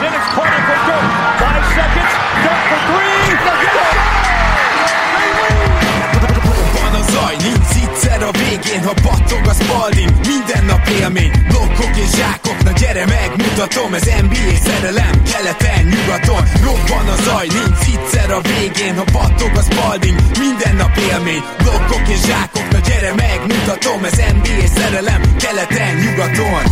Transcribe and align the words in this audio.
Then 0.00 0.12
it's 0.12 0.28
Carter 0.36 0.62
for 0.68 0.78
Dirk. 0.88 1.08
Five 1.40 1.64
seconds. 1.78 2.12
Dirk 2.44 2.62
for 2.70 2.80
three. 2.90 3.16
Zaj, 7.12 7.36
nincs 7.36 7.74
egyszer 7.82 8.22
a 8.22 8.30
végén, 8.30 8.82
ha 8.84 8.94
battog 9.02 9.46
a 9.46 9.54
spalding. 9.54 10.10
Minden 10.26 10.64
nap 10.64 10.86
élmény, 11.00 11.30
blokkok 11.48 11.96
és 11.96 12.10
zsákok. 12.16 12.62
Na 12.62 12.70
gyere 12.70 13.04
megmutatom, 13.06 13.94
ez 13.94 14.04
NBA 14.22 14.54
szerelem 14.66 15.22
Keleten, 15.30 15.84
nyugaton, 15.92 16.42
robban 16.64 17.08
a 17.14 17.16
zaj 17.22 17.46
Nincs 17.46 17.86
egyszer 17.94 18.30
a 18.30 18.40
végén, 18.40 18.96
ha 18.96 19.04
battog 19.12 19.52
a 19.56 19.62
spalding. 19.62 20.18
Minden 20.38 20.76
nap 20.76 20.96
élmény, 20.96 21.42
blokkok 21.62 22.08
és 22.08 22.20
zsákok. 22.28 22.68
Na 22.70 22.78
gyere 22.78 23.12
megmutatom, 23.14 24.04
ez 24.04 24.18
NBA 24.36 24.66
szerelem 24.74 25.22
Keleten, 25.42 25.94
nyugaton 26.02 26.64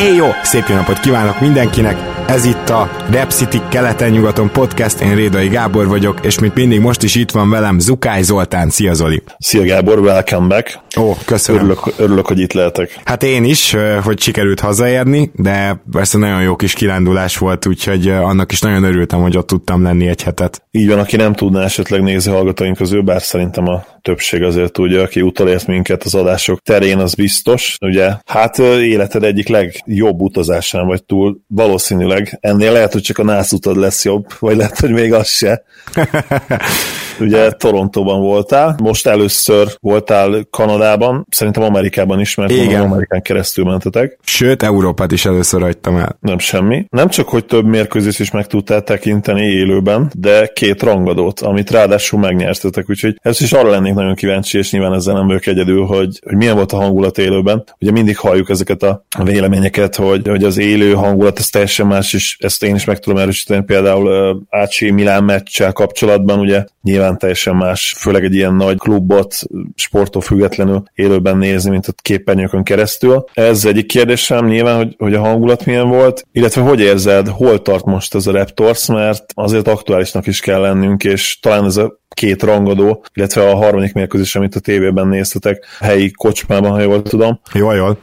Éjjó! 0.00 0.26
Szép 0.42 0.64
jó 0.68 0.74
napot 0.74 1.00
kívánok 1.00 1.40
mindenkinek! 1.40 1.96
Ez 2.26 2.44
itt 2.44 2.68
a 2.68 2.90
Rep 3.10 3.30
City 3.30 3.60
keleten-nyugaton 3.68 4.50
podcast, 4.52 5.00
én 5.00 5.14
Rédai 5.14 5.48
Gábor 5.48 5.88
vagyok, 5.88 6.18
és 6.22 6.38
mint 6.38 6.54
mindig 6.54 6.80
most 6.80 7.02
is 7.02 7.14
itt 7.14 7.30
van 7.30 7.50
velem 7.50 7.78
Zukály 7.78 8.22
Zoltán. 8.22 8.70
Szia 8.70 8.94
Zoli! 8.94 9.22
Szia 9.38 9.64
Gábor, 9.64 9.98
welcome 9.98 10.46
back! 10.46 10.80
Ó, 10.98 11.12
köszönöm. 11.24 11.60
Örülök, 11.60 11.78
örülök, 11.96 12.26
hogy 12.26 12.38
itt 12.38 12.52
lehetek. 12.52 13.00
Hát 13.04 13.22
én 13.22 13.44
is, 13.44 13.76
hogy 14.02 14.20
sikerült 14.20 14.60
hazaérni, 14.60 15.30
de 15.34 15.82
persze 15.92 16.18
nagyon 16.18 16.42
jó 16.42 16.56
kis 16.56 16.72
kirándulás 16.72 17.38
volt, 17.38 17.66
úgyhogy 17.66 18.08
annak 18.08 18.52
is 18.52 18.60
nagyon 18.60 18.84
örültem, 18.84 19.20
hogy 19.20 19.36
ott 19.36 19.46
tudtam 19.46 19.82
lenni 19.82 20.08
egy 20.08 20.22
hetet. 20.22 20.62
Így 20.70 20.88
van, 20.88 20.98
aki 20.98 21.16
nem 21.16 21.32
tudná 21.32 21.62
esetleg 21.62 22.02
nézni 22.02 22.32
hallgatóink 22.32 22.76
közül, 22.76 23.02
bár 23.02 23.22
szerintem 23.22 23.68
a 23.68 23.84
többség 24.04 24.42
azért 24.42 24.72
tudja, 24.72 25.02
aki 25.02 25.22
utolért 25.22 25.66
minket 25.66 26.02
az 26.02 26.14
adások 26.14 26.60
terén, 26.60 26.98
az 26.98 27.14
biztos. 27.14 27.76
Ugye, 27.80 28.10
hát 28.24 28.58
életed 28.58 29.22
egyik 29.22 29.48
legjobb 29.48 30.20
utazásán 30.20 30.86
vagy 30.86 31.04
túl, 31.04 31.40
valószínűleg. 31.46 32.38
Ennél 32.40 32.72
lehet, 32.72 32.92
hogy 32.92 33.02
csak 33.02 33.18
a 33.18 33.24
nász 33.24 33.52
utad 33.52 33.76
lesz 33.76 34.04
jobb, 34.04 34.26
vagy 34.38 34.56
lehet, 34.56 34.78
hogy 34.78 34.90
még 34.90 35.12
az 35.12 35.28
se. 35.28 35.62
Ugye 37.20 37.50
Torontóban 37.50 38.20
voltál, 38.20 38.76
most 38.82 39.06
először 39.06 39.68
voltál 39.80 40.46
Kanadában, 40.50 41.26
szerintem 41.30 41.62
Amerikában 41.62 42.20
is, 42.20 42.34
mert 42.34 42.50
Igen. 42.50 42.80
Amerikán 42.80 43.22
keresztül 43.22 43.64
mentetek. 43.64 44.18
Sőt, 44.24 44.62
Európát 44.62 45.12
is 45.12 45.24
először 45.24 45.60
hagytam 45.60 45.96
el. 45.96 46.16
Nem 46.20 46.38
semmi. 46.38 46.86
Nem 46.90 47.08
csak, 47.08 47.28
hogy 47.28 47.44
több 47.44 47.66
mérkőzést 47.66 48.20
is 48.20 48.30
meg 48.30 48.46
tudtál 48.46 48.82
tekinteni 48.82 49.42
élőben, 49.42 50.10
de 50.14 50.46
két 50.46 50.82
rangadót, 50.82 51.40
amit 51.40 51.70
ráadásul 51.70 52.20
megnyertetek, 52.20 52.90
úgyhogy 52.90 53.18
ez 53.22 53.40
is 53.40 53.52
arra 53.52 53.70
lennék 53.70 53.94
nagyon 53.94 54.14
kíváncsi, 54.14 54.58
és 54.58 54.70
nyilván 54.70 54.94
ezzel 54.94 55.14
nem 55.14 55.26
vagyok 55.26 55.46
egyedül, 55.46 55.84
hogy, 55.84 56.20
hogy 56.24 56.36
milyen 56.36 56.54
volt 56.54 56.72
a 56.72 56.76
hangulat 56.76 57.18
élőben. 57.18 57.64
Ugye 57.80 57.90
mindig 57.90 58.16
halljuk 58.16 58.50
ezeket 58.50 58.82
a 58.82 59.04
véleményeket, 59.24 59.96
hogy, 59.96 60.28
hogy 60.28 60.44
az 60.44 60.58
élő 60.58 60.92
hangulat 60.92 61.38
ez 61.38 61.48
teljesen 61.48 61.86
más, 61.86 62.12
és 62.12 62.36
ezt 62.40 62.62
én 62.62 62.74
is 62.74 62.84
meg 62.84 62.98
tudom 62.98 63.18
erősíteni, 63.18 63.64
például 63.64 64.36
Ácsi 64.50 64.90
Milán 64.90 65.24
meccsel 65.24 65.72
kapcsolatban, 65.72 66.38
ugye 66.38 66.64
nyilván 66.82 67.03
nyilván 67.04 67.18
teljesen 67.18 67.56
más, 67.56 67.94
főleg 67.98 68.24
egy 68.24 68.34
ilyen 68.34 68.54
nagy 68.54 68.78
klubot 68.78 69.36
sportól 69.74 70.22
függetlenül 70.22 70.82
élőben 70.94 71.36
nézni, 71.36 71.70
mint 71.70 71.86
a 71.86 71.92
képernyőkön 72.02 72.62
keresztül. 72.62 73.24
Ez 73.34 73.64
egyik 73.64 73.86
kérdésem 73.86 74.46
nyilván, 74.46 74.76
hogy, 74.76 74.94
hogy 74.98 75.14
a 75.14 75.20
hangulat 75.20 75.64
milyen 75.64 75.88
volt, 75.88 76.26
illetve 76.32 76.62
hogy 76.62 76.80
érzed, 76.80 77.28
hol 77.28 77.62
tart 77.62 77.84
most 77.84 78.14
ez 78.14 78.26
a 78.26 78.32
Raptors, 78.32 78.86
mert 78.86 79.24
azért 79.34 79.68
aktuálisnak 79.68 80.26
is 80.26 80.40
kell 80.40 80.60
lennünk, 80.60 81.04
és 81.04 81.38
talán 81.40 81.64
ez 81.64 81.76
a 81.76 81.98
két 82.08 82.42
rangadó, 82.42 83.04
illetve 83.14 83.50
a 83.50 83.54
harmadik 83.54 83.92
mérkőzés, 83.92 84.36
amit 84.36 84.54
a 84.54 84.60
tévében 84.60 85.08
néztetek, 85.08 85.66
helyi 85.80 86.10
kocsmában, 86.10 86.70
ha 86.70 86.80
jól 86.80 87.02
tudom. 87.02 87.40
Jól, 87.52 87.74
jól 87.74 87.98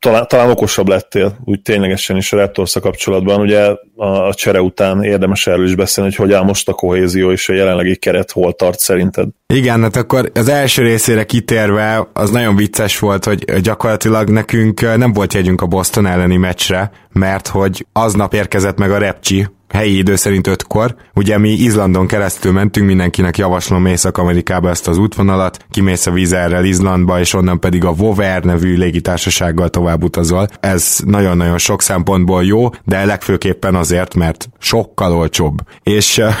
talán, 0.00 0.26
talán 0.28 0.50
okosabb 0.50 0.88
lettél, 0.88 1.36
úgy 1.44 1.62
ténylegesen 1.62 2.16
is 2.16 2.32
a 2.32 2.36
raptors 2.36 2.76
kapcsolatban. 2.80 3.40
Ugye 3.40 3.60
a, 3.96 4.06
a 4.06 4.34
csere 4.34 4.60
után 4.60 5.02
érdemes 5.02 5.46
erről 5.46 5.66
is 5.66 5.74
beszélni, 5.74 6.10
hogy 6.10 6.26
hogy 6.26 6.34
áll 6.36 6.42
most 6.42 6.68
a 6.68 6.72
kohézió 6.72 7.30
és 7.30 7.48
a 7.48 7.52
jelenlegi 7.52 7.96
keret 7.96 8.30
hol 8.30 8.52
tart 8.52 8.78
szerinted. 8.78 9.28
Igen, 9.46 9.82
hát 9.82 9.96
akkor 9.96 10.30
az 10.34 10.48
első 10.48 10.82
részére 10.82 11.24
kitérve 11.24 12.08
az 12.12 12.30
nagyon 12.30 12.56
vicces 12.56 12.98
volt, 12.98 13.24
hogy 13.24 13.60
gyakorlatilag 13.60 14.30
nekünk 14.30 14.96
nem 14.96 15.12
volt 15.12 15.34
jegyünk 15.34 15.60
a 15.60 15.66
Boston 15.66 16.06
elleni 16.06 16.36
meccsre, 16.36 16.90
mert 17.12 17.48
hogy 17.48 17.86
aznap 17.92 18.34
érkezett 18.34 18.78
meg 18.78 18.90
a 18.90 18.98
Repcsi, 18.98 19.46
helyi 19.72 19.96
idő 19.96 20.16
szerint 20.16 20.46
ötkor. 20.46 20.94
Ugye 21.14 21.38
mi 21.38 21.48
Izlandon 21.48 22.06
keresztül 22.06 22.52
mentünk, 22.52 22.86
mindenkinek 22.86 23.38
javaslom 23.38 23.86
Észak-Amerikába 23.86 24.68
ezt 24.68 24.88
az 24.88 24.98
útvonalat, 24.98 25.64
kimész 25.70 26.06
a 26.06 26.10
Vizerrel 26.10 26.64
Izlandba, 26.64 27.20
és 27.20 27.34
onnan 27.34 27.60
pedig 27.60 27.84
a 27.84 27.92
Vover 27.92 28.44
nevű 28.44 28.76
légitársasággal 28.76 29.68
tovább 29.68 30.04
utazol. 30.04 30.48
Ez 30.60 30.98
nagyon-nagyon 31.04 31.58
sok 31.58 31.82
szempontból 31.82 32.44
jó, 32.44 32.68
de 32.84 33.04
legfőképpen 33.04 33.74
azért, 33.74 34.14
mert 34.14 34.48
sokkal 34.58 35.12
olcsóbb. 35.12 35.58
És 35.82 36.18
uh, 36.18 36.34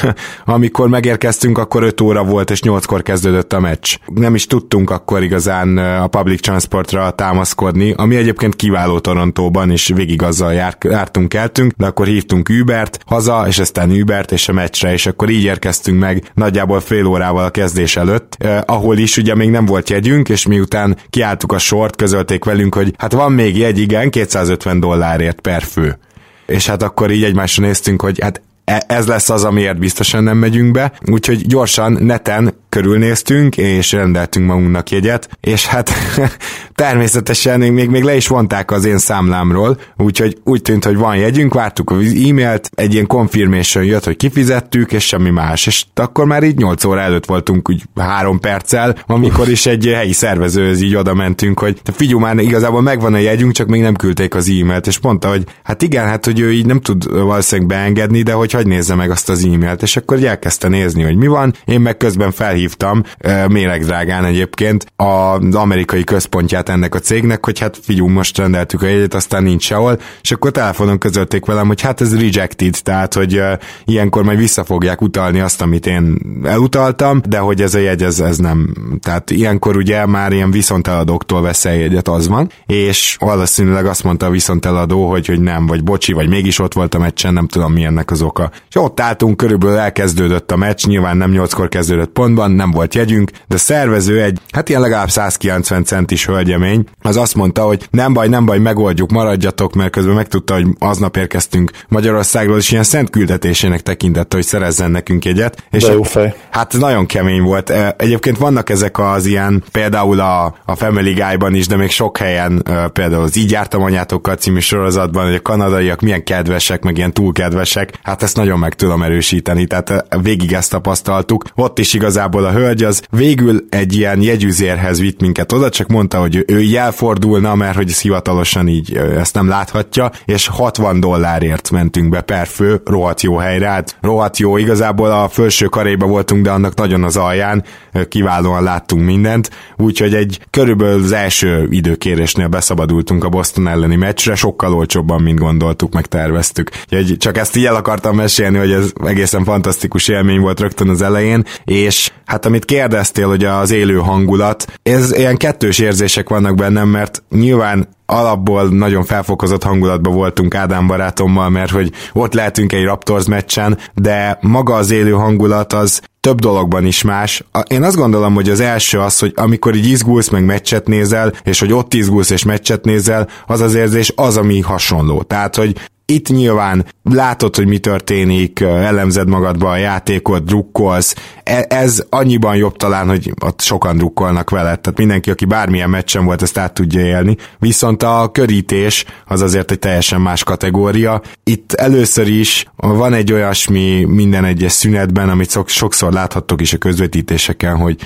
amikor 0.54 0.88
megérkeztünk, 0.88 1.58
akkor 1.58 1.82
5 1.82 2.00
óra 2.00 2.24
volt, 2.24 2.50
és 2.50 2.60
8-kor 2.64 3.02
kezdődött 3.02 3.52
a 3.52 3.60
meccs. 3.60 3.96
Nem 4.06 4.34
is 4.34 4.46
tudtunk 4.46 4.90
akkor 4.90 5.22
igazán 5.22 5.78
uh, 5.78 6.02
a 6.02 6.06
public 6.06 6.40
transportra 6.40 7.10
támaszkodni, 7.10 7.92
ami 7.96 8.16
egyébként 8.16 8.56
kiváló 8.56 8.98
Torontóban, 8.98 9.70
és 9.70 9.92
végig 9.94 10.22
azzal 10.22 10.52
jár, 10.52 10.76
jártunk, 10.80 11.34
eltünk, 11.34 11.72
de 11.76 11.86
akkor 11.86 12.06
hívtunk 12.06 12.48
Ubert, 12.60 12.98
haza, 13.26 13.46
és 13.48 13.58
aztán 13.58 13.90
Ubert 13.90 14.32
és 14.32 14.48
a 14.48 14.52
meccsre, 14.52 14.92
és 14.92 15.06
akkor 15.06 15.30
így 15.30 15.44
érkeztünk 15.44 15.98
meg 15.98 16.30
nagyjából 16.34 16.80
fél 16.80 17.06
órával 17.06 17.44
a 17.44 17.50
kezdés 17.50 17.96
előtt, 17.96 18.36
eh, 18.38 18.60
ahol 18.66 18.98
is 18.98 19.16
ugye 19.16 19.34
még 19.34 19.50
nem 19.50 19.64
volt 19.64 19.90
jegyünk, 19.90 20.28
és 20.28 20.46
miután 20.46 20.96
kiálltuk 21.10 21.52
a 21.52 21.58
sort, 21.58 21.96
közölték 21.96 22.44
velünk, 22.44 22.74
hogy 22.74 22.94
hát 22.98 23.12
van 23.12 23.32
még 23.32 23.56
jegy, 23.56 23.78
igen, 23.78 24.10
250 24.10 24.80
dollárért 24.80 25.40
per 25.40 25.62
fő. 25.62 25.98
És 26.46 26.66
hát 26.66 26.82
akkor 26.82 27.10
így 27.10 27.24
egymásra 27.24 27.64
néztünk, 27.64 28.02
hogy 28.02 28.20
hát 28.20 28.40
ez 28.86 29.06
lesz 29.06 29.30
az, 29.30 29.44
amiért 29.44 29.78
biztosan 29.78 30.22
nem 30.22 30.36
megyünk 30.36 30.72
be, 30.72 30.92
úgyhogy 31.06 31.46
gyorsan 31.46 31.92
neten 31.92 32.54
körülnéztünk, 32.70 33.56
és 33.56 33.92
rendeltünk 33.92 34.46
magunknak 34.46 34.90
jegyet, 34.90 35.28
és 35.40 35.66
hát 35.66 35.90
természetesen 36.74 37.60
még, 37.60 37.88
még 37.88 38.02
le 38.02 38.16
is 38.16 38.28
vonták 38.28 38.70
az 38.70 38.84
én 38.84 38.98
számlámról, 38.98 39.78
úgyhogy 39.96 40.38
úgy 40.44 40.62
tűnt, 40.62 40.84
hogy 40.84 40.96
van 40.96 41.16
jegyünk, 41.16 41.54
vártuk 41.54 41.90
az 41.90 41.96
e-mailt, 42.28 42.70
egy 42.74 42.92
ilyen 42.92 43.06
confirmation 43.06 43.84
jött, 43.84 44.04
hogy 44.04 44.16
kifizettük, 44.16 44.92
és 44.92 45.06
semmi 45.06 45.30
más, 45.30 45.66
és 45.66 45.84
akkor 45.94 46.24
már 46.24 46.42
így 46.42 46.56
8 46.56 46.84
óra 46.84 47.00
előtt 47.00 47.26
voltunk 47.26 47.68
úgy 47.68 47.82
három 47.96 48.40
perccel, 48.40 48.96
amikor 49.06 49.48
is 49.48 49.66
egy 49.66 49.86
helyi 49.86 50.12
szervezőhöz 50.12 50.82
így 50.82 50.94
oda 50.94 51.14
mentünk, 51.14 51.60
hogy 51.60 51.80
figyelj 51.92 52.20
már 52.20 52.38
igazából 52.38 52.82
megvan 52.82 53.14
a 53.14 53.18
jegyünk, 53.18 53.52
csak 53.52 53.66
még 53.66 53.80
nem 53.80 53.94
küldték 53.94 54.34
az 54.34 54.48
e-mailt, 54.48 54.86
és 54.86 55.00
mondta, 55.00 55.28
hogy 55.28 55.44
hát 55.62 55.82
igen, 55.82 56.06
hát 56.06 56.24
hogy 56.24 56.40
ő 56.40 56.52
így 56.52 56.66
nem 56.66 56.80
tud 56.80 57.10
valószínűleg 57.10 57.68
beengedni, 57.68 58.22
de 58.22 58.32
hogy 58.32 58.52
hagy 58.60 58.68
nézze 58.68 58.94
meg 58.94 59.10
azt 59.10 59.28
az 59.28 59.44
e-mailt, 59.44 59.82
és 59.82 59.96
akkor 59.96 60.24
elkezdte 60.24 60.68
nézni, 60.68 61.02
hogy 61.02 61.16
mi 61.16 61.26
van, 61.26 61.54
én 61.64 61.80
meg 61.80 61.96
közben 61.96 62.30
fel 62.30 62.48
felhívtam, 62.50 63.02
méregdrágán 63.48 64.24
egyébként, 64.24 64.86
az 64.96 65.54
amerikai 65.54 66.04
központját 66.04 66.68
ennek 66.68 66.94
a 66.94 66.98
cégnek, 66.98 67.44
hogy 67.44 67.58
hát 67.58 67.78
figyú, 67.82 68.08
most 68.08 68.38
rendeltük 68.38 68.82
a 68.82 68.86
jegyet, 68.86 69.14
aztán 69.14 69.42
nincs 69.42 69.62
sehol, 69.62 69.98
és 70.22 70.30
akkor 70.30 70.50
telefonon 70.50 70.98
közölték 70.98 71.44
velem, 71.44 71.66
hogy 71.66 71.80
hát 71.80 72.00
ez 72.00 72.18
rejected, 72.20 72.74
tehát 72.82 73.14
hogy 73.14 73.42
ilyenkor 73.84 74.24
majd 74.24 74.38
vissza 74.38 74.64
fogják 74.64 75.02
utalni 75.02 75.40
azt, 75.40 75.62
amit 75.62 75.86
én 75.86 76.18
elutaltam, 76.44 77.20
de 77.28 77.38
hogy 77.38 77.60
ez 77.60 77.74
a 77.74 77.78
jegy, 77.78 78.02
ez, 78.02 78.20
ez 78.20 78.38
nem. 78.38 78.74
Tehát 79.02 79.30
ilyenkor 79.30 79.76
ugye 79.76 80.06
már 80.06 80.32
ilyen 80.32 80.50
viszonteladóktól 80.50 81.42
veszel 81.42 81.74
jegyet, 81.74 82.08
az 82.08 82.28
van, 82.28 82.50
és 82.66 83.16
valószínűleg 83.20 83.86
azt 83.86 84.04
mondta 84.04 84.26
a 84.26 84.30
viszonteladó, 84.30 85.10
hogy, 85.10 85.26
hogy 85.26 85.40
nem, 85.40 85.66
vagy 85.66 85.84
bocsi, 85.84 86.12
vagy 86.12 86.28
mégis 86.28 86.58
ott 86.58 86.72
volt 86.72 86.94
a 86.94 86.98
meccsen, 86.98 87.32
nem 87.32 87.46
tudom 87.46 87.72
mi 87.72 87.84
ennek 87.84 88.10
az 88.10 88.22
oka. 88.22 88.49
És 88.68 88.76
ott 88.76 89.00
álltunk, 89.00 89.36
körülbelül 89.36 89.76
elkezdődött 89.76 90.50
a 90.50 90.56
meccs, 90.56 90.86
nyilván 90.86 91.16
nem 91.16 91.30
nyolckor 91.30 91.68
kezdődött 91.68 92.10
pontban, 92.10 92.50
nem 92.50 92.70
volt 92.70 92.94
jegyünk, 92.94 93.30
de 93.48 93.56
szervező 93.56 94.22
egy, 94.22 94.38
hát 94.50 94.68
ilyen 94.68 94.80
legalább 94.80 95.10
190 95.10 95.84
centis 95.84 96.26
hölgyemény, 96.26 96.84
az 97.02 97.16
azt 97.16 97.34
mondta, 97.34 97.62
hogy 97.62 97.88
nem 97.90 98.12
baj, 98.12 98.28
nem 98.28 98.44
baj, 98.44 98.58
megoldjuk, 98.58 99.10
maradjatok, 99.10 99.74
mert 99.74 99.90
közben 99.90 100.14
megtudta, 100.14 100.54
hogy 100.54 100.66
aznap 100.78 101.16
érkeztünk 101.16 101.70
Magyarországról, 101.88 102.58
és 102.58 102.70
ilyen 102.70 102.82
szent 102.82 103.10
küldetésének 103.10 103.80
tekintette, 103.80 104.36
hogy 104.36 104.44
szerezzen 104.44 104.90
nekünk 104.90 105.24
egyet. 105.24 105.64
És 105.70 105.82
de 105.82 105.92
jó 105.92 106.02
fej. 106.02 106.34
Hát 106.50 106.78
nagyon 106.78 107.06
kemény 107.06 107.42
volt. 107.42 107.70
E, 107.70 107.94
egyébként 107.98 108.38
vannak 108.38 108.70
ezek 108.70 108.98
az 108.98 109.26
ilyen, 109.26 109.64
például 109.72 110.20
a, 110.20 110.54
a 110.64 110.74
Family 110.74 111.12
Guy-ban 111.12 111.54
is, 111.54 111.66
de 111.66 111.76
még 111.76 111.90
sok 111.90 112.16
helyen, 112.16 112.62
e, 112.64 112.88
például 112.88 113.22
az 113.22 113.36
Így 113.36 113.50
jártam 113.50 113.82
anyátokkal 113.82 114.34
című 114.34 114.58
sorozatban, 114.58 115.24
hogy 115.24 115.34
a 115.34 115.42
kanadaiak 115.42 116.00
milyen 116.00 116.24
kedvesek, 116.24 116.82
meg 116.82 116.96
ilyen 116.96 117.12
túl 117.12 117.32
kedvesek. 117.32 117.92
Hát 118.02 118.22
ezt 118.30 118.38
nagyon 118.38 118.58
meg 118.58 118.74
tudom 118.74 119.02
erősíteni, 119.02 119.66
tehát 119.66 120.06
végig 120.22 120.52
ezt 120.52 120.70
tapasztaltuk. 120.70 121.44
Ott 121.54 121.78
is 121.78 121.94
igazából 121.94 122.44
a 122.44 122.52
hölgy 122.52 122.82
az 122.82 123.02
végül 123.10 123.64
egy 123.70 123.96
ilyen 123.96 124.22
jegyüzérhez 124.22 125.00
vitt 125.00 125.20
minket 125.20 125.52
oda, 125.52 125.68
csak 125.68 125.88
mondta, 125.88 126.18
hogy 126.18 126.44
ő 126.46 126.76
elfordulna, 126.76 127.54
mert 127.54 127.76
hogy 127.76 127.92
hivatalosan 127.92 128.68
így 128.68 128.96
ezt 128.96 129.34
nem 129.34 129.48
láthatja, 129.48 130.10
és 130.24 130.46
60 130.46 131.00
dollárért 131.00 131.70
mentünk 131.70 132.08
be 132.08 132.20
per 132.20 132.46
fő, 132.46 132.80
rohadt 132.84 133.22
jó 133.22 133.36
helyre, 133.36 133.68
hát 133.68 133.96
rohadt 134.00 134.38
jó, 134.38 134.56
igazából 134.56 135.10
a 135.10 135.28
felső 135.28 135.66
karéba 135.66 136.06
voltunk, 136.06 136.44
de 136.44 136.50
annak 136.50 136.74
nagyon 136.74 137.04
az 137.04 137.16
alján, 137.16 137.64
kiválóan 138.08 138.62
láttunk 138.62 139.04
mindent, 139.04 139.50
úgyhogy 139.76 140.14
egy 140.14 140.40
körülbelül 140.50 141.02
az 141.02 141.12
első 141.12 141.66
időkérésnél 141.70 142.48
beszabadultunk 142.48 143.24
a 143.24 143.28
Boston 143.28 143.68
elleni 143.68 143.96
meccsre, 143.96 144.34
sokkal 144.34 144.74
olcsóbban, 144.74 145.22
mint 145.22 145.38
gondoltuk, 145.38 145.92
meg 145.92 146.06
terveztük. 146.06 146.70
Úgyhogy 146.90 147.16
csak 147.16 147.36
ezt 147.36 147.56
így 147.56 147.64
el 147.64 147.74
akartam 147.74 148.19
mesélni, 148.20 148.58
hogy 148.58 148.72
ez 148.72 148.92
egészen 149.04 149.44
fantasztikus 149.44 150.08
élmény 150.08 150.40
volt 150.40 150.60
rögtön 150.60 150.88
az 150.88 151.02
elején, 151.02 151.44
és 151.64 152.10
hát 152.24 152.46
amit 152.46 152.64
kérdeztél, 152.64 153.28
hogy 153.28 153.44
az 153.44 153.70
élő 153.70 153.96
hangulat, 153.96 154.66
ez 154.82 155.16
ilyen 155.16 155.36
kettős 155.36 155.78
érzések 155.78 156.28
vannak 156.28 156.54
bennem, 156.54 156.88
mert 156.88 157.22
nyilván 157.30 157.88
alapból 158.06 158.68
nagyon 158.68 159.04
felfokozott 159.04 159.62
hangulatban 159.62 160.14
voltunk 160.14 160.54
Ádám 160.54 160.86
barátommal, 160.86 161.48
mert 161.48 161.70
hogy 161.70 161.92
ott 162.12 162.34
lehetünk 162.34 162.72
egy 162.72 162.84
Raptors 162.84 163.26
meccsen, 163.26 163.78
de 163.94 164.38
maga 164.40 164.74
az 164.74 164.90
élő 164.90 165.12
hangulat 165.12 165.72
az 165.72 166.00
több 166.20 166.38
dologban 166.38 166.86
is 166.86 167.02
más. 167.02 167.44
Én 167.68 167.82
azt 167.82 167.96
gondolom, 167.96 168.34
hogy 168.34 168.50
az 168.50 168.60
első 168.60 168.98
az, 168.98 169.18
hogy 169.18 169.32
amikor 169.36 169.74
így 169.74 169.86
izgulsz, 169.86 170.28
meg 170.28 170.44
meccset 170.44 170.86
nézel, 170.86 171.32
és 171.44 171.60
hogy 171.60 171.72
ott 171.72 171.94
izgulsz 171.94 172.30
és 172.30 172.44
meccset 172.44 172.84
nézel, 172.84 173.28
az 173.46 173.60
az 173.60 173.74
érzés 173.74 174.12
az, 174.16 174.36
ami 174.36 174.60
hasonló. 174.60 175.22
Tehát, 175.22 175.56
hogy 175.56 175.76
itt 176.10 176.28
nyilván 176.28 176.86
látod, 177.02 177.56
hogy 177.56 177.66
mi 177.66 177.78
történik, 177.78 178.60
elemzed 178.60 179.28
magadba 179.28 179.70
a 179.70 179.76
játékot, 179.76 180.44
drukkolsz. 180.44 181.14
E- 181.50 181.66
ez 181.68 182.04
annyiban 182.10 182.56
jobb 182.56 182.76
talán, 182.76 183.08
hogy 183.08 183.32
ott 183.44 183.60
sokan 183.60 183.96
drukkolnak 183.96 184.50
vele, 184.50 184.76
tehát 184.76 184.98
mindenki, 184.98 185.30
aki 185.30 185.44
bármilyen 185.44 185.90
meccsen 185.90 186.24
volt, 186.24 186.42
ezt 186.42 186.58
át 186.58 186.72
tudja 186.72 187.00
élni. 187.00 187.36
Viszont 187.58 188.02
a 188.02 188.28
körítés 188.32 189.04
az 189.26 189.40
azért 189.40 189.70
egy 189.70 189.78
teljesen 189.78 190.20
más 190.20 190.44
kategória. 190.44 191.22
Itt 191.44 191.72
először 191.72 192.28
is 192.28 192.66
van 192.76 193.12
egy 193.12 193.32
olyasmi 193.32 194.04
minden 194.04 194.44
egyes 194.44 194.72
szünetben, 194.72 195.28
amit 195.28 195.58
sokszor 195.66 196.12
láthattok 196.12 196.60
is 196.60 196.72
a 196.72 196.78
közvetítéseken, 196.78 197.76
hogy 197.76 197.96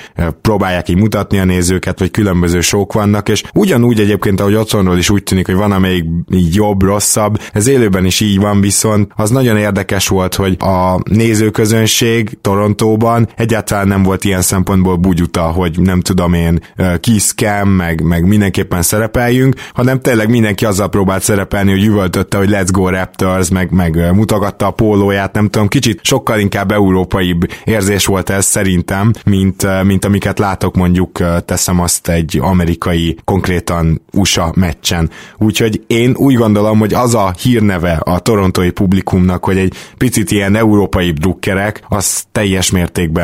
próbálják 0.40 0.88
így 0.88 0.96
mutatni 0.96 1.38
a 1.38 1.44
nézőket, 1.44 1.98
vagy 1.98 2.10
különböző 2.10 2.60
sok 2.60 2.92
vannak, 2.92 3.28
és 3.28 3.42
ugyanúgy 3.54 4.00
egyébként, 4.00 4.40
ahogy 4.40 4.54
otthonról 4.54 4.98
is 4.98 5.10
úgy 5.10 5.22
tűnik, 5.22 5.46
hogy 5.46 5.54
van 5.54 5.72
amelyik 5.72 6.04
így 6.30 6.54
jobb, 6.54 6.82
rosszabb, 6.82 7.40
ez 7.52 7.66
élő 7.66 7.82
jövőben 7.84 8.04
is 8.04 8.20
így 8.20 8.38
van, 8.38 8.60
viszont 8.60 9.12
az 9.16 9.30
nagyon 9.30 9.56
érdekes 9.56 10.08
volt, 10.08 10.34
hogy 10.34 10.56
a 10.58 10.98
nézőközönség 11.10 12.38
Torontóban 12.40 13.28
egyáltalán 13.36 13.88
nem 13.88 14.02
volt 14.02 14.24
ilyen 14.24 14.42
szempontból 14.42 14.96
bugyuta, 14.96 15.42
hogy 15.42 15.80
nem 15.80 16.00
tudom 16.00 16.32
én 16.32 16.60
kiszkem, 17.00 17.68
meg, 17.68 18.02
meg 18.02 18.26
mindenképpen 18.26 18.82
szerepeljünk, 18.82 19.54
hanem 19.74 20.00
tényleg 20.00 20.28
mindenki 20.30 20.64
azzal 20.64 20.88
próbált 20.88 21.22
szerepelni, 21.22 21.70
hogy 21.70 21.84
üvöltötte, 21.84 22.38
hogy 22.38 22.48
let's 22.50 22.68
go 22.70 22.88
Raptors, 22.88 23.48
meg, 23.48 23.70
meg 23.70 24.12
mutogatta 24.14 24.66
a 24.66 24.70
pólóját, 24.70 25.32
nem 25.34 25.48
tudom, 25.48 25.68
kicsit 25.68 26.00
sokkal 26.02 26.38
inkább 26.38 26.72
európai 26.72 27.36
érzés 27.64 28.06
volt 28.06 28.30
ez 28.30 28.44
szerintem, 28.44 29.12
mint, 29.24 29.84
mint 29.84 30.04
amiket 30.04 30.38
látok 30.38 30.74
mondjuk 30.74 31.18
teszem 31.44 31.80
azt 31.80 32.08
egy 32.08 32.38
amerikai, 32.42 33.16
konkrétan 33.24 34.02
USA 34.12 34.52
meccsen. 34.56 35.10
Úgyhogy 35.38 35.84
én 35.86 36.14
úgy 36.16 36.34
gondolom, 36.34 36.78
hogy 36.78 36.94
az 36.94 37.14
a 37.14 37.34
hírneve 37.42 37.72
neve 37.74 37.92
a 37.92 38.18
torontói 38.18 38.70
publikumnak, 38.70 39.44
hogy 39.44 39.58
egy 39.58 39.74
picit 39.96 40.30
ilyen 40.30 40.56
európai 40.56 41.10
drukkerek, 41.10 41.82
az 41.88 42.24
teljes 42.32 42.70
mértékben, 42.70 43.23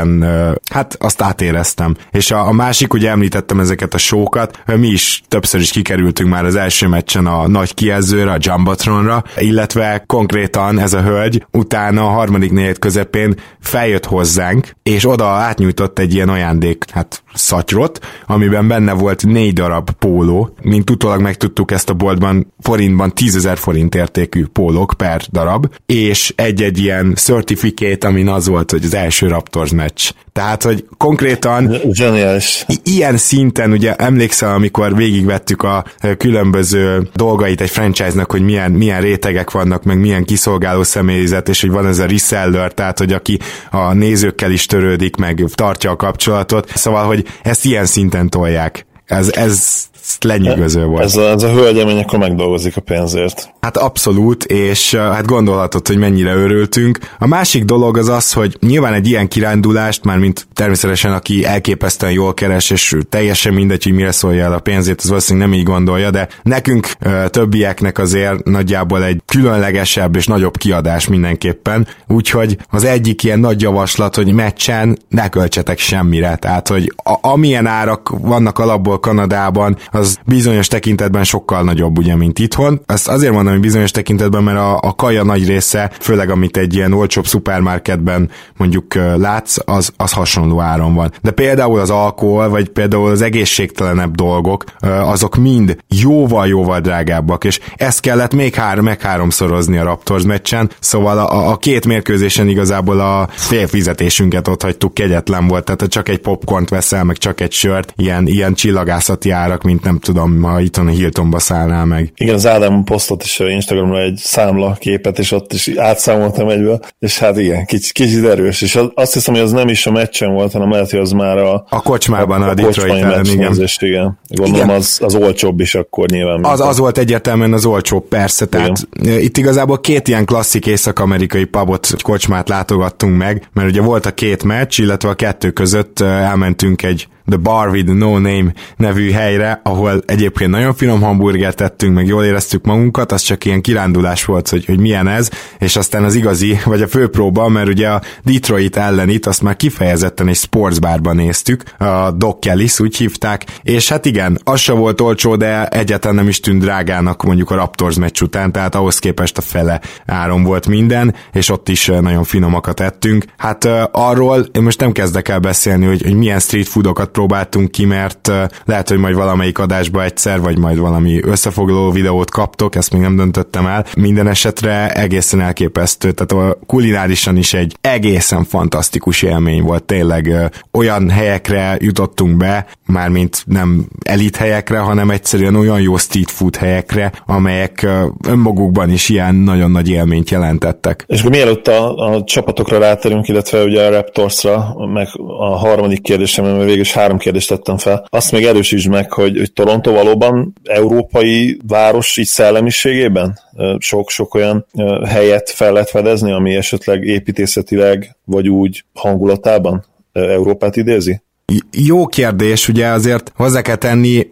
hát 0.71 0.97
azt 1.01 1.23
átéreztem. 1.23 1.97
És 2.11 2.31
a, 2.31 2.47
a 2.47 2.53
másik, 2.53 2.93
ugye 2.93 3.11
említettem 3.11 3.61
ezeket 3.61 3.95
a 3.95 3.99
sókat, 3.99 4.63
mi 4.67 4.89
is 4.89 5.23
többször 5.29 5.61
is 5.61 5.71
kikerültünk 5.71 6.31
már 6.31 6.45
az 6.45 6.55
első 6.55 6.89
meccsen 6.89 7.27
a 7.27 7.49
nagy 7.49 7.75
kijelzőre, 7.75 8.31
a 8.31 8.39
Jumbotronra, 8.41 9.25
illetve 9.37 10.05
konkrétan 10.07 10.79
ez 10.79 10.93
a 10.93 11.03
hölgy 11.03 11.47
utána 11.53 12.07
a 12.07 12.11
harmadik 12.11 12.53
négyed 12.53 12.79
közepén 12.79 13.35
feljött 13.61 14.05
hozzánk, 14.05 14.77
és 14.83 15.07
oda 15.07 15.27
átnyújtott 15.27 15.99
egy 15.99 16.15
ilyen 16.15 16.29
ajándék, 16.29 16.85
hát 16.93 17.23
szatyrot, 17.35 17.99
amiben 18.27 18.69
benne 18.69 18.93
volt 18.93 19.27
négy 19.27 19.53
darab 19.53 19.91
póló, 19.91 20.55
mint 20.63 20.91
utólag 20.91 21.21
megtudtuk 21.21 21.71
ezt 21.71 21.91
a 21.91 21.95
boltban 21.95 22.53
forintban 22.61 23.15
10 23.15 23.49
forint 23.55 23.95
értékű 23.95 24.47
pólók 24.47 24.95
per 24.97 25.23
darab, 25.33 25.75
és 25.87 26.33
egy-egy 26.37 26.79
ilyen 26.79 27.15
certificate, 27.15 28.07
amin 28.07 28.29
az 28.29 28.47
volt, 28.47 28.71
hogy 28.71 28.85
az 28.85 28.95
első 28.95 29.27
Raptors 29.27 29.71
meccs. 29.81 30.11
Tehát, 30.33 30.63
hogy 30.63 30.85
konkrétan 30.97 31.75
Zseniális. 31.91 32.65
ilyen 32.83 33.17
szinten, 33.17 33.73
ugye 33.73 33.95
emlékszel, 33.95 34.55
amikor 34.55 34.97
végigvettük 34.97 35.63
a 35.63 35.85
különböző 36.17 37.09
dolgait 37.15 37.61
egy 37.61 37.71
franchise-nak, 37.71 38.31
hogy 38.31 38.43
milyen, 38.43 38.71
milyen 38.71 39.01
rétegek 39.01 39.51
vannak, 39.51 39.85
meg 39.85 39.99
milyen 39.99 40.25
kiszolgáló 40.25 40.83
személyzet, 40.83 41.49
és 41.49 41.61
hogy 41.61 41.71
van 41.71 41.87
ez 41.87 41.99
a 41.99 42.07
reseller, 42.07 42.73
tehát, 42.73 42.99
hogy 42.99 43.13
aki 43.13 43.39
a 43.71 43.93
nézőkkel 43.93 44.51
is 44.51 44.67
törődik, 44.67 45.17
meg 45.17 45.45
tartja 45.55 45.91
a 45.91 45.97
kapcsolatot. 45.97 46.73
Szóval, 46.75 47.07
hogy 47.07 47.27
ezt 47.43 47.65
ilyen 47.65 47.87
szinten 47.87 48.29
tolják. 48.29 48.87
Ez, 49.05 49.33
ez 49.33 49.85
lenyűgöző 50.21 50.85
volt. 50.85 51.05
Ez 51.05 51.17
a, 51.17 51.29
ez 51.29 51.43
a 51.43 51.51
hölgyemény 51.51 51.99
akkor 51.99 52.19
megdolgozik 52.19 52.77
a 52.77 52.81
pénzért. 52.81 53.55
Hát 53.61 53.77
abszolút, 53.77 54.45
és 54.45 54.95
hát 54.95 55.27
gondolhatod, 55.27 55.87
hogy 55.87 55.97
mennyire 55.99 56.35
örültünk. 56.35 56.99
A 57.19 57.27
másik 57.27 57.65
dolog 57.65 57.97
az 57.97 58.09
az, 58.09 58.33
hogy 58.33 58.57
nyilván 58.61 58.93
egy 58.93 59.07
ilyen 59.07 59.29
kirándulást, 59.29 60.05
már 60.05 60.19
mint 60.19 60.47
természetesen 60.55 61.13
aki 61.13 61.45
elképesztően 61.45 62.13
jól 62.13 62.35
keres, 62.35 62.71
és 62.71 62.97
teljesen 63.09 63.55
mindegy, 63.55 63.83
hogy 63.83 63.93
mire 63.93 64.13
szólja 64.13 64.45
el 64.45 64.53
a 64.53 64.59
pénzét, 64.59 65.01
az 65.01 65.09
valószínűleg 65.09 65.49
nem 65.49 65.59
így 65.59 65.65
gondolja, 65.65 66.11
de 66.11 66.29
nekünk 66.43 66.89
többieknek 67.27 67.99
azért 67.99 68.45
nagyjából 68.45 69.05
egy 69.05 69.23
különlegesebb 69.27 70.17
és 70.17 70.27
nagyobb 70.27 70.57
kiadás 70.57 71.09
mindenképpen. 71.09 71.87
Úgyhogy 72.09 72.57
az 72.71 72.85
egyik 72.85 73.23
ilyen 73.23 73.39
nagy 73.39 73.61
javaslat, 73.61 74.15
hogy 74.15 74.33
meccsen 74.33 74.99
ne 75.09 75.29
költsetek 75.29 75.79
semmire. 75.79 76.37
Tehát, 76.37 76.69
hogy 76.69 76.93
a, 76.97 77.15
amilyen 77.21 77.67
árak 77.67 78.09
vannak 78.21 78.59
alapból 78.59 79.01
Kanadában, 79.01 79.77
az 79.91 80.19
bizonyos 80.27 80.69
tekintetben 80.69 81.25
sokkal 81.25 81.63
nagyobb, 81.63 81.99
ugye, 81.99 82.17
mint 82.17 82.39
itthon. 82.39 82.81
Ezt 82.87 83.09
azért 83.09 83.33
mondom, 83.33 83.53
hogy 83.53 83.63
bizonyos 83.63 83.91
tekintetben, 83.91 84.43
mert 84.43 84.59
a, 84.59 84.79
a 84.83 84.95
kaja 84.95 85.23
nagy 85.23 85.47
része, 85.47 85.91
főleg 86.01 86.31
amit 86.31 86.57
egy 86.57 86.75
ilyen 86.75 86.93
olcsóbb 86.93 87.27
szupermarketben 87.27 88.31
mondjuk 88.57 88.95
látsz, 89.17 89.57
az, 89.65 89.93
az 89.97 90.13
hasonló 90.13 90.61
áron 90.61 90.95
van. 90.95 91.13
De 91.23 91.31
például 91.31 91.79
az 91.79 91.91
alkohol, 91.91 92.49
vagy 92.49 92.69
például 92.69 93.11
az 93.11 93.23
egészségtelenebb 93.23 94.15
dolgok, 94.15 94.65
azok 94.81 95.37
mind 95.37 95.77
jóval-jóval 95.89 96.81
drágábbak, 96.81 97.45
és 97.45 97.61
ezt 97.77 98.01
kellett 98.01 98.35
még 98.35 98.55
három, 98.55 98.85
meg 98.85 99.01
háromszorozni 99.01 99.79
a 99.79 99.85
Raptors 99.85 100.25
meccsen, 100.25 100.71
szóval 100.81 101.19
a, 101.19 101.51
a 101.51 101.57
két 101.57 101.87
mérkőzésen 101.87 102.49
igazából 102.49 103.01
a 103.01 103.29
fél 103.33 103.67
fizetésünket 103.67 104.49
ott 104.49 104.63
hagytuk, 104.63 104.95
kegyetlen 104.95 105.47
volt, 105.47 105.65
tehát 105.65 105.93
csak 105.93 106.09
egy 106.09 106.19
popcornt 106.19 106.69
veszel, 106.69 107.05
meg 107.05 107.17
csak 107.17 107.41
egy 107.41 107.53
sört, 107.53 107.93
ilyen, 107.97 108.27
ilyen 108.27 108.55
csillagászati 108.55 109.31
árak, 109.31 109.63
mint 109.63 109.80
nem 109.83 109.99
tudom, 109.99 110.43
ha 110.43 110.61
itt 110.61 110.77
a 110.77 110.87
Hiltonba 110.87 111.39
szállnál 111.39 111.85
meg. 111.85 112.13
Igen, 112.15 112.35
az 112.35 112.47
Ádám 112.47 112.85
posztot 112.85 113.23
is 113.23 113.39
Instagramra 113.39 114.01
egy 114.01 114.17
számla 114.17 114.77
képet, 114.79 115.19
és 115.19 115.33
ott 115.33 115.53
is 115.53 115.71
átszámoltam 115.77 116.49
egyből, 116.49 116.81
és 116.99 117.19
hát 117.19 117.39
igen, 117.39 117.67
kicsit, 117.67 117.93
kicsit 117.93 118.25
erős, 118.25 118.63
és 118.63 118.79
azt 118.95 119.13
hiszem, 119.13 119.35
hogy 119.35 119.43
az 119.43 119.53
nem 119.53 119.69
is 119.69 119.87
a 119.87 119.91
meccsen 119.91 120.33
volt, 120.33 120.53
hanem 120.53 120.71
lehet, 120.71 120.91
hogy 120.91 121.01
az 121.01 121.13
már 121.13 121.39
a, 121.39 121.65
a 121.69 121.83
kocsmában, 121.83 122.43
a, 122.43 122.47
a, 122.47 122.51
a 122.51 122.55
Detroit 122.55 123.03
ellen, 123.03 123.25
igen. 123.25 123.55
igen. 123.79 124.19
Gondolom 124.29 124.65
igen. 124.65 124.77
Az, 124.77 124.99
az 125.03 125.15
olcsóbb 125.15 125.61
is 125.61 125.75
akkor 125.75 126.09
nyilván. 126.09 126.45
Az, 126.45 126.61
az 126.61 126.79
volt 126.79 126.99
egyértelműen 126.99 127.53
az 127.53 127.65
olcsóbb, 127.65 128.09
persze, 128.09 128.47
tehát 128.47 128.89
igen. 128.93 129.21
itt 129.21 129.37
igazából 129.37 129.81
két 129.81 130.09
ilyen 130.09 130.25
klasszik 130.25 130.67
észak-amerikai 130.67 131.45
pubot, 131.45 132.03
kocsmát 132.03 132.49
látogattunk 132.49 133.17
meg, 133.17 133.49
mert 133.53 133.69
ugye 133.69 133.81
volt 133.81 134.07
a 134.07 134.11
két 134.11 134.45
meccs, 134.45 134.81
illetve 134.81 135.09
a 135.09 135.15
kettő 135.15 135.51
között 135.51 136.01
elmentünk 136.01 136.83
egy 136.83 137.09
The 137.31 137.39
Bar 137.39 137.69
with 137.69 137.93
No 137.93 138.19
Name 138.19 138.53
nevű 138.77 139.11
helyre, 139.11 139.61
ahol 139.65 140.03
egyébként 140.07 140.51
nagyon 140.51 140.75
finom 140.75 141.01
hamburgert 141.01 141.57
tettünk, 141.57 141.95
meg 141.95 142.07
jól 142.07 142.25
éreztük 142.25 142.65
magunkat, 142.65 143.13
az 143.13 143.23
csak 143.23 143.45
ilyen 143.45 143.61
kirándulás 143.61 144.25
volt, 144.25 144.49
hogy, 144.49 144.65
hogy 144.65 144.79
milyen 144.79 145.09
ez, 145.09 145.31
és 145.59 145.77
aztán 145.77 146.05
az 146.05 146.15
igazi, 146.15 146.59
vagy 146.65 146.83
a 146.83 146.89
főpróba, 146.89 147.49
mert 147.49 147.69
ugye 147.69 147.89
a 147.89 148.03
Detroit 148.25 148.77
ellenit 148.77 149.27
azt 149.27 149.43
már 149.43 149.57
kifejezetten 149.57 150.29
egy 150.29 150.37
sportsbárban 150.37 151.17
néztük, 151.17 151.63
a 151.79 152.11
Doc 152.11 152.39
Kellis 152.39 152.81
úgy 152.81 152.97
hívták, 152.97 153.47
és 153.63 153.89
hát 153.89 154.07
igen, 154.07 154.41
az 154.45 154.61
se 154.61 154.73
volt 154.73 155.01
olcsó, 155.01 155.37
de 155.37 155.67
egyáltalán 155.67 156.17
nem 156.17 156.29
is 156.29 156.41
tűnt 156.41 156.61
drágának 156.61 157.23
mondjuk 157.23 157.51
a 157.51 157.55
Raptors 157.55 157.97
meccs 157.97 158.23
után, 158.23 158.53
tehát 158.53 158.75
ahhoz 158.75 158.99
képest 158.99 159.39
a 159.39 159.41
fele 159.41 159.81
áron 160.07 160.43
volt 160.43 160.67
minden, 160.67 161.15
és 161.33 161.49
ott 161.49 161.69
is 161.69 161.87
nagyon 161.87 162.25
finomakat 162.25 162.81
ettünk. 162.81 163.25
Hát 163.37 163.65
arról 163.93 164.47
én 164.53 164.63
most 164.63 164.81
nem 164.81 164.93
kezdek 164.93 165.29
el 165.29 165.39
beszélni, 165.39 165.87
hogy, 165.87 166.03
hogy 166.03 166.15
milyen 166.15 166.39
street 166.41 166.69
foodokat 166.69 167.11
próbáltunk 167.21 167.71
ki, 167.71 167.85
mert 167.85 168.33
lehet, 168.65 168.89
hogy 168.89 168.99
majd 168.99 169.15
valamelyik 169.15 169.59
adásba 169.59 170.05
egyszer, 170.05 170.41
vagy 170.41 170.59
majd 170.59 170.79
valami 170.79 171.21
összefoglaló 171.23 171.91
videót 171.91 172.31
kaptok, 172.31 172.75
ezt 172.75 172.93
még 172.93 173.01
nem 173.01 173.17
döntöttem 173.17 173.67
el. 173.67 173.85
Minden 173.97 174.29
esetre 174.29 174.93
egészen 174.93 175.41
elképesztő, 175.41 176.13
tehát 176.13 176.45
a 176.45 176.59
kulinárisan 176.67 177.37
is 177.37 177.55
egy 177.55 177.77
egészen 177.81 178.45
fantasztikus 178.45 179.23
élmény 179.23 179.63
volt, 179.63 179.85
tényleg 179.85 180.51
olyan 180.73 181.11
helyekre 181.11 181.77
jutottunk 181.81 182.37
be, 182.37 182.67
mármint 182.87 183.43
nem 183.47 183.87
elit 184.05 184.37
helyekre, 184.37 184.79
hanem 184.79 185.11
egyszerűen 185.11 185.55
olyan 185.55 185.81
jó 185.81 185.97
street 185.97 186.31
food 186.31 186.57
helyekre, 186.57 187.13
amelyek 187.27 187.87
önmagukban 188.27 188.91
is 188.91 189.09
ilyen 189.09 189.35
nagyon 189.35 189.71
nagy 189.71 189.89
élményt 189.91 190.31
jelentettek. 190.31 191.05
És 191.07 191.21
akkor 191.21 191.31
mielőtt 191.31 191.69
a, 191.69 191.95
a 191.95 192.25
csapatokra 192.25 192.79
ráterünk, 192.79 193.29
illetve 193.29 193.63
ugye 193.63 193.87
a 193.87 193.91
Raptorsra, 193.91 194.75
meg 194.93 195.09
a 195.39 195.57
harmadik 195.57 196.03
kérdésem, 196.03 196.45
mert 196.45 196.65
végül 196.65 196.81
is 196.81 196.93
három 197.01 197.19
kérdést 197.19 197.49
tettem 197.49 197.79
fel, 197.79 198.07
azt 198.09 198.33
még 198.33 198.45
erősítsd 198.45 198.89
meg, 198.89 199.13
hogy, 199.13 199.37
hogy 199.37 199.53
Toronto 199.53 199.93
valóban 199.93 200.53
európai 200.65 201.59
város 201.67 202.17
így 202.17 202.27
szellemiségében 202.27 203.39
sok-sok 203.79 204.35
olyan 204.35 204.67
helyet 205.07 205.51
fel 205.51 205.73
lehet 205.73 205.91
fedezni, 205.91 206.33
ami 206.33 206.57
esetleg 206.57 207.05
építészetileg 207.05 208.17
vagy 208.25 208.49
úgy 208.49 208.85
hangulatában 208.95 209.85
Európát 210.13 210.77
idézi? 210.77 211.23
Jó 211.71 212.07
kérdés, 212.07 212.69
ugye 212.69 212.87
azért 212.87 213.33
hozzá 213.37 213.61
kell 213.61 213.77
tenni, 213.77 214.29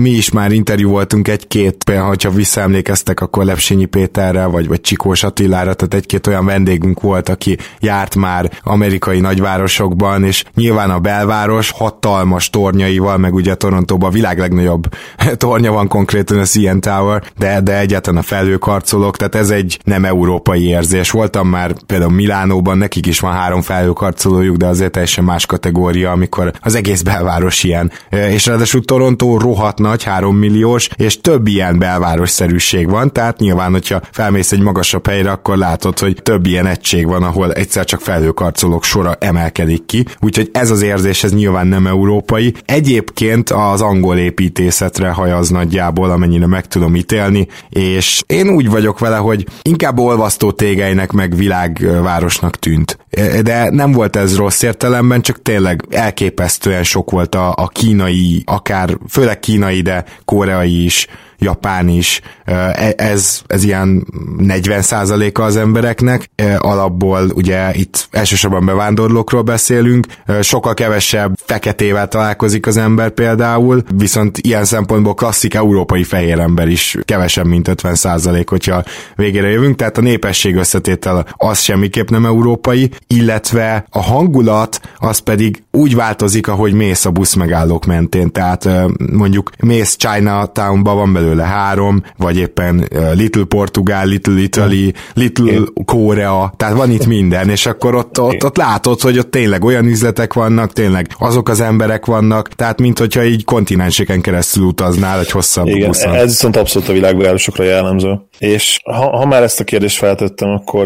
mi 0.00 0.10
is 0.10 0.30
már 0.30 0.52
interjú 0.52 0.90
voltunk 0.90 1.28
egy-két, 1.28 1.84
például, 1.84 2.14
ha 2.22 2.30
visszaemlékeztek, 2.30 3.20
akkor 3.20 3.44
Lepsényi 3.44 3.84
Péterrel, 3.84 4.48
vagy, 4.48 4.68
vagy 4.68 4.80
Csikós 4.80 5.22
Attilára, 5.22 5.74
tehát 5.74 5.94
egy-két 5.94 6.26
olyan 6.26 6.44
vendégünk 6.44 7.00
volt, 7.00 7.28
aki 7.28 7.58
járt 7.80 8.14
már 8.16 8.50
amerikai 8.62 9.20
nagyvárosokban, 9.20 10.24
és 10.24 10.44
nyilván 10.54 10.90
a 10.90 10.98
belváros 10.98 11.70
hatalmas 11.70 12.50
tornyaival, 12.50 13.16
meg 13.16 13.34
ugye 13.34 13.54
Torontóban 13.54 14.08
a 14.10 14.12
világ 14.12 14.38
legnagyobb 14.38 14.88
tornya 15.36 15.72
van 15.72 15.88
konkrétan 15.88 16.38
a 16.38 16.44
CN 16.44 16.78
Tower, 16.78 17.22
de, 17.38 17.60
de 17.60 17.78
egyáltalán 17.78 18.20
a 18.20 18.24
felhőkarcolók, 18.24 19.16
tehát 19.16 19.34
ez 19.34 19.50
egy 19.50 19.78
nem 19.84 20.04
európai 20.04 20.66
érzés. 20.66 21.10
Voltam 21.10 21.48
már 21.48 21.74
például 21.86 22.12
Milánóban, 22.12 22.78
nekik 22.78 23.06
is 23.06 23.20
van 23.20 23.32
három 23.32 23.62
felhőkarcolójuk, 23.62 24.56
de 24.56 24.66
azért 24.66 24.92
teljesen 24.92 25.24
más 25.24 25.46
kategória, 25.46 26.10
amikor 26.10 26.52
az 26.60 26.74
egész 26.74 27.02
belváros 27.02 27.62
ilyen. 27.62 27.92
És 28.10 28.46
ráadásul 28.46 28.84
Toronto 28.84 29.38
rohadt 29.38 29.78
nagy, 29.78 30.02
3 30.02 30.36
milliós, 30.36 30.88
és 30.96 31.20
több 31.20 31.46
ilyen 31.46 31.78
belvárosszerűség 31.78 32.90
van, 32.90 33.12
tehát 33.12 33.38
nyilván, 33.38 33.72
hogyha 33.72 34.00
felmész 34.12 34.52
egy 34.52 34.60
magasabb 34.60 35.06
helyre, 35.06 35.30
akkor 35.30 35.56
látod, 35.56 35.98
hogy 35.98 36.18
több 36.22 36.46
ilyen 36.46 36.66
egység 36.66 37.06
van, 37.06 37.22
ahol 37.22 37.52
egyszer 37.52 37.84
csak 37.84 38.00
felhőkarcolók 38.00 38.84
sora 38.84 39.16
emelkedik 39.20 39.86
ki, 39.86 40.04
úgyhogy 40.20 40.50
ez 40.52 40.70
az 40.70 40.82
érzés, 40.82 41.24
ez 41.24 41.32
nyilván 41.32 41.66
nem 41.66 41.86
európai. 41.86 42.54
Egyébként 42.64 43.50
az 43.50 43.80
angol 43.80 44.16
építészetre 44.16 45.08
hajaz 45.08 45.48
nagyjából, 45.48 46.10
amennyire 46.10 46.46
meg 46.46 46.66
tudom 46.66 46.94
ítélni, 46.94 47.48
és 47.68 48.22
én 48.26 48.48
úgy 48.48 48.70
vagyok 48.70 48.98
vele, 48.98 49.16
hogy 49.16 49.46
inkább 49.62 49.98
olvasztó 49.98 50.52
tégeinek 50.52 51.12
meg 51.12 51.36
világvárosnak 51.36 52.56
tűnt. 52.56 52.98
De 53.42 53.70
nem 53.70 53.92
volt 53.92 54.16
ez 54.16 54.36
rossz 54.36 54.62
értelemben, 54.62 55.20
csak 55.20 55.42
tényleg 55.42 55.84
elképesztő 55.90 56.49
elképesztően 56.50 56.82
sok 56.82 57.10
volt 57.10 57.34
a, 57.34 57.52
a 57.56 57.68
kínai, 57.68 58.42
akár 58.46 58.98
főleg 59.08 59.40
kínai, 59.40 59.80
de 59.80 60.04
koreai 60.24 60.84
is 60.84 61.06
Japán 61.40 61.88
is, 61.88 62.20
e, 62.44 62.94
ez, 62.96 63.42
ez 63.46 63.64
ilyen 63.64 64.06
40%-a 64.38 65.42
az 65.42 65.56
embereknek, 65.56 66.30
alapból 66.58 67.30
ugye 67.34 67.74
itt 67.74 68.08
elsősorban 68.10 68.66
bevándorlókról 68.66 69.42
beszélünk, 69.42 70.06
sokkal 70.40 70.74
kevesebb 70.74 71.38
feketével 71.44 72.08
találkozik 72.08 72.66
az 72.66 72.76
ember 72.76 73.10
például, 73.10 73.82
viszont 73.96 74.38
ilyen 74.38 74.64
szempontból 74.64 75.14
klasszik 75.14 75.54
európai 75.54 76.04
fehér 76.04 76.38
ember 76.38 76.68
is 76.68 76.96
kevesebb, 77.04 77.46
mint 77.46 77.70
50%, 77.82 78.44
hogyha 78.46 78.82
végére 79.16 79.48
jövünk, 79.48 79.76
tehát 79.76 79.98
a 79.98 80.00
népesség 80.00 80.56
összetétel 80.56 81.26
az 81.36 81.60
semmiképp 81.60 82.08
nem 82.08 82.24
európai, 82.24 82.90
illetve 83.06 83.84
a 83.90 84.02
hangulat 84.02 84.80
az 84.98 85.18
pedig 85.18 85.62
úgy 85.70 85.94
változik, 85.94 86.48
ahogy 86.48 86.72
mész 86.72 87.04
a 87.04 87.10
buszmegállók 87.10 87.86
mentén, 87.86 88.32
tehát 88.32 88.68
mondjuk 89.12 89.50
mész 89.60 89.96
Chinatownba, 89.96 90.94
van 90.94 91.12
belőle 91.12 91.29
belőle 91.30 91.48
három, 91.48 92.02
vagy 92.16 92.36
éppen 92.36 92.88
Little 93.14 93.44
Portugál, 93.44 94.06
Little 94.06 94.40
Italy, 94.40 94.92
Little 95.14 95.60
Korea, 95.84 96.54
tehát 96.56 96.76
van 96.76 96.90
itt 96.90 97.06
minden, 97.06 97.48
és 97.48 97.66
akkor 97.66 97.94
ott, 97.94 98.20
ott, 98.20 98.44
ott 98.44 98.56
látod, 98.56 99.00
hogy 99.00 99.18
ott 99.18 99.30
tényleg 99.30 99.64
olyan 99.64 99.86
üzletek 99.86 100.32
vannak, 100.32 100.72
tényleg 100.72 101.06
azok 101.18 101.48
az 101.48 101.60
emberek 101.60 102.06
vannak, 102.06 102.48
tehát 102.48 102.80
mint 102.80 102.98
hogyha 102.98 103.24
így 103.24 103.44
kontinenseken 103.44 104.20
keresztül 104.20 104.64
utaznál 104.64 105.18
egy 105.18 105.30
hosszabb 105.30 105.66
Igen, 105.66 105.86
buszon. 105.86 106.14
ez 106.14 106.28
viszont 106.28 106.56
abszolút 106.56 106.88
a 106.88 106.92
világvárosokra 106.92 107.64
jellemző. 107.64 108.20
És 108.38 108.80
ha, 108.84 109.16
ha 109.16 109.26
már 109.26 109.42
ezt 109.42 109.60
a 109.60 109.64
kérdést 109.64 109.96
feltettem, 109.96 110.48
akkor 110.48 110.84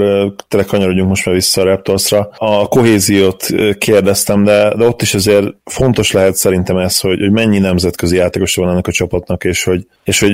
tényleg 0.49 0.69
kanyarodjunk 0.69 1.09
most 1.09 1.27
már 1.27 1.35
vissza 1.35 1.61
a 1.61 1.65
Raptorsra. 1.65 2.29
A 2.37 2.69
kohéziót 2.69 3.47
kérdeztem, 3.79 4.45
de, 4.45 4.75
de 4.77 4.87
ott 4.87 5.03
is 5.03 5.15
azért 5.15 5.47
fontos 5.65 6.13
lehet 6.13 6.35
szerintem 6.35 6.77
ez, 6.77 7.01
hogy, 7.01 7.19
hogy 7.21 7.31
mennyi 7.31 7.59
nemzetközi 7.59 8.17
játékos 8.17 8.55
van 8.55 8.71
ennek 8.71 8.87
a 8.87 8.93
csapatnak, 8.93 9.45
és 9.45 9.65
hogy, 9.65 9.87
és 10.05 10.21
hogy 10.21 10.34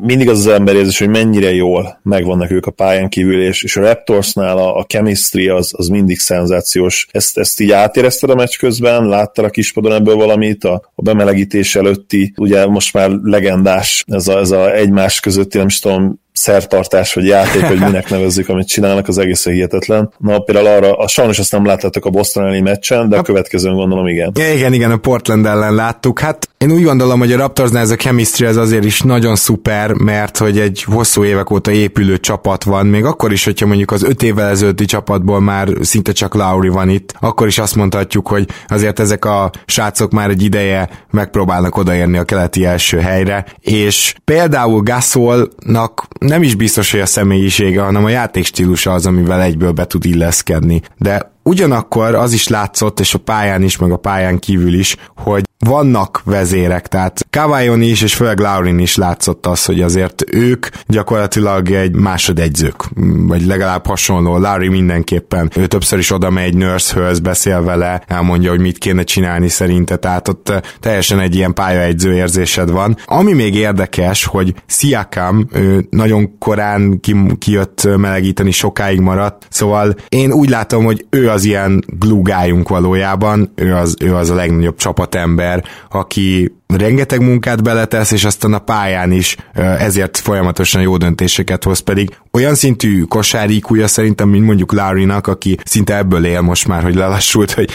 mindig 0.00 0.28
az 0.28 0.38
az 0.38 0.46
ember 0.46 0.74
érzés, 0.74 0.98
hogy 0.98 1.08
mennyire 1.08 1.54
jól 1.54 2.00
megvannak 2.02 2.50
ők 2.50 2.66
a 2.66 2.70
pályán 2.70 3.08
kívül, 3.08 3.42
és, 3.42 3.62
és 3.62 3.76
a 3.76 3.80
Raptorsnál 3.80 4.58
a, 4.58 4.76
a 4.76 4.84
chemistry 4.84 5.48
az, 5.48 5.72
az 5.76 5.88
mindig 5.88 6.18
szenzációs. 6.18 7.06
Ezt, 7.10 7.38
ezt 7.38 7.60
így 7.60 7.70
átérezted 7.72 8.30
a 8.30 8.34
meccs 8.34 8.56
közben? 8.56 9.08
Láttál 9.08 9.44
a 9.44 9.50
kispadon 9.50 9.92
ebből 9.92 10.14
valamit? 10.14 10.64
A, 10.64 10.90
a 10.94 11.02
bemelegítés 11.02 11.76
előtti, 11.76 12.32
ugye 12.36 12.66
most 12.66 12.92
már 12.92 13.10
legendás 13.10 14.04
ez 14.06 14.28
a, 14.28 14.38
ez 14.38 14.50
a 14.50 14.74
egymás 14.74 15.20
közötti, 15.20 15.58
nem 15.58 15.66
is 15.66 15.78
tudom, 15.78 16.20
szertartás, 16.32 17.14
vagy 17.14 17.24
játék, 17.24 17.68
vagy 17.68 17.78
minek 17.78 18.10
nevezzük, 18.10 18.48
amit 18.48 18.68
csinálnak, 18.68 19.08
az 19.08 19.18
egészen 19.18 19.52
hihetetlen. 19.52 20.12
Na, 20.18 20.38
például 20.38 20.66
arra, 20.66 20.96
a, 20.96 21.08
sajnos 21.08 21.38
azt 21.38 21.52
nem 21.52 21.64
láttátok 21.64 22.04
a 22.04 22.10
Boston 22.10 22.42
elleni 22.42 22.60
meccsen, 22.60 23.08
de 23.08 23.16
a 23.16 23.22
következőn 23.22 23.74
gondolom 23.74 24.06
igen. 24.06 24.32
Igen, 24.54 24.72
igen, 24.72 24.90
a 24.90 24.96
Portland 24.96 25.46
ellen 25.46 25.74
láttuk. 25.74 26.18
Hát 26.18 26.48
én 26.58 26.72
úgy 26.72 26.82
gondolom, 26.82 27.18
hogy 27.18 27.32
a 27.32 27.36
Raptorsnál 27.36 27.82
ez 27.82 27.90
a 27.90 27.96
chemistry 27.96 28.46
ez 28.46 28.56
azért 28.56 28.84
is 28.84 29.00
nagyon 29.00 29.36
szuper, 29.36 29.92
mert 29.92 30.36
hogy 30.36 30.58
egy 30.58 30.82
hosszú 30.82 31.24
évek 31.24 31.50
óta 31.50 31.70
épülő 31.70 32.18
csapat 32.18 32.64
van, 32.64 32.86
még 32.86 33.04
akkor 33.04 33.32
is, 33.32 33.44
hogyha 33.44 33.66
mondjuk 33.66 33.90
az 33.90 34.02
öt 34.02 34.22
évvel 34.22 34.48
ezelőtti 34.48 34.84
csapatból 34.84 35.40
már 35.40 35.68
szinte 35.80 36.12
csak 36.12 36.34
Lauri 36.34 36.68
van 36.68 36.88
itt, 36.88 37.14
akkor 37.20 37.46
is 37.46 37.58
azt 37.58 37.74
mondhatjuk, 37.74 38.28
hogy 38.28 38.48
azért 38.68 39.00
ezek 39.00 39.24
a 39.24 39.50
srácok 39.66 40.10
már 40.10 40.30
egy 40.30 40.42
ideje 40.42 40.88
megpróbálnak 41.10 41.76
odaérni 41.76 42.18
a 42.18 42.24
keleti 42.24 42.64
első 42.64 42.98
helyre, 42.98 43.44
és 43.60 44.14
például 44.24 44.82
Gasolnak 44.82 46.08
nem 46.20 46.42
is 46.42 46.54
biztos, 46.54 46.90
hogy 46.90 47.00
a 47.00 47.06
személyisége, 47.06 47.80
hanem 47.80 48.04
a 48.04 48.08
játékstílusa 48.08 48.92
az, 48.92 49.06
amivel 49.06 49.42
egyből 49.42 49.72
be 49.72 49.86
tud 49.86 50.04
illeszkedni. 50.04 50.82
De 50.98 51.32
ugyanakkor 51.42 52.14
az 52.14 52.32
is 52.32 52.48
látszott, 52.48 53.00
és 53.00 53.14
a 53.14 53.18
pályán 53.18 53.62
is, 53.62 53.76
meg 53.76 53.90
a 53.90 53.96
pályán 53.96 54.38
kívül 54.38 54.74
is, 54.74 54.96
hogy 55.16 55.44
vannak 55.66 56.22
vezérek, 56.24 56.86
tehát 56.86 57.26
Kavajon 57.30 57.82
is, 57.82 58.02
és 58.02 58.14
főleg 58.14 58.38
Laurin 58.38 58.78
is 58.78 58.96
látszott 58.96 59.46
az, 59.46 59.64
hogy 59.64 59.80
azért 59.80 60.24
ők 60.34 60.66
gyakorlatilag 60.86 61.70
egy 61.70 61.94
másodegyzők, 61.94 62.84
vagy 63.26 63.46
legalább 63.46 63.86
hasonló. 63.86 64.38
Larry 64.38 64.68
mindenképpen, 64.68 65.50
ő 65.56 65.66
többször 65.66 65.98
is 65.98 66.12
oda 66.12 66.30
megy 66.30 66.56
nurse 66.56 67.12
beszél 67.22 67.62
vele, 67.62 68.02
elmondja, 68.06 68.50
hogy 68.50 68.60
mit 68.60 68.78
kéne 68.78 69.02
csinálni 69.02 69.48
szerinte, 69.48 69.96
tehát 69.96 70.28
ott 70.28 70.52
teljesen 70.80 71.20
egy 71.20 71.34
ilyen 71.34 71.54
pályaegyző 71.54 72.14
érzésed 72.14 72.70
van. 72.70 72.96
Ami 73.04 73.32
még 73.32 73.54
érdekes, 73.54 74.24
hogy 74.24 74.54
Siakam, 74.66 75.48
ő 75.52 75.86
nagyon 75.90 76.38
korán 76.38 77.00
kijött 77.38 77.88
melegíteni, 77.96 78.50
sokáig 78.50 79.00
maradt, 79.00 79.46
szóval 79.50 79.94
én 80.08 80.32
úgy 80.32 80.48
látom, 80.48 80.84
hogy 80.84 81.06
ő 81.10 81.30
az 81.30 81.44
ilyen 81.44 81.84
glúgájunk 81.98 82.68
valójában, 82.68 83.52
ő 83.54 83.74
az, 83.74 83.96
ő 84.00 84.14
az 84.14 84.30
a 84.30 84.34
legnagyobb 84.34 84.76
csapatember, 84.76 85.49
aki 85.90 86.52
rengeteg 86.76 87.20
munkát 87.20 87.62
beletesz, 87.62 88.10
és 88.10 88.24
aztán 88.24 88.52
a 88.52 88.58
pályán 88.58 89.12
is 89.12 89.36
ezért 89.78 90.16
folyamatosan 90.16 90.82
jó 90.82 90.96
döntéseket 90.96 91.64
hoz, 91.64 91.78
pedig 91.78 92.16
olyan 92.32 92.54
szintű 92.54 93.02
kosáríkúja 93.02 93.86
szerintem, 93.86 94.28
mint 94.28 94.44
mondjuk 94.44 94.72
Larry-nak, 94.72 95.26
aki 95.26 95.58
szinte 95.64 95.96
ebből 95.96 96.24
él 96.24 96.40
most 96.40 96.68
már, 96.68 96.82
hogy 96.82 96.94
lelassult, 96.94 97.52
hogy 97.52 97.70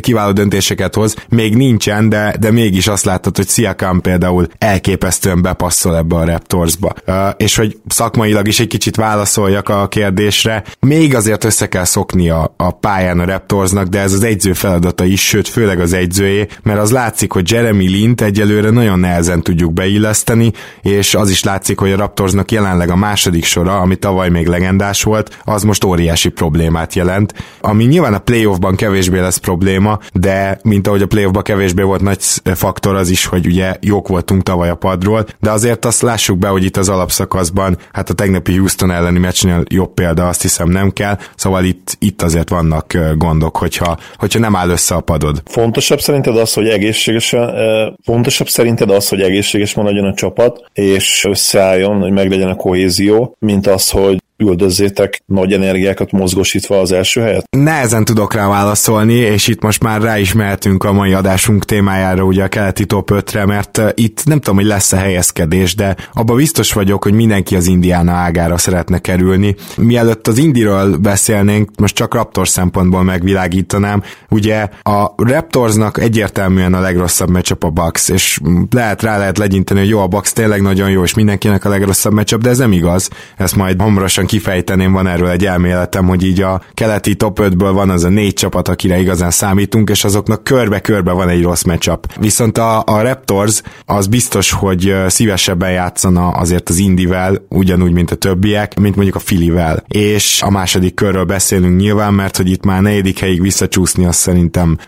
kiváló 0.00 0.32
döntéseket 0.32 0.94
hoz, 0.94 1.14
még 1.28 1.56
nincsen, 1.56 2.08
de, 2.08 2.36
de 2.40 2.50
mégis 2.50 2.86
azt 2.86 3.04
látod, 3.04 3.36
hogy 3.36 3.48
Siakam 3.48 4.00
például 4.00 4.46
elképesztően 4.58 5.42
bepasszol 5.42 5.96
ebbe 5.96 6.16
a 6.16 6.24
Raptorsba. 6.24 6.94
És 7.36 7.56
hogy 7.56 7.78
szakmailag 7.88 8.48
is 8.48 8.60
egy 8.60 8.66
kicsit 8.66 8.96
válaszoljak 8.96 9.68
a 9.68 9.88
kérdésre, 9.88 10.64
még 10.80 11.14
azért 11.14 11.44
össze 11.44 11.68
kell 11.68 11.84
szokni 11.84 12.30
a, 12.30 12.54
a 12.56 12.70
pályán 12.70 13.20
a 13.20 13.24
Raptorsnak, 13.24 13.86
de 13.86 14.00
ez 14.00 14.12
az 14.12 14.22
egyző 14.22 14.52
feladata 14.52 15.04
is, 15.04 15.26
sőt, 15.26 15.48
főleg 15.48 15.80
az 15.80 15.92
egyzőjé, 15.92 16.46
mert 16.62 16.78
az 16.78 16.90
látszik, 16.90 17.15
látszik, 17.16 17.32
hogy 17.32 17.50
Jeremy 17.50 17.88
Lint 17.88 18.20
egyelőre 18.20 18.70
nagyon 18.70 18.98
nehezen 18.98 19.42
tudjuk 19.42 19.72
beilleszteni, 19.72 20.52
és 20.82 21.14
az 21.14 21.30
is 21.30 21.44
látszik, 21.44 21.78
hogy 21.78 21.92
a 21.92 21.96
Raptorsnak 21.96 22.50
jelenleg 22.50 22.90
a 22.90 22.96
második 22.96 23.44
sora, 23.44 23.78
ami 23.78 23.96
tavaly 23.96 24.28
még 24.28 24.46
legendás 24.46 25.02
volt, 25.02 25.38
az 25.44 25.62
most 25.62 25.84
óriási 25.84 26.28
problémát 26.28 26.94
jelent, 26.94 27.34
ami 27.60 27.84
nyilván 27.84 28.14
a 28.14 28.18
playoffban 28.18 28.76
kevésbé 28.76 29.18
lesz 29.18 29.36
probléma, 29.36 29.98
de 30.12 30.58
mint 30.62 30.86
ahogy 30.86 31.02
a 31.02 31.06
playoffban 31.06 31.42
kevésbé 31.42 31.82
volt 31.82 32.00
nagy 32.00 32.18
faktor 32.54 32.94
az 32.94 33.10
is, 33.10 33.24
hogy 33.24 33.46
ugye 33.46 33.76
jók 33.80 34.08
voltunk 34.08 34.42
tavaly 34.42 34.68
a 34.68 34.74
padról, 34.74 35.26
de 35.40 35.50
azért 35.50 35.84
azt 35.84 36.02
lássuk 36.02 36.38
be, 36.38 36.48
hogy 36.48 36.64
itt 36.64 36.76
az 36.76 36.88
alapszakaszban, 36.88 37.78
hát 37.92 38.10
a 38.10 38.14
tegnapi 38.14 38.56
Houston 38.56 38.90
elleni 38.90 39.18
meccsnél 39.18 39.62
jobb 39.68 39.94
példa 39.94 40.28
azt 40.28 40.42
hiszem 40.42 40.68
nem 40.68 40.90
kell, 40.90 41.18
szóval 41.36 41.64
itt, 41.64 41.96
itt 41.98 42.22
azért 42.22 42.48
vannak 42.48 42.98
gondok, 43.16 43.56
hogyha, 43.56 43.98
hogyha 44.16 44.38
nem 44.38 44.56
áll 44.56 44.68
össze 44.68 44.94
a 44.94 45.00
padod. 45.00 45.42
Fontosabb 45.44 46.00
szerinted 46.00 46.36
az, 46.36 46.52
hogy 46.52 46.68
egészségesen, 47.08 47.96
fontosabb 48.02 48.48
szerinted 48.48 48.90
az, 48.90 49.08
hogy 49.08 49.20
egészséges 49.20 49.74
maradjon 49.74 50.04
a 50.04 50.14
csapat, 50.14 50.64
és 50.72 51.24
összeálljon, 51.28 52.00
hogy 52.00 52.10
meglegyen 52.10 52.48
a 52.48 52.56
kohézió, 52.56 53.36
mint 53.38 53.66
az, 53.66 53.90
hogy 53.90 54.22
üldözzétek 54.38 55.22
nagy 55.26 55.52
energiákat 55.52 56.12
mozgosítva 56.12 56.80
az 56.80 56.92
első 56.92 57.20
helyet? 57.20 57.44
Nehezen 57.50 58.04
tudok 58.04 58.34
rá 58.34 58.48
válaszolni, 58.48 59.14
és 59.14 59.48
itt 59.48 59.62
most 59.62 59.82
már 59.82 60.00
rá 60.00 60.18
is 60.18 60.32
mehetünk 60.32 60.84
a 60.84 60.92
mai 60.92 61.12
adásunk 61.12 61.64
témájára, 61.64 62.22
ugye 62.22 62.44
a 62.44 62.48
keleti 62.48 62.84
top 62.84 63.10
5-re, 63.12 63.46
mert 63.46 63.82
itt 63.94 64.24
nem 64.24 64.38
tudom, 64.38 64.56
hogy 64.56 64.66
lesz-e 64.66 64.96
helyezkedés, 64.96 65.74
de 65.74 65.96
abba 66.12 66.34
biztos 66.34 66.72
vagyok, 66.72 67.02
hogy 67.02 67.12
mindenki 67.12 67.56
az 67.56 67.66
Indiana 67.66 68.12
ágára 68.12 68.56
szeretne 68.56 68.98
kerülni. 68.98 69.54
Mielőtt 69.76 70.26
az 70.26 70.38
Indiről 70.38 70.96
beszélnénk, 70.96 71.70
most 71.76 71.94
csak 71.94 72.14
Raptors 72.14 72.48
szempontból 72.48 73.02
megvilágítanám, 73.02 74.02
ugye 74.30 74.68
a 74.82 75.14
Raptorsnak 75.16 75.98
egyértelműen 75.98 76.74
a 76.74 76.80
legrosszabb 76.80 77.30
meccsap 77.30 77.64
a 77.64 77.70
Bucks, 77.70 78.08
és 78.08 78.40
lehet 78.70 79.02
rá 79.02 79.18
lehet 79.18 79.38
legyinteni, 79.38 79.80
hogy 79.80 79.88
jó, 79.88 80.00
a 80.00 80.06
Bucks 80.06 80.32
tényleg 80.32 80.62
nagyon 80.62 80.90
jó, 80.90 81.02
és 81.02 81.14
mindenkinek 81.14 81.64
a 81.64 81.68
legrosszabb 81.68 82.12
meccsap, 82.12 82.40
de 82.40 82.48
ez 82.48 82.58
nem 82.58 82.72
igaz. 82.72 83.08
Ezt 83.36 83.56
majd 83.56 83.80
hamarosan 83.80 84.25
kifejteném, 84.26 84.92
van 84.92 85.06
erről 85.06 85.28
egy 85.28 85.46
elméletem, 85.46 86.06
hogy 86.06 86.24
így 86.24 86.40
a 86.40 86.60
keleti 86.74 87.14
top 87.14 87.38
5-ből 87.42 87.70
van 87.72 87.90
az 87.90 88.04
a 88.04 88.08
négy 88.08 88.32
csapat, 88.32 88.68
akire 88.68 88.98
igazán 88.98 89.30
számítunk, 89.30 89.90
és 89.90 90.04
azoknak 90.04 90.44
körbe-körbe 90.44 91.12
van 91.12 91.28
egy 91.28 91.42
rossz 91.42 91.62
matchup. 91.62 92.06
Viszont 92.20 92.58
a, 92.58 92.82
a 92.86 93.00
Raptors 93.00 93.62
az 93.84 94.06
biztos, 94.06 94.50
hogy 94.50 94.94
szívesebben 95.06 95.70
játszana 95.70 96.28
azért 96.28 96.68
az 96.68 96.78
Indivel, 96.78 97.46
ugyanúgy, 97.48 97.92
mint 97.92 98.10
a 98.10 98.14
többiek, 98.14 98.78
mint 98.78 98.94
mondjuk 98.94 99.16
a 99.16 99.18
Filivel. 99.18 99.84
És 99.88 100.42
a 100.42 100.50
második 100.50 100.94
körről 100.94 101.24
beszélünk 101.24 101.80
nyilván, 101.80 102.14
mert 102.14 102.36
hogy 102.36 102.50
itt 102.50 102.64
már 102.64 102.82
negyedik 102.82 103.18
helyig 103.18 103.40
visszacsúszni, 103.40 104.04
az 104.04 104.16
szerintem 104.16 104.78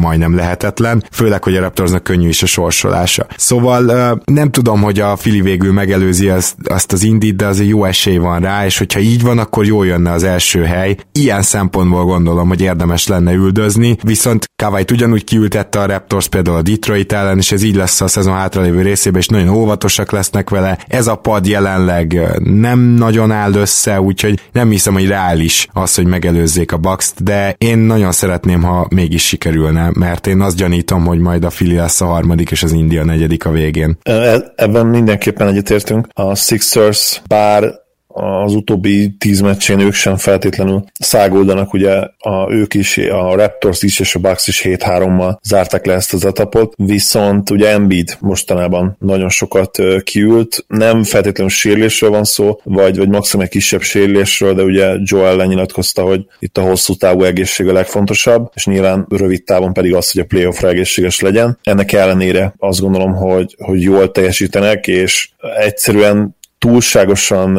majdnem 0.00 0.36
lehetetlen, 0.36 1.04
főleg, 1.10 1.42
hogy 1.42 1.56
a 1.56 1.60
Raptorsnak 1.60 2.02
könnyű 2.02 2.28
is 2.28 2.42
a 2.42 2.46
sorsolása. 2.46 3.26
Szóval 3.36 4.22
nem 4.24 4.50
tudom, 4.50 4.82
hogy 4.82 5.00
a 5.00 5.16
Fili 5.16 5.40
végül 5.40 5.72
megelőzi 5.72 6.28
azt, 6.28 6.54
azt 6.64 6.92
az 6.92 7.02
Indit, 7.02 7.36
de 7.36 7.46
azért 7.46 7.68
jó 7.68 7.84
esély 7.84 8.16
van 8.16 8.40
rá, 8.40 8.64
és 8.64 8.78
hogyha 8.84 9.00
így 9.00 9.22
van, 9.22 9.38
akkor 9.38 9.64
jó 9.64 9.82
jönne 9.82 10.10
az 10.12 10.22
első 10.22 10.62
hely. 10.62 10.96
Ilyen 11.12 11.42
szempontból 11.42 12.04
gondolom, 12.04 12.48
hogy 12.48 12.60
érdemes 12.60 13.06
lenne 13.06 13.32
üldözni, 13.32 13.96
viszont 14.02 14.44
Kawait 14.62 14.90
ugyanúgy 14.90 15.24
kiültette 15.24 15.80
a 15.80 15.86
Raptors 15.86 16.28
például 16.28 16.56
a 16.56 16.62
Detroit 16.62 17.12
ellen, 17.12 17.38
és 17.38 17.52
ez 17.52 17.62
így 17.62 17.74
lesz 17.74 18.00
a 18.00 18.08
szezon 18.08 18.34
hátralévő 18.34 18.82
részében, 18.82 19.20
és 19.20 19.26
nagyon 19.26 19.48
óvatosak 19.48 20.10
lesznek 20.10 20.50
vele. 20.50 20.78
Ez 20.88 21.06
a 21.06 21.14
pad 21.14 21.46
jelenleg 21.46 22.20
nem 22.42 22.78
nagyon 22.78 23.30
áll 23.30 23.54
össze, 23.54 24.00
úgyhogy 24.00 24.40
nem 24.52 24.70
hiszem, 24.70 24.92
hogy 24.92 25.06
reális 25.06 25.68
az, 25.72 25.94
hogy 25.94 26.06
megelőzzék 26.06 26.72
a 26.72 26.76
bucks 26.76 27.12
de 27.18 27.54
én 27.58 27.78
nagyon 27.78 28.12
szeretném, 28.12 28.62
ha 28.62 28.86
mégis 28.90 29.26
sikerülne, 29.26 29.90
mert 29.94 30.26
én 30.26 30.40
azt 30.40 30.56
gyanítom, 30.56 31.04
hogy 31.04 31.18
majd 31.18 31.44
a 31.44 31.50
Fili 31.50 31.74
lesz 31.74 32.00
a 32.00 32.06
harmadik, 32.06 32.50
és 32.50 32.62
az 32.62 32.72
India 32.72 33.04
negyedik 33.04 33.44
a 33.44 33.50
végén. 33.50 33.96
E- 34.02 34.52
ebben 34.56 34.86
mindenképpen 34.86 35.48
egyetértünk. 35.48 36.06
A 36.12 36.34
Sixers 36.34 37.22
bár 37.26 37.82
az 38.14 38.54
utóbbi 38.54 39.16
tíz 39.18 39.40
meccsén 39.40 39.80
ők 39.80 39.92
sem 39.92 40.16
feltétlenül 40.16 40.84
szágoldanak, 40.98 41.72
ugye 41.72 41.92
a, 42.18 42.52
ők 42.52 42.74
is, 42.74 42.98
a 42.98 43.34
Raptors 43.34 43.82
is 43.82 44.00
és 44.00 44.14
a 44.14 44.18
Bucks 44.18 44.46
is 44.46 44.62
7-3-mal 44.64 45.36
zárták 45.42 45.86
le 45.86 45.94
ezt 45.94 46.12
az 46.12 46.24
etapot, 46.24 46.74
viszont 46.76 47.50
ugye 47.50 47.68
Embiid 47.68 48.16
mostanában 48.20 48.96
nagyon 48.98 49.28
sokat 49.28 49.78
kiült, 50.04 50.64
nem 50.68 51.02
feltétlenül 51.02 51.52
sérülésről 51.52 52.10
van 52.10 52.24
szó, 52.24 52.60
vagy, 52.64 52.96
vagy 52.96 53.08
maximum 53.08 53.44
egy 53.44 53.50
kisebb 53.50 53.82
sérülésről, 53.82 54.54
de 54.54 54.62
ugye 54.62 54.94
Joel 55.02 55.36
lenyilatkozta, 55.36 56.02
hogy 56.02 56.26
itt 56.38 56.58
a 56.58 56.62
hosszú 56.62 56.94
távú 56.94 57.22
egészség 57.22 57.68
a 57.68 57.72
legfontosabb, 57.72 58.50
és 58.54 58.66
nyilván 58.66 59.06
rövid 59.08 59.44
távon 59.44 59.72
pedig 59.72 59.94
az, 59.94 60.10
hogy 60.10 60.20
a 60.20 60.24
playoffra 60.24 60.68
egészséges 60.68 61.20
legyen. 61.20 61.58
Ennek 61.62 61.92
ellenére 61.92 62.54
azt 62.58 62.80
gondolom, 62.80 63.14
hogy, 63.14 63.56
hogy 63.58 63.82
jól 63.82 64.10
teljesítenek, 64.10 64.86
és 64.86 65.30
egyszerűen 65.58 66.36
túlságosan 66.58 67.56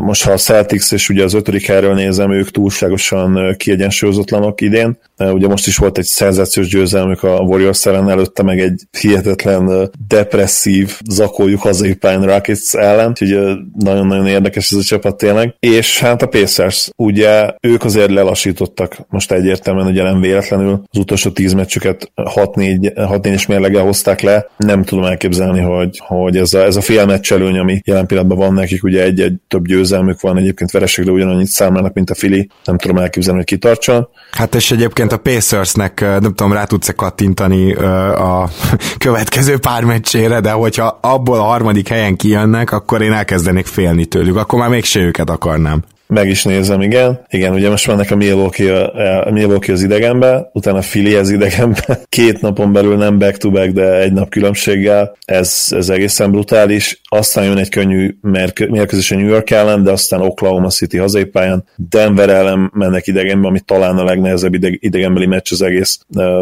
most 0.00 0.24
ha 0.24 0.32
a 0.32 0.36
Celtics 0.36 0.92
és 0.92 1.08
ugye 1.08 1.24
az 1.24 1.34
ötödik 1.34 1.66
helyről 1.66 1.94
nézem, 1.94 2.32
ők 2.32 2.50
túlságosan 2.50 3.54
kiegyensúlyozatlanok 3.56 4.60
idén. 4.60 4.98
Ugye 5.18 5.48
most 5.48 5.66
is 5.66 5.76
volt 5.76 5.98
egy 5.98 6.04
szenzációs 6.04 6.68
győzelmük 6.68 7.22
a 7.22 7.40
Warriors 7.40 7.86
ellen, 7.86 8.10
előtte 8.10 8.42
meg 8.42 8.60
egy 8.60 8.82
hihetetlen 9.00 9.90
depresszív 10.08 11.00
zakójuk 11.10 11.60
hazai 11.60 11.94
pályán 11.94 12.22
Rockets 12.22 12.74
ellen, 12.74 13.08
úgyhogy 13.08 13.58
nagyon-nagyon 13.78 14.26
érdekes 14.26 14.70
ez 14.70 14.78
a 14.78 14.82
csapat 14.82 15.16
tényleg. 15.16 15.54
És 15.58 16.00
hát 16.00 16.22
a 16.22 16.26
Pacers, 16.26 16.90
ugye 16.96 17.54
ők 17.60 17.84
azért 17.84 18.10
lelassítottak 18.10 18.96
most 19.08 19.32
egyértelműen, 19.32 19.86
ugye 19.86 20.02
nem 20.02 20.20
véletlenül 20.20 20.82
az 20.90 20.98
utolsó 20.98 21.30
tíz 21.30 21.52
meccsüket 21.52 22.12
6-4-es 22.16 23.48
mérleggel 23.48 23.82
hozták 23.82 24.20
le. 24.20 24.46
Nem 24.56 24.82
tudom 24.82 25.04
elképzelni, 25.04 25.60
hogy, 25.60 26.00
hogy 26.06 26.36
ez 26.36 26.54
a, 26.54 26.64
ez 26.64 26.76
a 26.76 26.80
fél 26.80 27.06
meccs 27.06 27.32
előny, 27.32 27.58
ami 27.58 27.80
jelen 27.84 28.06
pillanatban 28.06 28.38
van 28.38 28.54
nekik, 28.54 28.84
ugye 28.84 29.02
egy-egy 29.02 29.34
több 29.48 29.68
győzelmük 29.74 30.20
van, 30.20 30.36
egyébként 30.36 30.70
vereségre 30.70 31.12
ugyanannyit 31.12 31.46
számlának, 31.46 31.92
mint 31.92 32.10
a 32.10 32.14
Fili, 32.14 32.48
nem 32.64 32.78
tudom 32.78 32.96
elképzelni, 32.96 33.38
hogy 33.38 33.48
kitartson. 33.48 34.08
Hát 34.30 34.54
és 34.54 34.70
egyébként 34.70 35.12
a 35.12 35.16
Pacersnek, 35.16 36.00
nem 36.00 36.22
tudom, 36.22 36.52
rá 36.52 36.64
tudsz-e 36.64 36.92
kattintani 36.92 37.74
a 37.74 38.48
következő 39.04 39.58
pár 39.58 39.84
meccsére, 39.84 40.40
de 40.40 40.50
hogyha 40.50 40.98
abból 41.02 41.38
a 41.38 41.42
harmadik 41.42 41.88
helyen 41.88 42.16
kijönnek, 42.16 42.72
akkor 42.72 43.02
én 43.02 43.12
elkezdenék 43.12 43.66
félni 43.66 44.04
tőlük, 44.04 44.36
akkor 44.36 44.58
már 44.58 44.68
mégse 44.68 45.00
őket 45.00 45.30
akarnám. 45.30 45.84
Meg 46.06 46.28
is 46.28 46.44
nézem, 46.44 46.80
igen. 46.80 47.20
Igen, 47.30 47.52
ugye 47.52 47.68
most 47.70 47.86
vannak 47.86 48.10
a 48.10 48.16
Milwaukee, 48.16 48.84
a 49.18 49.30
Milwaukee 49.30 49.74
az 49.74 49.82
idegenbe, 49.82 50.50
utána 50.52 50.78
Philly 50.78 51.14
az 51.14 51.30
idegenbe. 51.30 52.00
Két 52.08 52.40
napon 52.40 52.72
belül 52.72 52.96
nem 52.96 53.18
back-to-back, 53.18 53.72
de 53.72 54.00
egy 54.00 54.12
nap 54.12 54.28
különbséggel. 54.28 55.16
Ez, 55.24 55.66
ez 55.70 55.88
egészen 55.88 56.30
brutális. 56.30 57.00
Aztán 57.08 57.44
jön 57.44 57.58
egy 57.58 57.68
könnyű 57.68 58.16
mérkőzés 58.20 59.10
a 59.10 59.16
New 59.16 59.28
York 59.28 59.50
ellen, 59.50 59.82
de 59.82 59.90
aztán 59.90 60.20
Oklahoma 60.20 60.68
City 60.68 60.96
hazai 60.98 61.24
pályán. 61.24 61.64
Denver 61.76 62.28
ellen 62.28 62.70
mennek 62.74 63.06
idegenbe, 63.06 63.48
ami 63.48 63.60
talán 63.60 63.98
a 63.98 64.04
legnehezebb 64.04 64.54
idegenbeli 64.70 65.26
meccs 65.26 65.52
az 65.52 65.62
egész 65.62 66.00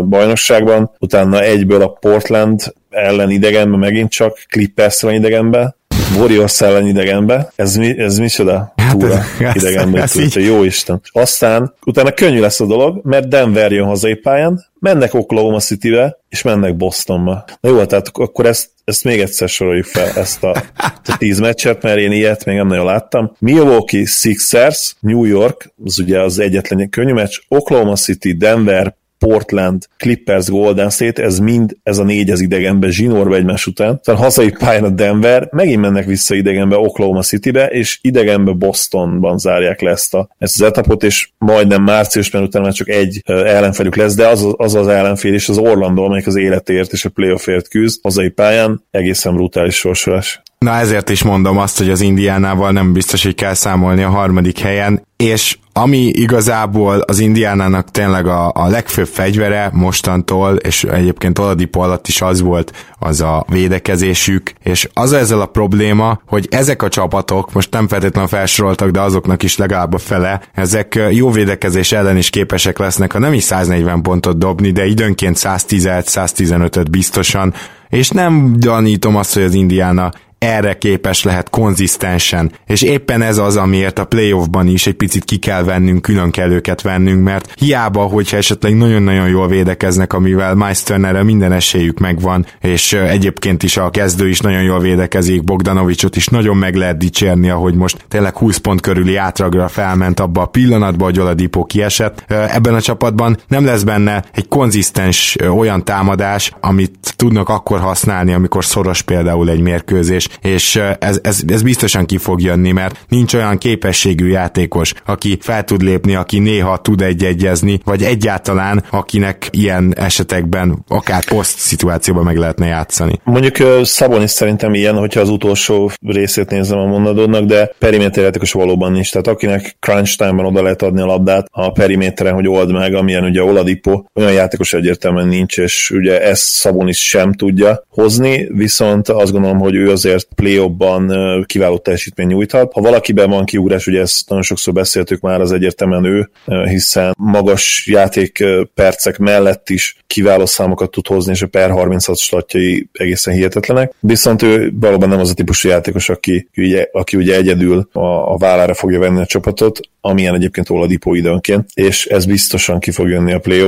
bajnokságban. 0.09 0.91
Utána 0.99 1.43
egyből 1.43 1.83
a 1.83 1.89
Portland 1.89 2.75
ellen 2.91 3.31
idegenbe 3.31 3.77
megint 3.77 4.11
csak, 4.11 4.39
Clippers 4.49 5.01
van 5.03 5.15
idegenbe, 5.15 5.77
Warriors 6.17 6.61
ellen 6.61 6.87
idegenbe, 6.87 7.53
ez, 7.57 7.77
mi, 7.77 7.99
ez 7.99 8.19
micsoda 8.19 8.73
hát 8.77 8.99
túra 8.99 9.17
hát 9.17 9.57
idegenbe, 9.57 10.03
ez, 10.03 10.17
ez 10.17 10.35
jó 10.35 10.63
Isten. 10.63 11.01
Aztán 11.13 11.75
utána 11.87 12.13
könnyű 12.13 12.41
lesz 12.41 12.61
a 12.61 12.67
dolog, 12.67 13.01
mert 13.05 13.29
Denver 13.29 13.73
jön 13.73 13.87
hazai 13.87 14.15
pályán, 14.15 14.65
mennek 14.79 15.15
Oklahoma 15.15 15.61
City-be, 15.61 16.19
és 16.29 16.43
mennek 16.43 16.77
Bostonba. 16.77 17.45
Na 17.61 17.69
jó, 17.69 17.85
tehát 17.85 18.09
akkor 18.13 18.47
ezt, 18.47 18.71
ezt 18.85 19.05
még 19.05 19.21
egyszer 19.21 19.49
soroljuk 19.49 19.85
fel, 19.85 20.11
ezt 20.15 20.45
a, 20.45 20.63
a 21.07 21.17
tíz 21.19 21.39
meccset, 21.39 21.83
mert 21.83 21.99
én 21.99 22.13
ilyet 22.13 22.45
még 22.45 22.57
nem 22.57 22.67
nagyon 22.67 22.85
láttam. 22.85 23.37
Milwaukee 23.39 24.05
Sixers, 24.07 24.97
New 25.01 25.25
York, 25.25 25.73
az 25.85 25.99
ugye 25.99 26.21
az 26.21 26.39
egyetlen 26.39 26.89
könnyű 26.89 27.13
meccs, 27.13 27.39
Oklahoma 27.49 27.97
City, 27.97 28.33
Denver, 28.33 28.97
Portland, 29.27 29.87
Clippers, 29.99 30.49
Golden 30.49 30.91
State, 30.91 31.23
ez 31.23 31.39
mind, 31.39 31.77
ez 31.83 31.99
a 31.99 32.05
négy 32.05 32.31
az 32.31 32.41
idegenbe 32.41 32.91
zsinórba 32.91 33.35
egymás 33.35 33.67
után. 33.67 33.95
Aztán 33.95 34.17
hazai 34.17 34.51
pályán 34.51 34.85
a 34.85 34.89
Denver, 34.89 35.49
megint 35.51 35.81
mennek 35.81 36.05
vissza 36.05 36.35
idegenbe 36.35 36.77
Oklahoma 36.77 37.23
Citybe, 37.23 37.67
és 37.67 37.99
idegenbe 38.01 38.53
Bostonban 38.53 39.39
zárják 39.39 39.81
le 39.81 39.91
ezt, 39.91 40.15
a, 40.15 40.29
ezt 40.39 40.61
az 40.61 40.67
etapot, 40.67 41.03
és 41.03 41.31
majdnem 41.39 41.83
márciusban 41.83 42.43
utána 42.43 42.65
már 42.65 42.73
csak 42.73 42.89
egy 42.89 43.23
ellenfelük 43.27 43.97
lesz, 43.97 44.15
de 44.15 44.27
az 44.27 44.47
az, 44.57 44.75
az 44.75 44.89
ellenfél 44.89 45.35
és 45.35 45.49
az 45.49 45.59
Orlando, 45.59 46.03
amelyik 46.03 46.27
az 46.27 46.37
életért 46.37 46.93
és 46.93 47.05
a 47.05 47.11
playoffért 47.11 47.69
küzd 47.69 48.01
hazai 48.03 48.29
pályán, 48.29 48.85
egészen 48.91 49.35
brutális 49.35 49.75
sorsolás. 49.75 50.43
Na 50.59 50.79
ezért 50.79 51.09
is 51.09 51.23
mondom 51.23 51.59
azt, 51.59 51.79
hogy 51.79 51.91
az 51.91 52.01
Indiánával 52.01 52.73
nem 52.73 52.93
biztos, 52.93 53.23
hogy 53.23 53.35
kell 53.35 53.55
számolni 53.55 54.03
a 54.03 54.09
harmadik 54.09 54.59
helyen, 54.59 55.07
és 55.17 55.57
ami 55.73 56.07
igazából 56.07 56.99
az 56.99 57.19
Indiánának 57.19 57.91
tényleg 57.91 58.27
a, 58.27 58.51
a 58.55 58.69
legfőbb 58.69 59.07
fegyvere 59.07 59.71
mostantól, 59.73 60.57
és 60.57 60.85
egyébként 60.85 61.39
Oladipo 61.39 61.81
alatt 61.81 62.09
is 62.09 62.23
az 62.23 62.41
volt, 62.41 62.73
az 62.99 63.21
a 63.21 63.45
védekezésük, 63.49 64.53
és 64.63 64.89
az 64.95 65.13
ezzel 65.13 65.41
a 65.41 65.47
probléma, 65.47 66.21
hogy 66.27 66.49
ezek 66.51 66.83
a 66.83 66.89
csapatok, 66.89 67.53
most 67.53 67.73
nem 67.73 67.89
feltétlenül 67.89 68.29
felsoroltak, 68.29 68.91
de 68.91 69.01
azoknak 69.01 69.43
is 69.43 69.57
legalább 69.57 69.95
a 69.95 69.99
fele, 69.99 70.41
ezek 70.55 71.01
jó 71.11 71.31
védekezés 71.31 71.93
ellen 71.93 72.17
is 72.17 72.31
képesek 72.31 72.79
lesznek, 72.79 73.13
ha 73.13 73.19
nem 73.19 73.33
is 73.33 73.43
140 73.43 74.03
pontot 74.03 74.39
dobni, 74.39 74.71
de 74.71 74.87
időnként 74.87 75.37
110-115-öt 75.41 76.91
biztosan, 76.91 77.55
és 77.89 78.11
nem 78.11 78.55
gyanítom 78.59 79.17
azt, 79.17 79.35
hogy 79.35 79.43
az 79.43 79.55
Indiana 79.55 80.13
erre 80.43 80.79
képes 80.79 81.23
lehet 81.23 81.51
konzisztensen, 81.51 82.53
és 82.67 82.83
éppen 82.83 83.23
ez 83.23 83.39
az, 83.39 83.57
amiért 83.57 83.99
a 83.99 84.05
playoffban 84.05 84.67
is 84.67 84.87
egy 84.87 84.95
picit 84.95 85.25
ki 85.25 85.37
kell 85.37 85.65
vennünk, 85.65 86.03
külön 86.03 86.31
kell 86.31 86.51
őket 86.51 86.83
vennünk, 86.83 87.25
mert 87.25 87.53
hiába, 87.59 88.03
hogyha 88.03 88.37
esetleg 88.37 88.77
nagyon-nagyon 88.77 89.29
jól 89.29 89.49
védekeznek, 89.49 90.13
amivel 90.13 90.55
Miles 90.55 90.83
Turnerre 90.83 91.23
minden 91.23 91.53
esélyük 91.53 91.99
megvan, 91.99 92.47
és 92.61 92.93
egyébként 92.93 93.63
is 93.63 93.77
a 93.77 93.91
kezdő 93.91 94.29
is 94.29 94.41
nagyon 94.41 94.63
jól 94.63 94.81
védekezik, 94.81 95.45
Bogdanovicsot 95.45 96.17
is 96.17 96.27
nagyon 96.27 96.57
meg 96.57 96.75
lehet 96.75 96.99
dicsérni, 96.99 97.51
ahogy 97.51 97.75
most 97.75 98.05
tényleg 98.09 98.37
20 98.37 98.57
pont 98.57 98.81
körüli 98.81 99.17
átragra 99.17 99.69
felment 99.69 100.21
abba 100.21 100.43
a 100.43 100.47
pillanatba, 100.47 101.05
hogy 101.05 101.21
Oladipo 101.21 101.65
kiesett. 101.65 102.25
Ebben 102.29 102.75
a 102.75 102.81
csapatban 102.81 103.39
nem 103.49 103.65
lesz 103.65 103.83
benne 103.83 104.25
egy 104.33 104.49
konzisztens 104.49 105.37
olyan 105.57 105.85
támadás, 105.85 106.53
amit 106.61 107.15
tudnak 107.17 107.49
akkor 107.49 107.81
használni, 107.81 108.33
amikor 108.33 108.65
szoros 108.65 109.03
például 109.03 109.51
egy 109.51 109.61
mérkőzés, 109.61 110.29
és 110.41 110.81
ez, 110.99 111.19
ez, 111.23 111.41
ez 111.47 111.63
biztosan 111.63 112.07
ki 112.07 112.19
fog 112.19 112.41
jönni, 112.41 112.71
mert 112.73 113.05
nincs 113.09 113.35
olyan 113.35 113.59
képességű 113.59 114.27
játékos, 114.29 114.93
aki 115.07 115.39
fel 115.41 115.65
tud 115.65 115.83
lépni, 115.83 116.15
aki 116.15 116.39
néha 116.39 116.77
tud 116.77 117.01
egy-egyezni, 117.01 117.81
vagy 117.85 118.03
egyáltalán 118.03 118.85
akinek 118.91 119.49
ilyen 119.51 119.95
esetekben 119.97 120.85
akár 120.89 121.25
poszt 121.25 121.59
szituációban 121.59 122.25
meg 122.25 122.37
lehetne 122.37 122.67
játszani. 122.67 123.21
Mondjuk 123.25 123.57
Szabonis 123.83 124.31
szerintem 124.31 124.75
ilyen, 124.75 124.97
hogyha 124.97 125.21
az 125.21 125.29
utolsó 125.29 125.91
részét 126.07 126.51
nézem 126.51 126.79
a 126.79 126.87
mondatodnak, 126.87 127.45
de 127.45 127.71
periméter 127.79 128.25
játékos 128.25 128.53
valóban 128.53 128.93
nincs. 128.93 129.13
Tehát 129.13 129.27
akinek 129.27 129.77
crunch 129.81 130.17
time-ban 130.17 130.47
oda 130.47 130.63
lehet 130.63 130.83
adni 130.83 131.01
a 131.01 131.07
labdát 131.07 131.47
a 131.51 131.73
periméteren, 131.73 132.35
hogy 132.35 132.49
old 132.49 132.73
meg, 132.73 132.95
amilyen 132.95 133.25
ugye 133.25 133.43
Oladipo, 133.43 134.03
olyan 134.15 134.33
játékos 134.33 134.73
egyértelműen 134.73 135.29
nincs, 135.29 135.59
és 135.59 135.91
ugye 135.91 136.23
ezt 136.23 136.43
Szabonis 136.43 137.09
sem 137.09 137.33
tudja 137.33 137.85
hozni, 137.89 138.49
viszont 138.55 139.09
azt 139.09 139.33
gondolom, 139.33 139.59
hogy 139.59 139.75
ő 139.75 139.91
azért 139.91 140.22
azért 140.23 140.35
play 140.35 141.45
kiváló 141.47 141.79
teljesítmény 141.79 142.27
nyújthat. 142.27 142.73
Ha 142.73 142.81
valakiben 142.81 143.31
van 143.31 143.45
kiugrás, 143.45 143.87
ugye 143.87 144.01
ezt 144.01 144.29
nagyon 144.29 144.45
sokszor 144.45 144.75
beszéltük 144.75 145.21
már, 145.21 145.41
az 145.41 145.53
egyértelműen 145.53 146.05
ő, 146.05 146.31
hiszen 146.65 147.15
magas 147.19 147.87
játék 147.87 148.45
percek 148.75 149.19
mellett 149.19 149.69
is 149.69 149.97
kiváló 150.07 150.47
számokat 150.47 150.91
tud 150.91 151.07
hozni, 151.07 151.33
és 151.33 151.43
a 151.43 151.47
per 151.47 151.71
36 151.71 152.19
statjai 152.19 152.89
egészen 152.93 153.35
hihetetlenek. 153.35 153.95
Viszont 154.01 154.43
ő 154.43 154.73
valóban 154.81 155.09
nem 155.09 155.19
az 155.19 155.31
a 155.31 155.35
típusú 155.35 155.69
játékos, 155.69 156.09
aki 156.09 156.49
ugye, 156.57 156.87
aki 156.93 157.17
ugye 157.17 157.37
egyedül 157.37 157.89
a, 157.93 158.33
a 158.33 158.37
vállára 158.37 158.75
fogja 158.75 158.99
venni 158.99 159.21
a 159.21 159.27
csapatot, 159.27 159.81
amilyen 160.01 160.35
egyébként 160.35 160.71
Oladipo 160.71 161.15
időnként, 161.15 161.69
és 161.75 162.07
ez 162.07 162.25
biztosan 162.25 162.81
ki 162.81 162.91
fog 162.91 163.09
jönni 163.09 163.33
a 163.33 163.39
play 163.39 163.61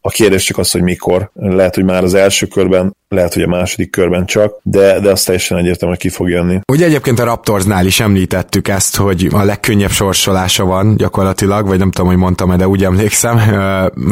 A 0.00 0.08
kérdés 0.10 0.44
csak 0.44 0.58
az, 0.58 0.70
hogy 0.70 0.82
mikor. 0.82 1.30
Lehet, 1.34 1.74
hogy 1.74 1.84
már 1.84 2.02
az 2.02 2.14
első 2.14 2.46
körben, 2.46 2.96
lehet, 3.08 3.34
hogy 3.34 3.42
a 3.42 3.48
második 3.48 3.90
körben 3.90 4.26
csak, 4.26 4.60
de, 4.62 5.00
de 5.00 5.10
az 5.10 5.22
teljesen 5.22 5.58
egyértelmű, 5.58 5.91
hogy 5.92 6.10
ki 6.10 6.16
fog 6.16 6.28
jönni. 6.28 6.60
Ugye 6.72 6.84
egyébként 6.84 7.18
a 7.18 7.24
Raptorsnál 7.24 7.86
is 7.86 8.00
említettük 8.00 8.68
ezt, 8.68 8.96
hogy 8.96 9.28
a 9.32 9.42
legkönnyebb 9.42 9.90
sorsolása 9.90 10.64
van 10.64 10.96
gyakorlatilag, 10.96 11.66
vagy 11.66 11.78
nem 11.78 11.90
tudom, 11.90 12.10
hogy 12.10 12.20
mondtam 12.20 12.50
de 12.56 12.68
úgy 12.68 12.84
emlékszem. 12.84 13.38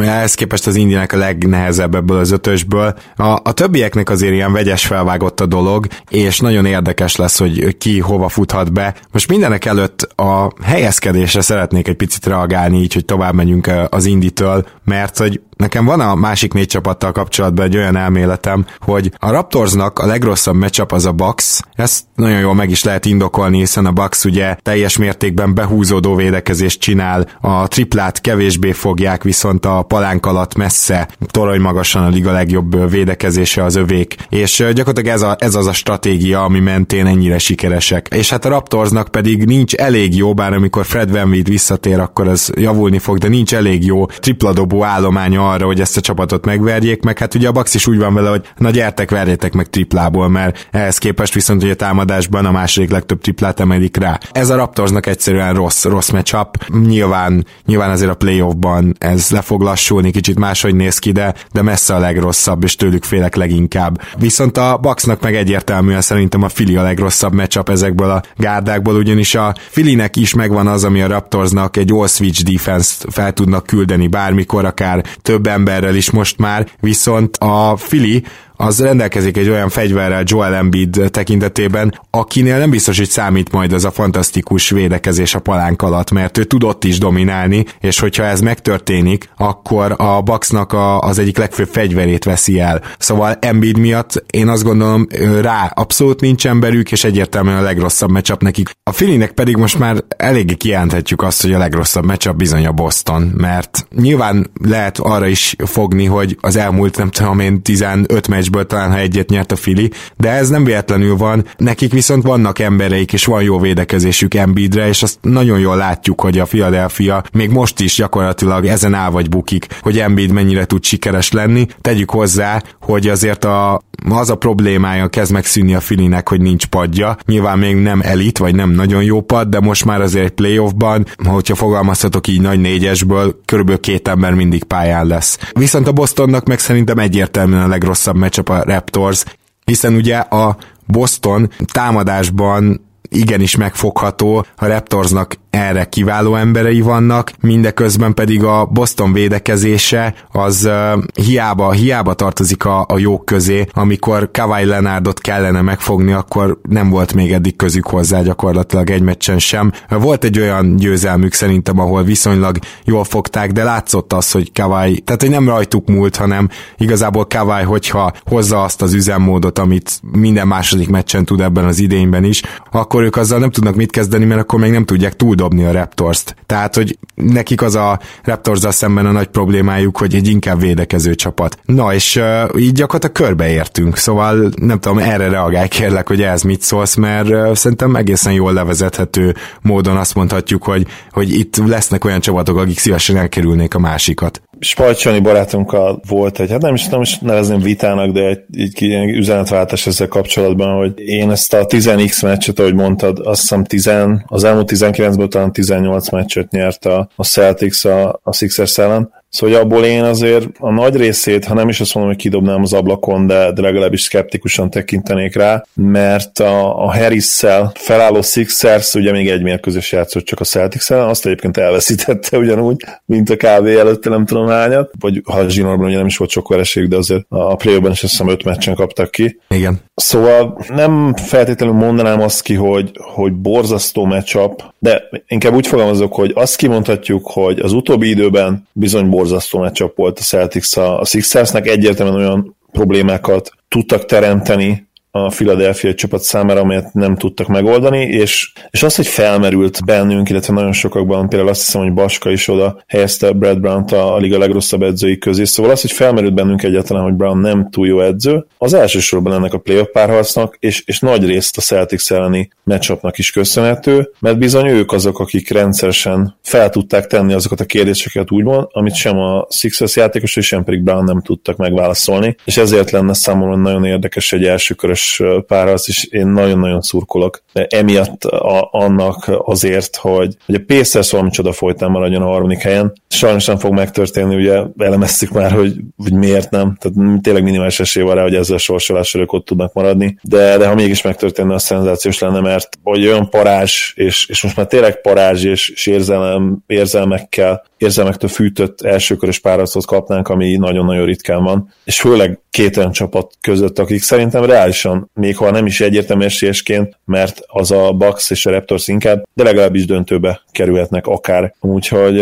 Ehhez 0.00 0.34
képest 0.34 0.66
az 0.66 0.74
Indiának 0.74 1.12
a 1.12 1.16
legnehezebb 1.16 1.94
ebből 1.94 2.18
az 2.18 2.30
ötösből. 2.30 2.94
A, 3.16 3.38
a 3.42 3.52
többieknek 3.52 4.10
azért 4.10 4.32
ilyen 4.32 4.52
vegyes 4.52 4.86
felvágott 4.86 5.40
a 5.40 5.46
dolog, 5.46 5.86
és 6.10 6.38
nagyon 6.38 6.66
érdekes 6.66 7.16
lesz, 7.16 7.38
hogy 7.38 7.76
ki 7.76 8.00
hova 8.00 8.28
futhat 8.28 8.72
be. 8.72 8.94
Most 9.12 9.28
mindenek 9.28 9.64
előtt 9.64 10.02
a 10.16 10.52
helyezkedésre 10.62 11.40
szeretnék 11.40 11.88
egy 11.88 11.96
picit 11.96 12.26
reagálni, 12.26 12.80
így, 12.80 12.94
hogy 12.94 13.04
tovább 13.04 13.34
megyünk 13.34 13.70
az 13.88 14.04
Inditől, 14.04 14.66
mert 14.84 15.18
hogy 15.18 15.40
Nekem 15.60 15.84
van 15.84 16.00
a 16.00 16.14
másik 16.14 16.52
négy 16.52 16.66
csapattal 16.66 17.12
kapcsolatban 17.12 17.64
egy 17.64 17.76
olyan 17.76 17.96
elméletem, 17.96 18.66
hogy 18.78 19.10
a 19.18 19.30
Raptorsnak 19.30 19.98
a 19.98 20.06
legrosszabb 20.06 20.54
meccsap 20.54 20.92
az 20.92 21.06
a 21.06 21.12
Bucks. 21.12 21.60
Ezt 21.74 22.04
nagyon 22.14 22.38
jól 22.38 22.54
meg 22.54 22.70
is 22.70 22.84
lehet 22.84 23.04
indokolni, 23.04 23.58
hiszen 23.58 23.86
a 23.86 23.92
Bucks 23.92 24.24
ugye 24.24 24.56
teljes 24.62 24.96
mértékben 24.96 25.54
behúzódó 25.54 26.14
védekezést 26.14 26.80
csinál, 26.80 27.28
a 27.40 27.68
triplát 27.68 28.20
kevésbé 28.20 28.72
fogják, 28.72 29.22
viszont 29.22 29.66
a 29.66 29.82
palánk 29.82 30.26
alatt 30.26 30.54
messze 30.54 31.08
torony 31.26 31.60
magasan 31.60 32.04
a 32.04 32.08
liga 32.08 32.32
legjobb 32.32 32.90
védekezése 32.90 33.64
az 33.64 33.76
övék. 33.76 34.16
És 34.28 34.56
gyakorlatilag 34.56 35.14
ez, 35.14 35.22
a, 35.22 35.36
ez 35.38 35.54
az 35.54 35.66
a 35.66 35.72
stratégia, 35.72 36.44
ami 36.44 36.60
mentén 36.60 37.06
ennyire 37.06 37.38
sikeresek. 37.38 38.06
És 38.10 38.30
hát 38.30 38.44
a 38.44 38.48
Raptorsnak 38.48 39.08
pedig 39.08 39.44
nincs 39.44 39.74
elég 39.74 40.16
jó, 40.16 40.34
bár 40.34 40.52
amikor 40.52 40.84
Fred 40.84 41.10
Van 41.10 41.30
visszatér, 41.30 42.00
akkor 42.00 42.28
ez 42.28 42.48
javulni 42.54 42.98
fog, 42.98 43.18
de 43.18 43.28
nincs 43.28 43.54
elég 43.54 43.84
jó 43.84 44.06
tripladobó 44.06 44.84
állománya 44.84 45.48
arra, 45.50 45.66
hogy 45.66 45.80
ezt 45.80 45.96
a 45.96 46.00
csapatot 46.00 46.44
megverjék, 46.44 47.02
meg 47.02 47.18
hát 47.18 47.34
ugye 47.34 47.48
a 47.48 47.52
Bax 47.52 47.74
is 47.74 47.86
úgy 47.86 47.98
van 47.98 48.14
vele, 48.14 48.28
hogy 48.28 48.48
na 48.56 48.70
gyertek, 48.70 49.10
verjétek 49.10 49.52
meg 49.52 49.70
triplából, 49.70 50.28
mert 50.28 50.68
ehhez 50.70 50.98
képest 50.98 51.34
viszont 51.34 51.62
ugye 51.62 51.72
a 51.72 51.76
támadásban 51.76 52.46
a 52.46 52.50
második 52.50 52.90
legtöbb 52.90 53.20
triplát 53.20 53.60
emelik 53.60 53.96
rá. 53.96 54.18
Ez 54.32 54.50
a 54.50 54.56
Raptorsnak 54.56 55.06
egyszerűen 55.06 55.54
rossz, 55.54 55.84
rossz 55.84 56.10
matchup. 56.10 56.64
Nyilván, 56.86 57.46
nyilván 57.66 57.90
azért 57.90 58.10
a 58.10 58.14
playoffban 58.14 58.94
ez 58.98 59.30
le 59.30 59.40
fog 59.40 59.62
lassulni, 59.62 60.10
kicsit 60.10 60.38
máshogy 60.38 60.74
néz 60.74 60.98
ki, 60.98 61.12
de, 61.12 61.34
de 61.52 61.62
messze 61.62 61.94
a 61.94 61.98
legrosszabb, 61.98 62.64
és 62.64 62.76
tőlük 62.76 63.04
félek 63.04 63.34
leginkább. 63.34 64.00
Viszont 64.18 64.56
a 64.56 64.78
Bucksnak 64.80 65.22
meg 65.22 65.34
egyértelműen 65.34 66.00
szerintem 66.00 66.42
a 66.42 66.48
Fili 66.48 66.76
a 66.76 66.82
legrosszabb 66.82 67.32
matchup 67.32 67.68
ezekből 67.68 68.10
a 68.10 68.22
gárdákból, 68.36 68.94
ugyanis 68.94 69.34
a 69.34 69.54
Filinek 69.68 70.16
is 70.16 70.34
megvan 70.34 70.66
az, 70.66 70.84
ami 70.84 71.02
a 71.02 71.06
Raptorsnak 71.06 71.76
egy 71.76 71.92
all-switch 71.92 72.42
defense 72.42 72.94
fel 73.10 73.32
tudnak 73.32 73.66
küldeni 73.66 74.06
bármikor, 74.06 74.64
akár 74.64 75.04
több 75.22 75.39
több 75.42 75.52
emberrel 75.52 75.94
is 75.94 76.10
most 76.10 76.38
már, 76.38 76.68
viszont 76.80 77.36
a 77.36 77.76
Fili 77.76 78.24
az 78.60 78.80
rendelkezik 78.80 79.36
egy 79.36 79.48
olyan 79.48 79.68
fegyverrel 79.68 80.22
Joel 80.26 80.54
Embiid 80.54 81.00
tekintetében, 81.10 82.00
akinél 82.10 82.58
nem 82.58 82.70
biztos, 82.70 82.98
hogy 82.98 83.08
számít 83.08 83.52
majd 83.52 83.72
az 83.72 83.84
a 83.84 83.90
fantasztikus 83.90 84.70
védekezés 84.70 85.34
a 85.34 85.38
palánk 85.38 85.82
alatt, 85.82 86.10
mert 86.10 86.38
ő 86.38 86.44
tudott 86.44 86.84
is 86.84 86.98
dominálni, 86.98 87.64
és 87.80 87.98
hogyha 87.98 88.24
ez 88.24 88.40
megtörténik, 88.40 89.30
akkor 89.36 89.94
a 89.96 90.20
Bucksnak 90.20 90.72
a, 90.72 90.98
az 90.98 91.18
egyik 91.18 91.38
legfőbb 91.38 91.68
fegyverét 91.68 92.24
veszi 92.24 92.60
el. 92.60 92.82
Szóval 92.98 93.36
Embiid 93.40 93.78
miatt 93.78 94.24
én 94.30 94.48
azt 94.48 94.64
gondolom 94.64 95.06
rá 95.40 95.72
abszolút 95.74 96.20
nincs 96.20 96.46
emberük, 96.46 96.92
és 96.92 97.04
egyértelműen 97.04 97.56
a 97.56 97.62
legrosszabb 97.62 98.10
meccsap 98.10 98.42
nekik. 98.42 98.70
A 98.82 98.92
Filinek 98.92 99.32
pedig 99.32 99.56
most 99.56 99.78
már 99.78 100.04
eléggé 100.16 100.54
kijelenthetjük 100.54 101.22
azt, 101.22 101.42
hogy 101.42 101.52
a 101.52 101.58
legrosszabb 101.58 102.04
meccsap 102.04 102.36
bizony 102.36 102.66
a 102.66 102.72
Boston, 102.72 103.22
mert 103.22 103.86
nyilván 103.96 104.50
lehet 104.64 104.98
arra 104.98 105.26
is 105.26 105.56
fogni, 105.58 106.04
hogy 106.04 106.36
az 106.40 106.56
elmúlt 106.56 106.96
nem 106.96 107.10
tudom 107.10 107.38
én 107.38 107.62
15 107.62 108.28
meccs 108.28 108.48
meccsből 108.50 108.66
talán, 108.66 108.90
ha 108.90 108.98
egyet 108.98 109.30
nyert 109.30 109.52
a 109.52 109.56
Fili, 109.56 109.90
de 110.16 110.30
ez 110.30 110.48
nem 110.48 110.64
véletlenül 110.64 111.16
van, 111.16 111.44
nekik 111.56 111.92
viszont 111.92 112.22
vannak 112.22 112.58
embereik, 112.58 113.12
és 113.12 113.24
van 113.24 113.42
jó 113.42 113.58
védekezésük 113.58 114.34
Embiidre, 114.34 114.88
és 114.88 115.02
azt 115.02 115.18
nagyon 115.22 115.58
jól 115.58 115.76
látjuk, 115.76 116.20
hogy 116.20 116.38
a 116.38 116.44
Philadelphia 116.44 117.22
még 117.32 117.50
most 117.50 117.80
is 117.80 117.94
gyakorlatilag 117.94 118.66
ezen 118.66 118.94
áll 118.94 119.10
vagy 119.10 119.28
bukik, 119.28 119.66
hogy 119.80 119.98
Embiid 119.98 120.30
mennyire 120.30 120.64
tud 120.64 120.84
sikeres 120.84 121.32
lenni. 121.32 121.66
Tegyük 121.80 122.10
hozzá, 122.10 122.62
hogy 122.80 123.08
azért 123.08 123.44
a, 123.44 123.80
az 124.08 124.30
a 124.30 124.34
problémája 124.34 125.08
kezd 125.08 125.32
megszűnni 125.32 125.74
a 125.74 125.80
Filinek, 125.80 126.28
hogy 126.28 126.40
nincs 126.40 126.66
padja. 126.66 127.16
Nyilván 127.26 127.58
még 127.58 127.76
nem 127.76 128.00
elit, 128.00 128.38
vagy 128.38 128.54
nem 128.54 128.70
nagyon 128.70 129.02
jó 129.02 129.20
pad, 129.20 129.48
de 129.48 129.60
most 129.60 129.84
már 129.84 130.00
azért 130.00 130.24
egy 130.24 130.30
playoffban, 130.30 131.06
hogyha 131.28 131.54
fogalmazhatok 131.54 132.26
így 132.26 132.40
nagy 132.40 132.60
négyesből, 132.60 133.40
körülbelül 133.44 133.80
két 133.80 134.08
ember 134.08 134.34
mindig 134.34 134.64
pályán 134.64 135.06
lesz. 135.06 135.38
Viszont 135.52 135.88
a 135.88 135.92
Bostonnak 135.92 136.46
meg 136.46 136.58
szerintem 136.58 136.98
egyértelműen 136.98 137.62
a 137.62 137.68
legrosszabb 137.68 138.16
meccs 138.16 138.38
a 138.44 138.62
Raptors, 138.62 139.24
hiszen 139.64 139.94
ugye 139.94 140.16
a 140.16 140.56
Boston 140.86 141.50
támadásban 141.72 142.88
igenis 143.08 143.56
megfogható, 143.56 144.46
a 144.56 144.66
Raptorsnak 144.66 145.34
erre 145.50 145.84
kiváló 145.84 146.34
emberei 146.34 146.80
vannak, 146.80 147.32
mindeközben 147.40 148.14
pedig 148.14 148.44
a 148.44 148.64
Boston 148.64 149.12
védekezése 149.12 150.14
az 150.32 150.64
uh, 150.64 151.02
hiába, 151.14 151.72
hiába 151.72 152.14
tartozik 152.14 152.64
a, 152.64 152.84
a 152.88 152.98
jók 152.98 153.24
közé, 153.24 153.66
amikor 153.72 154.30
Kawhi 154.32 154.64
Leonardot 154.64 155.20
kellene 155.20 155.60
megfogni, 155.60 156.12
akkor 156.12 156.60
nem 156.68 156.90
volt 156.90 157.14
még 157.14 157.32
eddig 157.32 157.56
közük 157.56 157.86
hozzá 157.86 158.22
gyakorlatilag 158.22 158.90
egy 158.90 159.02
meccsen 159.02 159.38
sem. 159.38 159.72
Volt 159.88 160.24
egy 160.24 160.38
olyan 160.38 160.76
győzelmük 160.76 161.32
szerintem, 161.32 161.78
ahol 161.78 162.02
viszonylag 162.02 162.58
jól 162.84 163.04
fogták, 163.04 163.52
de 163.52 163.64
látszott 163.64 164.12
az, 164.12 164.30
hogy 164.30 164.52
Kawhi, 164.52 165.00
tehát 165.00 165.20
hogy 165.20 165.30
nem 165.30 165.48
rajtuk 165.48 165.88
múlt, 165.88 166.16
hanem 166.16 166.48
igazából 166.76 167.26
Kawhi, 167.26 167.62
hogyha 167.62 168.12
hozza 168.24 168.62
azt 168.62 168.82
az 168.82 168.94
üzemmódot, 168.94 169.58
amit 169.58 170.00
minden 170.12 170.46
második 170.46 170.88
meccsen 170.88 171.24
tud 171.24 171.40
ebben 171.40 171.64
az 171.64 171.78
idényben 171.78 172.24
is, 172.24 172.42
akkor 172.70 173.02
ők 173.02 173.16
azzal 173.16 173.38
nem 173.38 173.50
tudnak 173.50 173.74
mit 173.74 173.90
kezdeni, 173.90 174.24
mert 174.24 174.40
akkor 174.40 174.60
még 174.60 174.70
nem 174.70 174.84
tudják 174.84 175.16
túl 175.16 175.34
kidobni 175.40 175.64
a 175.64 175.72
Raptors-t. 175.72 176.34
Tehát, 176.46 176.74
hogy 176.74 176.98
nekik 177.14 177.62
az 177.62 177.74
a 177.74 178.00
raptors 178.22 178.60
szemben 178.60 179.06
a 179.06 179.10
nagy 179.10 179.26
problémájuk, 179.26 179.96
hogy 179.96 180.14
egy 180.14 180.28
inkább 180.28 180.60
védekező 180.60 181.14
csapat. 181.14 181.58
Na, 181.64 181.94
és 181.94 182.16
uh, 182.16 182.60
így 182.60 182.72
gyakorlatilag 182.72 183.14
körbeértünk, 183.14 183.96
szóval 183.96 184.50
nem 184.56 184.80
tudom, 184.80 184.98
erre 184.98 185.28
reagálj 185.28 185.68
kérlek, 185.68 186.08
hogy 186.08 186.22
ez 186.22 186.42
mit 186.42 186.62
szólsz, 186.62 186.94
mert 186.94 187.28
uh, 187.28 187.54
szerintem 187.54 187.96
egészen 187.96 188.32
jól 188.32 188.52
levezethető 188.52 189.34
módon 189.62 189.96
azt 189.96 190.14
mondhatjuk, 190.14 190.62
hogy, 190.62 190.86
hogy 191.10 191.30
itt 191.30 191.56
lesznek 191.56 192.04
olyan 192.04 192.20
csapatok, 192.20 192.56
akik 192.56 192.78
szívesen 192.78 193.16
elkerülnék 193.16 193.74
a 193.74 193.78
másikat. 193.78 194.42
Spajcsani 194.60 195.20
barátunkkal 195.20 196.00
volt 196.08 196.40
egy, 196.40 196.50
hát 196.50 196.62
nem 196.62 196.74
is, 196.74 196.88
nem 196.88 197.00
is 197.00 197.18
nevezném 197.18 197.60
vitának, 197.60 198.12
de 198.12 198.26
egy, 198.26 198.44
egy, 198.52 198.82
egy 198.82 199.10
üzenetváltás 199.10 199.86
ezzel 199.86 200.08
kapcsolatban, 200.08 200.76
hogy 200.76 200.98
én 200.98 201.30
ezt 201.30 201.54
a 201.54 201.66
10x 201.66 202.22
meccset, 202.22 202.58
ahogy 202.58 202.74
mondtad, 202.74 203.18
azt 203.18 203.40
hiszem 203.40 203.64
10, 203.64 203.90
az 204.26 204.44
elmúlt 204.44 204.70
19-ből 204.74 205.28
talán 205.28 205.52
18 205.52 206.10
meccset 206.10 206.50
nyert 206.50 206.84
a, 206.84 207.08
a 207.16 207.24
Celtics 207.24 207.84
a, 207.84 208.20
a 208.22 208.32
Sixers 208.32 208.78
ellen, 208.78 209.12
Szóval 209.30 209.60
abból 209.60 209.84
én 209.84 210.02
azért 210.02 210.46
a 210.58 210.70
nagy 210.70 210.96
részét, 210.96 211.44
ha 211.44 211.54
nem 211.54 211.68
is 211.68 211.80
azt 211.80 211.94
mondom, 211.94 212.12
hogy 212.12 212.22
kidobnám 212.22 212.62
az 212.62 212.72
ablakon, 212.72 213.26
de, 213.26 213.52
de 213.52 213.62
legalábbis 213.62 214.00
szkeptikusan 214.00 214.70
tekintenék 214.70 215.34
rá, 215.34 215.64
mert 215.74 216.38
a, 216.38 216.84
a 216.84 216.92
Harris-szel 216.92 217.72
felálló 217.74 218.22
Sixers 218.22 218.94
ugye 218.94 219.12
még 219.12 219.28
egy 219.28 219.42
mérkőzés 219.42 219.92
játszott 219.92 220.24
csak 220.24 220.40
a 220.40 220.44
celtics 220.44 220.90
azt 220.90 221.26
egyébként 221.26 221.56
elveszítette 221.56 222.38
ugyanúgy, 222.38 222.76
mint 223.04 223.30
a 223.30 223.36
KV 223.36 223.66
előtte 223.66 224.10
nem 224.10 224.26
tudom 224.26 224.46
hányat, 224.46 224.90
vagy 225.00 225.20
ha 225.24 225.38
a 225.38 225.48
zsinórban 225.48 225.86
ugye 225.86 225.96
nem 225.96 226.06
is 226.06 226.16
volt 226.16 226.30
sok 226.30 226.48
vereség, 226.48 226.88
de 226.88 226.96
azért 226.96 227.24
a 227.28 227.56
play 227.56 227.76
is 227.76 227.88
azt 227.88 228.00
hiszem 228.00 228.28
öt 228.28 228.44
meccsen 228.44 228.74
kaptak 228.74 229.10
ki. 229.10 229.40
Igen. 229.48 229.80
Szóval 229.94 230.64
nem 230.68 231.14
feltétlenül 231.14 231.74
mondanám 231.74 232.20
azt 232.20 232.42
ki, 232.42 232.54
hogy, 232.54 232.90
hogy 232.94 233.32
borzasztó 233.32 234.04
matchup, 234.04 234.62
de 234.78 235.02
inkább 235.26 235.54
úgy 235.54 235.66
fogalmazok, 235.66 236.14
hogy 236.14 236.32
azt 236.34 236.56
kimondhatjuk, 236.56 237.26
hogy 237.26 237.58
az 237.58 237.72
utóbbi 237.72 238.08
időben 238.08 238.68
bizony 238.72 239.06
borzasztó 239.20 239.58
matchup 239.58 239.96
volt 239.96 240.18
a 240.18 240.22
Celtics 240.22 240.76
a, 240.76 241.00
a 241.00 241.04
Sixersnek, 241.04 241.66
egyértelműen 241.66 242.18
olyan 242.18 242.56
problémákat 242.72 243.50
tudtak 243.68 244.04
teremteni 244.04 244.89
a 245.10 245.28
Philadelphia 245.28 245.94
csapat 245.94 246.22
számára, 246.22 246.60
amelyet 246.60 246.92
nem 246.92 247.16
tudtak 247.16 247.46
megoldani, 247.46 248.02
és, 248.02 248.52
és 248.70 248.82
az, 248.82 248.96
hogy 248.96 249.06
felmerült 249.06 249.84
bennünk, 249.84 250.28
illetve 250.30 250.54
nagyon 250.54 250.72
sokakban, 250.72 251.28
például 251.28 251.50
azt 251.50 251.64
hiszem, 251.64 251.82
hogy 251.82 251.92
Baska 251.92 252.30
is 252.30 252.48
oda 252.48 252.82
helyezte 252.86 253.32
Brad 253.32 253.60
Brown-t 253.60 253.92
a, 253.92 254.14
a 254.14 254.18
liga 254.18 254.38
legrosszabb 254.38 254.82
edzői 254.82 255.18
közé, 255.18 255.44
szóval 255.44 255.72
az, 255.72 255.80
hogy 255.80 255.92
felmerült 255.92 256.34
bennünk 256.34 256.62
egyáltalán, 256.62 257.02
hogy 257.02 257.12
Brown 257.12 257.38
nem 257.38 257.70
túl 257.70 257.86
jó 257.86 258.00
edző, 258.00 258.46
az 258.58 258.72
elsősorban 258.72 259.32
ennek 259.32 259.52
a 259.52 259.58
playoff 259.58 259.88
párharcnak, 259.92 260.56
és, 260.60 260.82
és 260.86 260.98
nagy 260.98 261.26
részt 261.26 261.56
a 261.56 261.60
Celtics 261.60 262.12
elleni 262.12 262.50
matchupnak 262.62 263.18
is 263.18 263.30
köszönhető, 263.30 264.10
mert 264.18 264.38
bizony 264.38 264.66
ők 264.66 264.92
azok, 264.92 265.18
akik 265.18 265.50
rendszeresen 265.50 266.36
fel 266.42 266.70
tudták 266.70 267.06
tenni 267.06 267.32
azokat 267.32 267.60
a 267.60 267.64
kérdéseket 267.64 268.30
úgymond, 268.30 268.66
amit 268.72 268.94
sem 268.94 269.18
a 269.18 269.46
Sixers 269.50 269.96
játékos, 269.96 270.36
sem 270.40 270.64
pedig 270.64 270.82
Brown 270.82 271.04
nem 271.04 271.22
tudtak 271.22 271.56
megválaszolni, 271.56 272.36
és 272.44 272.56
ezért 272.56 272.90
lenne 272.90 273.14
számomra 273.14 273.56
nagyon 273.56 273.84
érdekes 273.84 274.32
egy 274.32 274.44
első 274.44 274.74
körös 274.74 274.99
érdekes 275.00 275.44
párharc, 275.46 275.88
és 275.88 276.04
én 276.04 276.26
nagyon-nagyon 276.26 276.80
szurkolok. 276.80 277.42
Emiatt 277.52 278.24
a, 278.24 278.68
annak 278.72 279.30
azért, 279.44 279.96
hogy, 279.96 280.36
hogy 280.46 280.54
a 280.54 280.62
Pacers 280.66 281.10
valami 281.10 281.30
csoda 281.30 281.52
folytán 281.52 281.90
maradjon 281.90 282.22
a 282.22 282.26
harmadik 282.26 282.58
helyen. 282.58 282.92
Sajnos 283.08 283.44
nem 283.44 283.58
fog 283.58 283.72
megtörténni, 283.72 284.34
ugye 284.34 284.62
elemeztük 284.78 285.30
már, 285.30 285.52
hogy, 285.52 285.74
hogy 285.96 286.12
miért 286.12 286.50
nem, 286.50 286.76
tehát 286.80 287.20
tényleg 287.22 287.42
minimális 287.42 287.80
esély 287.80 288.02
van 288.02 288.14
rá, 288.14 288.22
hogy 288.22 288.34
ezzel 288.34 288.56
a 288.56 288.58
sorsolással 288.58 289.20
ők 289.20 289.32
ott 289.32 289.44
tudnak 289.44 289.72
maradni, 289.72 290.18
de, 290.22 290.56
de 290.56 290.66
ha 290.66 290.74
mégis 290.74 291.02
megtörténne, 291.02 291.54
a 291.54 291.58
szenzációs 291.58 292.18
lenne, 292.18 292.40
mert 292.40 292.68
hogy 292.82 293.06
olyan 293.06 293.30
parázs, 293.30 293.92
és, 293.94 294.26
és 294.28 294.42
most 294.42 294.56
már 294.56 294.66
tényleg 294.66 295.00
parázs 295.00 295.44
és, 295.44 295.68
és 295.68 295.86
érzelem, 295.86 296.58
érzelmekkel, 296.66 297.62
érzelmektől 297.80 298.30
fűtött 298.30 298.80
elsőkörös 298.80 299.38
párharcot 299.38 299.86
kapnánk, 299.86 300.28
ami 300.28 300.56
nagyon-nagyon 300.56 301.04
ritkán 301.04 301.42
van, 301.42 301.72
és 301.84 302.00
főleg 302.00 302.38
két 302.50 302.76
olyan 302.76 302.92
csapat 302.92 303.32
között, 303.40 303.78
akik 303.78 304.02
szerintem 304.02 304.44
reálisan, 304.44 305.10
még 305.14 305.36
ha 305.36 305.50
nem 305.50 305.66
is 305.66 305.80
egyértelmű 305.80 306.24
esélyesként, 306.24 306.98
mert 307.04 307.40
az 307.46 307.70
a 307.70 307.92
Bucks 307.92 308.30
és 308.30 308.46
a 308.46 308.50
Raptors 308.50 308.88
inkább, 308.88 309.22
de 309.34 309.42
legalábbis 309.42 309.86
döntőbe 309.86 310.40
kerülhetnek 310.52 311.06
akár. 311.06 311.54
Úgyhogy 311.60 312.14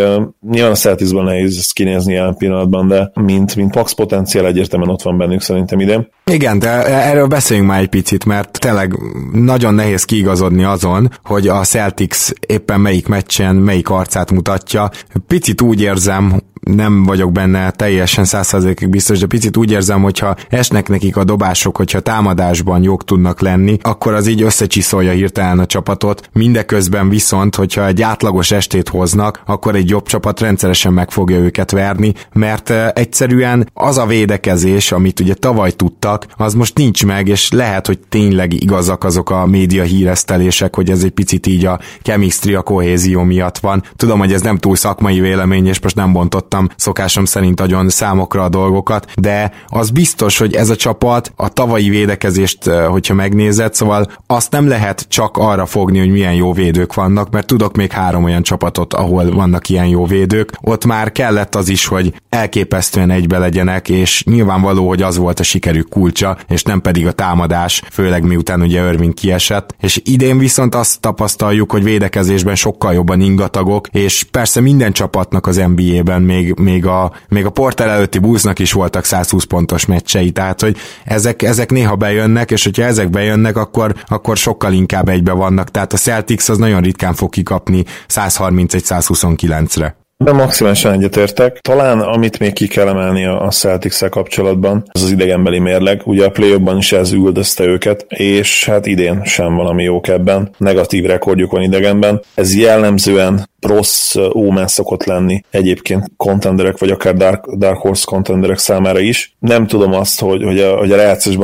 nyilván 0.50 0.72
a 0.72 0.74
Celticsből 0.74 1.22
nehéz 1.22 1.56
ezt 1.58 1.72
kinézni 1.72 2.12
jelen 2.12 2.36
pillanatban, 2.36 2.88
de 2.88 3.10
mint, 3.14 3.56
mint 3.56 3.74
Max 3.74 3.92
potenciál 3.92 4.46
egyértelműen 4.46 4.90
ott 4.90 5.02
van 5.02 5.18
bennük 5.18 5.40
szerintem 5.40 5.80
idén. 5.80 6.08
Igen, 6.24 6.58
de 6.58 6.68
erről 6.86 7.26
beszéljünk 7.26 7.68
már 7.68 7.80
egy 7.80 7.88
picit, 7.88 8.24
mert 8.24 8.58
tényleg 8.58 8.98
nagyon 9.32 9.74
nehéz 9.74 10.04
kiigazodni 10.04 10.64
azon, 10.64 11.10
hogy 11.24 11.48
a 11.48 11.64
Celtics 11.64 12.30
éppen 12.46 12.80
melyik 12.80 13.06
meccsen 13.06 13.54
melyik 13.56 13.90
arcát 13.90 14.30
mutatja. 14.30 14.90
Picit 15.26 15.47
úgy 15.62 15.80
érzem, 15.80 16.40
nem 16.74 17.04
vagyok 17.04 17.32
benne 17.32 17.70
teljesen 17.70 18.24
százszerzékig 18.24 18.88
biztos, 18.88 19.18
de 19.18 19.26
picit 19.26 19.56
úgy 19.56 19.70
érzem, 19.70 20.02
hogyha 20.02 20.36
esnek 20.48 20.88
nekik 20.88 21.16
a 21.16 21.24
dobások, 21.24 21.76
hogyha 21.76 22.00
támadásban 22.00 22.82
jók 22.82 23.04
tudnak 23.04 23.40
lenni, 23.40 23.78
akkor 23.82 24.14
az 24.14 24.26
így 24.26 24.42
összecsiszolja 24.42 25.12
hirtelen 25.12 25.58
a 25.58 25.66
csapatot. 25.66 26.28
Mindeközben 26.32 27.08
viszont, 27.08 27.54
hogyha 27.54 27.86
egy 27.86 28.02
átlagos 28.02 28.50
estét 28.50 28.88
hoznak, 28.88 29.42
akkor 29.46 29.74
egy 29.74 29.88
jobb 29.88 30.06
csapat 30.06 30.40
rendszeresen 30.40 30.92
meg 30.92 31.10
fogja 31.10 31.36
őket 31.36 31.70
verni, 31.70 32.12
mert 32.32 32.70
egyszerűen 32.98 33.70
az 33.74 33.98
a 33.98 34.06
védekezés, 34.06 34.92
amit 34.92 35.20
ugye 35.20 35.34
tavaly 35.34 35.70
tudtak, 35.70 36.26
az 36.36 36.54
most 36.54 36.76
nincs 36.76 37.06
meg, 37.06 37.28
és 37.28 37.50
lehet, 37.50 37.86
hogy 37.86 37.98
tényleg 38.08 38.62
igazak 38.62 39.04
azok 39.04 39.30
a 39.30 39.46
média 39.46 39.82
híresztelések, 39.82 40.74
hogy 40.74 40.90
ez 40.90 41.02
egy 41.02 41.10
picit 41.10 41.46
így 41.46 41.64
a 41.64 41.80
chemistry, 42.02 42.56
kohézió 42.64 43.22
miatt 43.22 43.58
van. 43.58 43.82
Tudom, 43.96 44.18
hogy 44.18 44.32
ez 44.32 44.42
nem 44.42 44.58
túl 44.58 44.76
szakmai 44.76 45.20
vélemény, 45.20 45.66
és 45.66 45.80
most 45.80 45.94
nem 45.94 46.12
bontottam 46.12 46.57
raktam 46.58 46.76
szokásom 46.76 47.24
szerint 47.24 47.60
agyon 47.60 47.88
számokra 47.88 48.42
a 48.42 48.48
dolgokat, 48.48 49.06
de 49.16 49.52
az 49.66 49.90
biztos, 49.90 50.38
hogy 50.38 50.54
ez 50.54 50.70
a 50.70 50.76
csapat 50.76 51.32
a 51.36 51.48
tavalyi 51.48 51.88
védekezést, 51.88 52.64
hogyha 52.64 53.14
megnézed, 53.14 53.74
szóval 53.74 54.10
azt 54.26 54.50
nem 54.50 54.68
lehet 54.68 55.06
csak 55.08 55.36
arra 55.36 55.66
fogni, 55.66 55.98
hogy 55.98 56.10
milyen 56.10 56.34
jó 56.34 56.52
védők 56.52 56.94
vannak, 56.94 57.30
mert 57.30 57.46
tudok 57.46 57.76
még 57.76 57.92
három 57.92 58.24
olyan 58.24 58.42
csapatot, 58.42 58.94
ahol 58.94 59.30
vannak 59.30 59.68
ilyen 59.68 59.86
jó 59.86 60.06
védők. 60.06 60.52
Ott 60.60 60.84
már 60.84 61.12
kellett 61.12 61.54
az 61.54 61.68
is, 61.68 61.86
hogy 61.86 62.14
elképesztően 62.28 63.10
egybe 63.10 63.38
legyenek, 63.38 63.88
és 63.88 64.24
nyilvánvaló, 64.24 64.88
hogy 64.88 65.02
az 65.02 65.16
volt 65.16 65.40
a 65.40 65.42
sikerük 65.42 65.88
kulcsa, 65.88 66.36
és 66.48 66.62
nem 66.62 66.80
pedig 66.80 67.06
a 67.06 67.12
támadás, 67.12 67.82
főleg 67.90 68.22
miután 68.22 68.62
ugye 68.62 68.86
Irving 68.88 69.14
kiesett. 69.14 69.74
És 69.80 70.00
idén 70.04 70.38
viszont 70.38 70.74
azt 70.74 71.00
tapasztaljuk, 71.00 71.70
hogy 71.70 71.82
védekezésben 71.82 72.54
sokkal 72.54 72.92
jobban 72.92 73.20
ingatagok, 73.20 73.86
és 73.92 74.24
persze 74.30 74.60
minden 74.60 74.92
csapatnak 74.92 75.46
az 75.46 75.56
NBA-ben 75.56 76.22
még 76.22 76.47
még, 76.56 76.86
a, 76.86 77.12
még 77.28 77.44
a 77.44 77.50
porter 77.50 77.88
előtti 77.88 78.18
Bullsnak 78.18 78.58
is 78.58 78.72
voltak 78.72 79.04
120 79.04 79.44
pontos 79.44 79.86
meccsei, 79.86 80.30
tehát 80.30 80.60
hogy 80.60 80.76
ezek, 81.04 81.42
ezek 81.42 81.70
néha 81.70 81.96
bejönnek, 81.96 82.50
és 82.50 82.64
hogyha 82.64 82.82
ezek 82.82 83.10
bejönnek, 83.10 83.56
akkor, 83.56 83.94
akkor 84.06 84.36
sokkal 84.36 84.72
inkább 84.72 85.08
egybe 85.08 85.32
vannak, 85.32 85.70
tehát 85.70 85.92
a 85.92 85.96
Celtics 85.96 86.48
az 86.48 86.58
nagyon 86.58 86.80
ritkán 86.80 87.14
fog 87.14 87.30
kikapni 87.30 87.84
131-129-re. 88.08 90.07
De 90.24 90.32
maximálisan 90.32 90.92
egyetértek. 90.92 91.58
Talán 91.60 92.00
amit 92.00 92.38
még 92.38 92.52
ki 92.52 92.66
kell 92.66 92.88
emelni 92.88 93.24
a 93.24 93.48
celtics 93.50 94.04
kapcsolatban, 94.04 94.82
az 94.92 95.02
az 95.02 95.10
idegenbeli 95.10 95.58
mérleg. 95.58 96.02
Ugye 96.04 96.24
a 96.24 96.30
play 96.30 96.56
is 96.76 96.92
ez 96.92 97.12
üldözte 97.12 97.64
őket, 97.64 98.06
és 98.08 98.64
hát 98.64 98.86
idén 98.86 99.24
sem 99.24 99.54
valami 99.54 99.82
jók 99.82 100.08
ebben. 100.08 100.50
Negatív 100.56 101.04
rekordjuk 101.04 101.50
van 101.50 101.62
idegenben. 101.62 102.22
Ez 102.34 102.56
jellemzően 102.56 103.48
rossz 103.60 104.16
ómen 104.34 104.66
szokott 104.66 105.04
lenni 105.04 105.42
egyébként 105.50 106.10
contenderek, 106.16 106.78
vagy 106.78 106.90
akár 106.90 107.14
Dark, 107.14 107.46
Dark 107.46 107.78
Horse 107.78 108.04
contenderek 108.06 108.58
számára 108.58 108.98
is. 108.98 109.36
Nem 109.38 109.66
tudom 109.66 109.92
azt, 109.92 110.20
hogy, 110.20 110.42
hogy 110.42 110.60
a, 110.60 110.76
hogy 110.76 110.92
a 110.92 110.98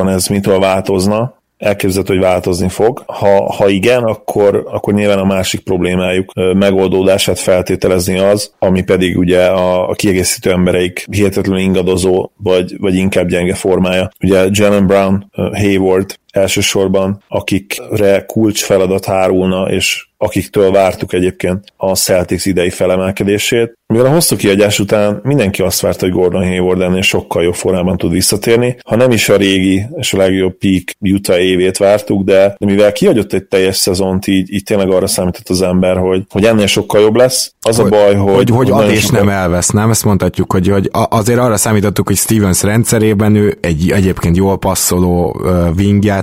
ez 0.07 0.27
mitől 0.27 0.59
változna, 0.59 1.34
elképzelhető, 1.57 2.13
hogy 2.13 2.23
változni 2.23 2.69
fog. 2.69 3.03
Ha, 3.05 3.53
ha 3.53 3.67
igen, 3.67 4.03
akkor, 4.03 4.67
akkor 4.71 4.93
nyilván 4.93 5.19
a 5.19 5.25
másik 5.25 5.59
problémájuk 5.59 6.33
megoldódását 6.33 7.39
feltételezni 7.39 8.17
az, 8.17 8.53
ami 8.59 8.83
pedig 8.83 9.17
ugye 9.17 9.45
a, 9.45 9.89
a 9.89 9.93
kiegészítő 9.93 10.51
embereik 10.51 11.05
hihetetlenül 11.11 11.61
ingadozó, 11.61 12.29
vagy, 12.37 12.75
vagy 12.79 12.95
inkább 12.95 13.27
gyenge 13.27 13.53
formája. 13.53 14.09
Ugye 14.23 14.47
Jalen 14.51 14.87
Brown, 14.87 15.31
Hayward 15.53 16.17
elsősorban, 16.35 17.23
akikre 17.27 18.25
kulcs 18.25 18.63
feladat 18.63 19.05
hárulna, 19.05 19.71
és 19.71 20.07
akiktől 20.17 20.71
vártuk 20.71 21.13
egyébként 21.13 21.63
a 21.77 21.95
Celtics 21.95 22.45
idei 22.45 22.69
felemelkedését. 22.69 23.73
Mivel 23.87 24.05
a 24.05 24.09
hosszú 24.09 24.35
kiadás 24.35 24.79
után 24.79 25.19
mindenki 25.23 25.61
azt 25.61 25.81
várta, 25.81 26.05
hogy 26.05 26.15
Gordon 26.15 26.43
Hayward 26.43 26.81
ennél 26.81 27.01
sokkal 27.01 27.43
jobb 27.43 27.53
formában 27.53 27.97
tud 27.97 28.11
visszatérni, 28.11 28.77
ha 28.85 28.95
nem 28.95 29.11
is 29.11 29.29
a 29.29 29.35
régi 29.35 29.85
és 29.97 30.13
a 30.13 30.17
legjobb 30.17 30.57
peak 30.57 30.83
Utah 30.99 31.39
évét 31.39 31.77
vártuk, 31.77 32.23
de, 32.23 32.55
de 32.57 32.65
mivel 32.65 32.91
kiadott 32.91 33.33
egy 33.33 33.43
teljes 33.43 33.75
szezont, 33.75 34.27
így, 34.27 34.53
így 34.53 34.63
tényleg 34.63 34.89
arra 34.89 35.07
számított 35.07 35.49
az 35.49 35.61
ember, 35.61 35.97
hogy, 35.97 36.23
hogy 36.29 36.43
ennél 36.43 36.65
sokkal 36.65 37.01
jobb 37.01 37.15
lesz. 37.15 37.53
Az 37.61 37.77
hogy, 37.77 37.85
a 37.85 37.89
baj, 37.89 38.15
hogy... 38.15 38.33
Hogy, 38.33 38.49
hogy, 38.49 38.71
ad 38.71 38.91
és 38.91 39.01
sokkal... 39.01 39.19
nem 39.19 39.29
elvesz, 39.29 39.69
nem? 39.69 39.89
Ezt 39.89 40.05
mondhatjuk, 40.05 40.51
hogy, 40.51 40.67
hogy 40.67 40.89
azért 40.91 41.39
arra 41.39 41.57
számítottuk, 41.57 42.07
hogy 42.07 42.17
Stevens 42.17 42.63
rendszerében 42.63 43.35
ő 43.35 43.57
egy 43.61 43.91
egyébként 43.91 44.37
jól 44.37 44.57
passzoló 44.57 45.35
uh, 45.39 45.75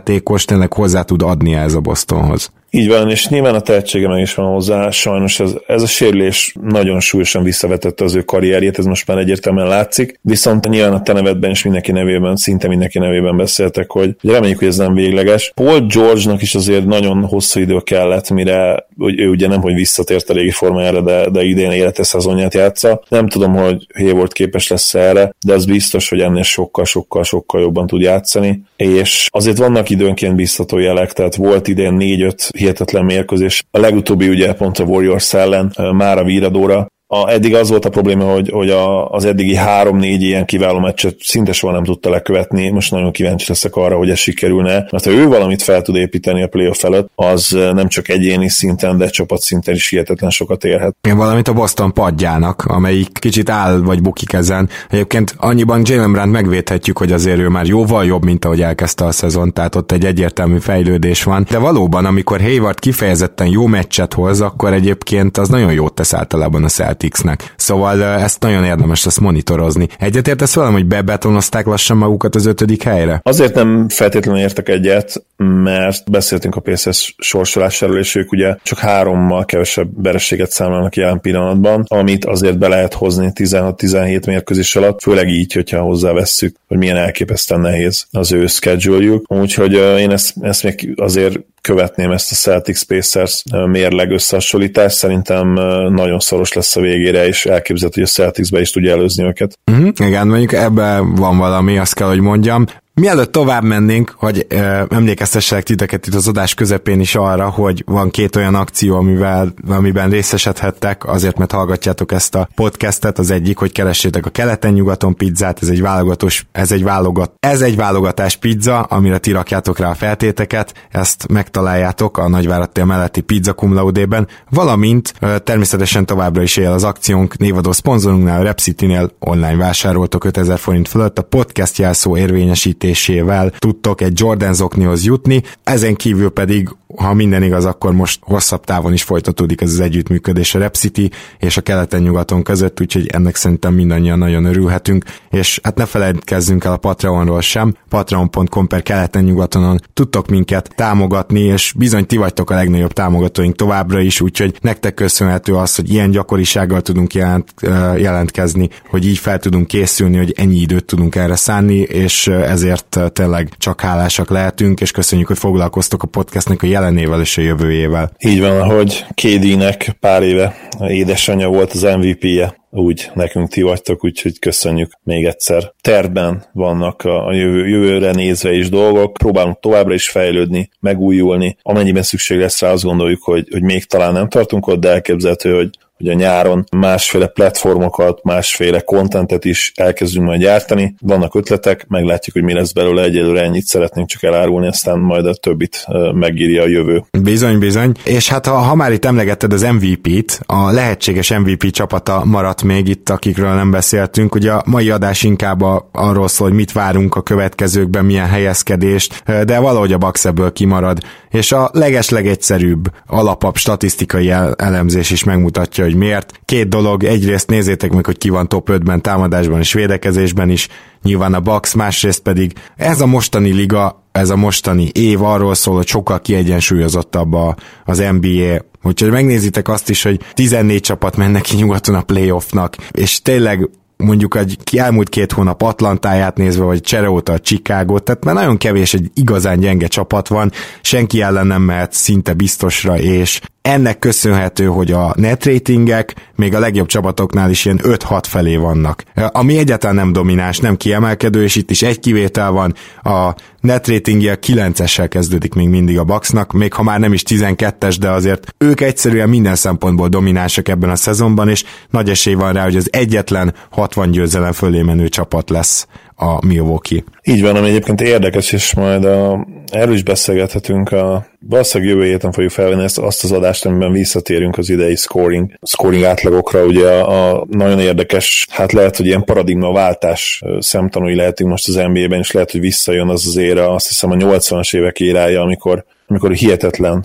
wingjátékos 0.02 0.44
tényleg 0.44 0.72
hozzá 0.72 1.02
tud 1.02 1.22
adni 1.22 1.54
ez 1.54 1.74
a 1.74 1.80
Bostonhoz. 1.80 2.50
Így 2.74 2.88
van, 2.88 3.10
és 3.10 3.28
nyilván 3.28 3.54
a 3.54 3.60
tehetsége 3.60 4.08
meg 4.08 4.20
is 4.20 4.34
van 4.34 4.52
hozzá, 4.52 4.90
sajnos 4.90 5.40
ez, 5.40 5.54
ez 5.66 5.82
a 5.82 5.86
sérülés 5.86 6.54
nagyon 6.62 7.00
súlyosan 7.00 7.42
visszavetette 7.42 8.04
az 8.04 8.14
ő 8.14 8.22
karrierjét, 8.22 8.78
ez 8.78 8.84
most 8.84 9.06
már 9.06 9.18
egyértelműen 9.18 9.66
látszik, 9.66 10.18
viszont 10.22 10.68
nyilván 10.68 10.92
a 10.92 11.02
te 11.02 11.12
nevedben 11.12 11.50
és 11.50 11.62
mindenki 11.62 11.92
nevében, 11.92 12.36
szinte 12.36 12.68
mindenki 12.68 12.98
nevében 12.98 13.36
beszéltek, 13.36 13.90
hogy, 13.90 14.16
hogy 14.20 14.30
reméljük, 14.30 14.58
hogy 14.58 14.68
ez 14.68 14.76
nem 14.76 14.94
végleges. 14.94 15.52
Paul 15.54 15.80
George-nak 15.80 16.42
is 16.42 16.54
azért 16.54 16.86
nagyon 16.86 17.24
hosszú 17.24 17.60
idő 17.60 17.78
kellett, 17.78 18.30
mire 18.30 18.86
hogy 18.98 19.20
ő 19.20 19.28
ugye 19.28 19.48
nem, 19.48 19.60
hogy 19.60 19.74
visszatért 19.74 20.30
a 20.30 20.32
régi 20.32 20.50
formájára, 20.50 21.00
de, 21.00 21.30
de 21.30 21.42
idén 21.42 21.70
élete 21.70 22.02
szezonját 22.02 22.54
játsza. 22.54 23.02
Nem 23.08 23.28
tudom, 23.28 23.54
hogy 23.54 23.86
Hayward 23.94 24.32
képes 24.32 24.68
lesz 24.68 24.94
erre, 24.94 25.34
de 25.46 25.52
az 25.52 25.64
biztos, 25.64 26.08
hogy 26.08 26.20
ennél 26.20 26.42
sokkal, 26.42 26.84
sokkal, 26.84 27.24
sokkal 27.24 27.60
jobban 27.60 27.86
tud 27.86 28.00
játszani, 28.00 28.62
és 28.76 29.28
azért 29.30 29.58
vannak 29.58 29.90
időnként 29.90 30.34
biztató 30.34 30.78
jelek, 30.78 31.12
tehát 31.12 31.34
volt 31.34 31.68
idén 31.68 31.96
4-5 32.00 32.50
hihetetlen 32.62 33.04
mérkőzés. 33.04 33.62
A 33.70 33.78
legutóbbi 33.78 34.28
ugye 34.28 34.52
pont 34.54 34.78
a 34.78 34.84
Warriors 34.84 35.34
ellen, 35.34 35.74
már 35.92 36.18
a 36.18 36.24
Víradóra, 36.24 36.86
a, 37.14 37.30
eddig 37.30 37.54
az 37.54 37.68
volt 37.68 37.84
a 37.84 37.88
probléma, 37.88 38.24
hogy, 38.24 38.50
hogy 38.52 38.70
a, 38.70 39.08
az 39.08 39.24
eddigi 39.24 39.54
három-négy 39.54 40.22
ilyen 40.22 40.44
kiváló 40.44 40.78
meccset 40.78 41.16
szinte 41.20 41.52
soha 41.52 41.72
nem 41.72 41.84
tudta 41.84 42.10
lekövetni, 42.10 42.68
most 42.68 42.90
nagyon 42.90 43.12
kíváncsi 43.12 43.44
leszek 43.48 43.76
arra, 43.76 43.96
hogy 43.96 44.10
ez 44.10 44.18
sikerülne, 44.18 44.86
mert 44.90 45.04
ha 45.04 45.10
ő 45.10 45.26
valamit 45.26 45.62
fel 45.62 45.82
tud 45.82 45.96
építeni 45.96 46.42
a 46.42 46.46
playoff 46.46 46.84
előtt, 46.84 47.10
az 47.14 47.56
nem 47.72 47.88
csak 47.88 48.08
egyéni 48.08 48.48
szinten, 48.48 48.98
de 48.98 49.08
csapat 49.08 49.40
szinten 49.40 49.74
is 49.74 49.88
hihetetlen 49.88 50.30
sokat 50.30 50.64
érhet. 50.64 50.96
Én 51.08 51.16
valamit 51.16 51.48
a 51.48 51.52
Boston 51.52 51.92
padjának, 51.92 52.64
amelyik 52.64 53.18
kicsit 53.18 53.50
áll 53.50 53.78
vagy 53.78 54.02
bukik 54.02 54.32
ezen. 54.32 54.68
Egyébként 54.90 55.34
annyiban 55.36 55.82
Jalen 55.84 56.12
Brown 56.12 56.28
megvédhetjük, 56.28 56.98
hogy 56.98 57.12
azért 57.12 57.38
ő 57.38 57.48
már 57.48 57.66
jóval 57.66 58.04
jobb, 58.04 58.24
mint 58.24 58.44
ahogy 58.44 58.62
elkezdte 58.62 59.04
a 59.04 59.12
szezon, 59.12 59.52
tehát 59.52 59.74
ott 59.74 59.92
egy 59.92 60.04
egyértelmű 60.04 60.58
fejlődés 60.58 61.22
van. 61.22 61.46
De 61.50 61.58
valóban, 61.58 62.04
amikor 62.04 62.40
Hayward 62.40 62.78
kifejezetten 62.78 63.46
jó 63.46 63.66
meccset 63.66 64.14
hoz, 64.14 64.40
akkor 64.40 64.72
egyébként 64.72 65.36
az 65.36 65.48
nagyon 65.48 65.72
jót 65.72 65.94
tesz 65.94 66.14
általában 66.14 66.64
a 66.64 66.68
Celtics 66.68 67.00
Celticsnek. 67.02 67.54
Szóval 67.56 68.02
ezt 68.02 68.40
nagyon 68.40 68.64
érdemes 68.64 69.04
lesz 69.04 69.18
monitorozni. 69.18 69.88
Egyetértesz 69.98 70.54
velem, 70.54 70.72
hogy 70.72 70.86
bebetonozták 70.86 71.66
lassan 71.66 71.96
magukat 71.96 72.34
az 72.34 72.46
ötödik 72.46 72.82
helyre? 72.82 73.20
Azért 73.22 73.54
nem 73.54 73.88
feltétlenül 73.88 74.40
értek 74.40 74.68
egyet, 74.68 75.24
mert 75.62 76.10
beszéltünk 76.10 76.56
a 76.56 76.60
PSS 76.60 77.14
sorsolásáról, 77.18 77.98
és 77.98 78.14
ők 78.14 78.32
ugye 78.32 78.56
csak 78.62 78.78
hárommal 78.78 79.44
kevesebb 79.44 80.02
vereséget 80.02 80.50
számolnak 80.50 80.96
jelen 80.96 81.20
pillanatban, 81.20 81.84
amit 81.88 82.24
azért 82.24 82.58
be 82.58 82.68
lehet 82.68 82.94
hozni 82.94 83.30
16-17 83.34 84.26
mérkőzés 84.26 84.76
alatt, 84.76 85.02
főleg 85.02 85.28
így, 85.28 85.52
hogyha 85.52 85.80
hozzávesszük, 85.80 86.56
hogy 86.68 86.78
milyen 86.78 86.96
elképesztően 86.96 87.60
nehéz 87.60 88.06
az 88.10 88.32
ő 88.32 88.46
schedule 88.46 89.20
Úgyhogy 89.26 89.72
én 89.72 90.10
ezt, 90.10 90.34
ezt 90.40 90.62
még 90.62 90.92
azért 90.96 91.38
követném 91.62 92.10
ezt 92.10 92.32
a 92.32 92.34
Celtics 92.34 92.84
Pacers 92.84 93.42
mérleg 93.66 94.10
összehasonlítást, 94.10 94.96
szerintem 94.96 95.52
nagyon 95.92 96.18
szoros 96.18 96.52
lesz 96.52 96.76
a 96.76 96.80
végére, 96.80 97.26
és 97.26 97.46
elképzelhető, 97.46 98.00
hogy 98.00 98.10
a 98.10 98.12
Celticsbe 98.12 98.60
is 98.60 98.70
tudja 98.70 98.92
előzni 98.92 99.24
őket. 99.24 99.58
Uh-huh, 99.70 99.88
igen, 100.06 100.26
mondjuk 100.26 100.52
ebben 100.52 101.14
van 101.14 101.38
valami, 101.38 101.78
azt 101.78 101.94
kell, 101.94 102.08
hogy 102.08 102.20
mondjam. 102.20 102.66
Mielőtt 102.94 103.32
tovább 103.32 103.64
mennénk, 103.64 104.14
hogy 104.16 104.46
ö, 104.48 104.82
emlékeztesselek 104.88 105.64
titeket 105.64 106.06
itt 106.06 106.14
az 106.14 106.28
adás 106.28 106.54
közepén 106.54 107.00
is 107.00 107.14
arra, 107.14 107.50
hogy 107.50 107.82
van 107.86 108.10
két 108.10 108.36
olyan 108.36 108.54
akció, 108.54 108.96
amivel, 108.96 109.54
amiben 109.68 110.10
részesedhettek, 110.10 111.06
azért, 111.06 111.38
mert 111.38 111.52
hallgatjátok 111.52 112.12
ezt 112.12 112.34
a 112.34 112.48
podcastet, 112.54 113.18
az 113.18 113.30
egyik, 113.30 113.58
hogy 113.58 113.72
keressétek 113.72 114.26
a 114.26 114.30
keleten-nyugaton 114.30 115.16
pizzát, 115.16 115.62
ez 115.62 115.68
egy 115.68 115.80
válogatós, 115.80 116.46
ez 116.52 116.72
egy 116.72 116.82
válogat, 116.82 117.32
ez 117.40 117.60
egy 117.60 117.76
válogatás 117.76 118.36
pizza, 118.36 118.80
amire 118.80 119.18
ti 119.18 119.32
rakjátok 119.32 119.78
rá 119.78 119.90
a 119.90 119.94
feltéteket, 119.94 120.74
ezt 120.90 121.28
megtaláljátok 121.28 122.18
a 122.18 122.28
Nagyvárad 122.28 122.84
melletti 122.84 123.20
Pizza 123.20 123.52
Cum 123.52 123.74
Laude-ben, 123.74 124.28
valamint 124.50 125.14
ö, 125.20 125.38
természetesen 125.38 126.06
továbbra 126.06 126.42
is 126.42 126.56
él 126.56 126.70
az 126.70 126.84
akciónk 126.84 127.36
névadó 127.36 127.72
szponzorunknál, 127.72 128.40
a 128.40 128.44
Repcity-nél 128.44 129.10
online 129.18 129.56
vásároltok 129.56 130.24
5000 130.24 130.58
forint 130.58 130.88
fölött, 130.88 131.18
a 131.18 131.22
podcast 131.22 131.78
jelszó 131.78 132.16
érvényesít 132.16 132.80
segítésével 132.82 133.50
tudtok 133.58 134.00
egy 134.00 134.20
Jordan 134.20 134.54
zoknihoz 134.54 135.04
jutni, 135.04 135.42
ezen 135.64 135.94
kívül 135.94 136.30
pedig 136.30 136.68
ha 136.96 137.14
minden 137.14 137.42
igaz, 137.42 137.64
akkor 137.64 137.92
most 137.92 138.20
hosszabb 138.22 138.64
távon 138.64 138.92
is 138.92 139.02
folytatódik 139.02 139.60
ez 139.60 139.70
az 139.70 139.80
együttműködés 139.80 140.54
a 140.54 140.58
Rep 140.58 140.74
City 140.74 141.10
és 141.38 141.56
a 141.56 141.60
keleten-nyugaton 141.60 142.42
között, 142.42 142.80
úgyhogy 142.80 143.06
ennek 143.06 143.36
szerintem 143.36 143.74
mindannyian 143.74 144.18
nagyon 144.18 144.44
örülhetünk, 144.44 145.04
és 145.30 145.60
hát 145.62 145.76
ne 145.76 145.86
felejtkezzünk 145.86 146.64
el 146.64 146.72
a 146.72 146.76
Patreonról 146.76 147.40
sem, 147.40 147.74
patreon.com 147.88 148.66
per 148.66 148.82
keleten-nyugatonon 148.82 149.80
tudtok 149.92 150.28
minket 150.28 150.72
támogatni, 150.74 151.40
és 151.40 151.74
bizony 151.76 152.06
ti 152.06 152.16
vagytok 152.16 152.50
a 152.50 152.54
legnagyobb 152.54 152.92
támogatóink 152.92 153.56
továbbra 153.56 154.00
is, 154.00 154.20
úgyhogy 154.20 154.56
nektek 154.60 154.94
köszönhető 154.94 155.54
az, 155.54 155.76
hogy 155.76 155.90
ilyen 155.90 156.10
gyakorisággal 156.10 156.80
tudunk 156.80 157.14
jelent, 157.14 157.54
jelentkezni, 157.96 158.68
hogy 158.88 159.06
így 159.06 159.18
fel 159.18 159.38
tudunk 159.38 159.66
készülni, 159.66 160.16
hogy 160.16 160.34
ennyi 160.36 160.60
időt 160.60 160.84
tudunk 160.84 161.14
erre 161.14 161.36
szánni, 161.36 161.78
és 161.78 162.26
ezért 162.26 163.00
tényleg 163.12 163.48
csak 163.58 163.80
hálásak 163.80 164.30
lehetünk, 164.30 164.80
és 164.80 164.90
köszönjük, 164.90 165.28
hogy 165.28 165.38
foglalkoztok 165.38 166.02
a 166.02 166.06
podcastnek 166.06 166.62
a 166.62 166.66
jelenével 166.82 167.20
és 167.20 167.38
a 167.38 167.40
jövőjével. 167.40 168.10
Így 168.18 168.40
van, 168.40 168.60
ahogy 168.60 169.04
KD-nek 169.14 169.96
pár 170.00 170.22
éve 170.22 170.54
édesanyja 170.88 171.48
volt 171.48 171.72
az 171.72 171.82
MVP-je, 171.82 172.60
úgy 172.70 173.10
nekünk 173.14 173.48
ti 173.48 173.62
vagytok, 173.62 174.04
úgyhogy 174.04 174.38
köszönjük 174.38 174.92
még 175.02 175.24
egyszer. 175.24 175.72
Terben 175.80 176.44
vannak 176.52 177.02
a 177.02 177.32
jövő, 177.32 177.68
jövőre 177.68 178.10
nézve 178.10 178.52
is 178.52 178.68
dolgok, 178.68 179.12
próbálunk 179.12 179.60
továbbra 179.60 179.94
is 179.94 180.08
fejlődni, 180.08 180.68
megújulni, 180.80 181.56
amennyiben 181.62 182.02
szükség 182.02 182.38
lesz 182.38 182.60
rá, 182.60 182.70
azt 182.70 182.84
gondoljuk, 182.84 183.22
hogy, 183.22 183.48
hogy 183.50 183.62
még 183.62 183.84
talán 183.84 184.12
nem 184.12 184.28
tartunk 184.28 184.66
ott, 184.66 184.80
de 184.80 184.88
elképzelhető, 184.88 185.54
hogy 185.54 185.70
a 186.08 186.14
nyáron 186.14 186.64
másféle 186.76 187.26
platformokat, 187.26 188.22
másféle 188.22 188.80
kontentet 188.80 189.44
is 189.44 189.72
elkezdünk 189.74 190.26
majd 190.26 190.40
gyártani. 190.40 190.94
Vannak 191.00 191.34
ötletek, 191.34 191.86
meglátjuk, 191.88 192.34
hogy 192.34 192.44
mi 192.44 192.52
lesz 192.52 192.72
belőle, 192.72 193.02
egyelőre 193.02 193.42
ennyit 193.42 193.64
szeretnénk 193.64 194.08
csak 194.08 194.22
elárulni, 194.22 194.66
aztán 194.66 194.98
majd 194.98 195.26
a 195.26 195.34
többit 195.34 195.86
megírja 196.14 196.62
a 196.62 196.66
jövő. 196.66 197.04
Bizony, 197.22 197.58
bizony. 197.58 197.92
És 198.04 198.28
hát 198.28 198.46
ha, 198.46 198.54
ha 198.54 198.74
már 198.74 198.92
itt 198.92 199.04
emlegetted 199.04 199.52
az 199.52 199.62
MVP-t, 199.62 200.40
a 200.46 200.70
lehetséges 200.70 201.30
MVP 201.30 201.70
csapata 201.70 202.24
maradt 202.24 202.62
még 202.62 202.88
itt, 202.88 203.08
akikről 203.08 203.54
nem 203.54 203.70
beszéltünk. 203.70 204.34
Ugye 204.34 204.52
a 204.52 204.62
mai 204.66 204.90
adás 204.90 205.22
inkább 205.22 205.62
a, 205.62 205.88
arról 205.92 206.28
szól, 206.28 206.48
hogy 206.48 206.56
mit 206.56 206.72
várunk 206.72 207.14
a 207.14 207.22
következőkben, 207.22 208.04
milyen 208.04 208.28
helyezkedést, 208.28 209.22
de 209.44 209.58
valahogy 209.58 209.92
a 209.92 209.98
Bucks 209.98 210.24
ebből 210.24 210.52
kimarad. 210.52 210.98
És 211.30 211.52
a 211.52 211.70
leges-legegyszerűbb 211.72 212.90
alapabb 213.06 213.56
statisztikai 213.56 214.30
elemzés 214.56 215.10
is 215.10 215.24
megmutatja, 215.24 215.84
hogy 215.92 216.00
miért. 216.00 216.40
Két 216.44 216.68
dolog, 216.68 217.04
egyrészt 217.04 217.50
nézzétek 217.50 217.92
meg, 217.92 218.06
hogy 218.06 218.18
ki 218.18 218.28
van 218.28 218.48
top 218.48 218.68
5-ben, 218.72 219.02
támadásban 219.02 219.58
és 219.58 219.72
védekezésben 219.72 220.50
is, 220.50 220.68
nyilván 221.02 221.34
a 221.34 221.40
Bucks, 221.40 221.74
másrészt 221.74 222.20
pedig 222.20 222.52
ez 222.76 223.00
a 223.00 223.06
mostani 223.06 223.52
liga, 223.52 224.04
ez 224.12 224.30
a 224.30 224.36
mostani 224.36 224.88
év 224.92 225.22
arról 225.22 225.54
szól, 225.54 225.76
hogy 225.76 225.86
sokkal 225.86 226.20
kiegyensúlyozottabb 226.20 227.32
a, 227.32 227.56
az 227.84 228.04
NBA, 228.20 228.70
Úgyhogy 228.84 229.10
megnézitek 229.10 229.68
azt 229.68 229.90
is, 229.90 230.02
hogy 230.02 230.20
14 230.34 230.80
csapat 230.80 231.16
mennek 231.16 231.42
ki 231.42 231.56
nyugaton 231.56 231.94
a 231.94 232.02
playoffnak, 232.02 232.76
és 232.90 233.22
tényleg 233.22 233.70
mondjuk 233.96 234.36
egy 234.36 234.58
elmúlt 234.76 235.08
két 235.08 235.32
hónap 235.32 235.62
Atlantáját 235.62 236.36
nézve, 236.36 236.64
vagy 236.64 236.80
csere 236.80 237.10
óta 237.10 237.32
a 237.32 237.38
Chicago, 237.38 237.98
tehát 237.98 238.24
már 238.24 238.34
nagyon 238.34 238.56
kevés 238.56 238.94
egy 238.94 239.10
igazán 239.14 239.60
gyenge 239.60 239.86
csapat 239.86 240.28
van, 240.28 240.52
senki 240.80 241.20
ellen 241.20 241.46
nem 241.46 241.62
mehet 241.62 241.92
szinte 241.92 242.32
biztosra, 242.32 242.98
és 242.98 243.40
ennek 243.62 243.98
köszönhető, 243.98 244.66
hogy 244.66 244.92
a 244.92 245.14
net 245.16 245.44
ratingek 245.44 246.30
még 246.34 246.54
a 246.54 246.58
legjobb 246.58 246.86
csapatoknál 246.86 247.50
is 247.50 247.64
ilyen 247.64 247.80
5-6 247.82 248.22
felé 248.28 248.56
vannak. 248.56 249.02
Ami 249.14 249.58
egyáltalán 249.58 249.96
nem 249.96 250.12
domináns, 250.12 250.58
nem 250.58 250.76
kiemelkedő, 250.76 251.42
és 251.42 251.56
itt 251.56 251.70
is 251.70 251.82
egy 251.82 252.00
kivétel 252.00 252.50
van, 252.50 252.74
a 253.02 253.34
net 253.60 253.88
ratingje 253.88 254.38
9-essel 254.46 255.06
kezdődik 255.08 255.54
még 255.54 255.68
mindig 255.68 255.98
a 255.98 256.04
Bucksnak, 256.04 256.52
még 256.52 256.72
ha 256.72 256.82
már 256.82 257.00
nem 257.00 257.12
is 257.12 257.22
12-es, 257.28 257.96
de 258.00 258.10
azért 258.10 258.54
ők 258.58 258.80
egyszerűen 258.80 259.28
minden 259.28 259.54
szempontból 259.54 260.08
dominánsak 260.08 260.68
ebben 260.68 260.90
a 260.90 260.96
szezonban, 260.96 261.48
és 261.48 261.64
nagy 261.90 262.10
esély 262.10 262.34
van 262.34 262.52
rá, 262.52 262.62
hogy 262.62 262.76
az 262.76 262.88
egyetlen 262.92 263.54
60 263.70 264.10
győzelem 264.10 264.52
fölé 264.52 264.82
menő 264.82 265.08
csapat 265.08 265.50
lesz 265.50 265.86
a 266.22 266.46
Milwaukee. 266.46 267.04
Így 267.24 267.42
van, 267.42 267.56
ami 267.56 267.68
egyébként 267.68 268.00
érdekes, 268.00 268.52
és 268.52 268.74
majd 268.74 269.04
a, 269.04 269.46
erről 269.70 269.94
is 269.94 270.02
beszélgethetünk. 270.02 270.92
A, 270.92 271.26
valószínűleg 271.48 271.94
jövő 271.94 272.06
héten 272.08 272.32
fogjuk 272.32 272.52
felvenni 272.52 272.82
ezt, 272.82 272.98
azt 272.98 273.24
az 273.24 273.32
adást, 273.32 273.66
amiben 273.66 273.92
visszatérünk 273.92 274.58
az 274.58 274.70
idei 274.70 274.96
scoring, 274.96 275.52
scoring 275.62 276.02
átlagokra. 276.02 276.64
Ugye 276.64 276.88
a, 276.88 277.34
a 277.34 277.46
nagyon 277.50 277.80
érdekes, 277.80 278.46
hát 278.50 278.72
lehet, 278.72 278.96
hogy 278.96 279.06
ilyen 279.06 279.24
paradigmaváltás 279.24 280.42
szemtanúi 280.58 281.14
lehetünk 281.14 281.50
most 281.50 281.68
az 281.68 281.74
NBA-ben, 281.74 282.18
és 282.18 282.30
lehet, 282.30 282.50
hogy 282.50 282.60
visszajön 282.60 283.08
az 283.08 283.26
az 283.26 283.36
ére, 283.36 283.72
azt 283.72 283.88
hiszem 283.88 284.10
a 284.10 284.14
80-as 284.14 284.76
évek 284.76 285.00
érája, 285.00 285.40
amikor 285.40 285.84
amikor 286.12 286.32
hihetetlen 286.32 287.04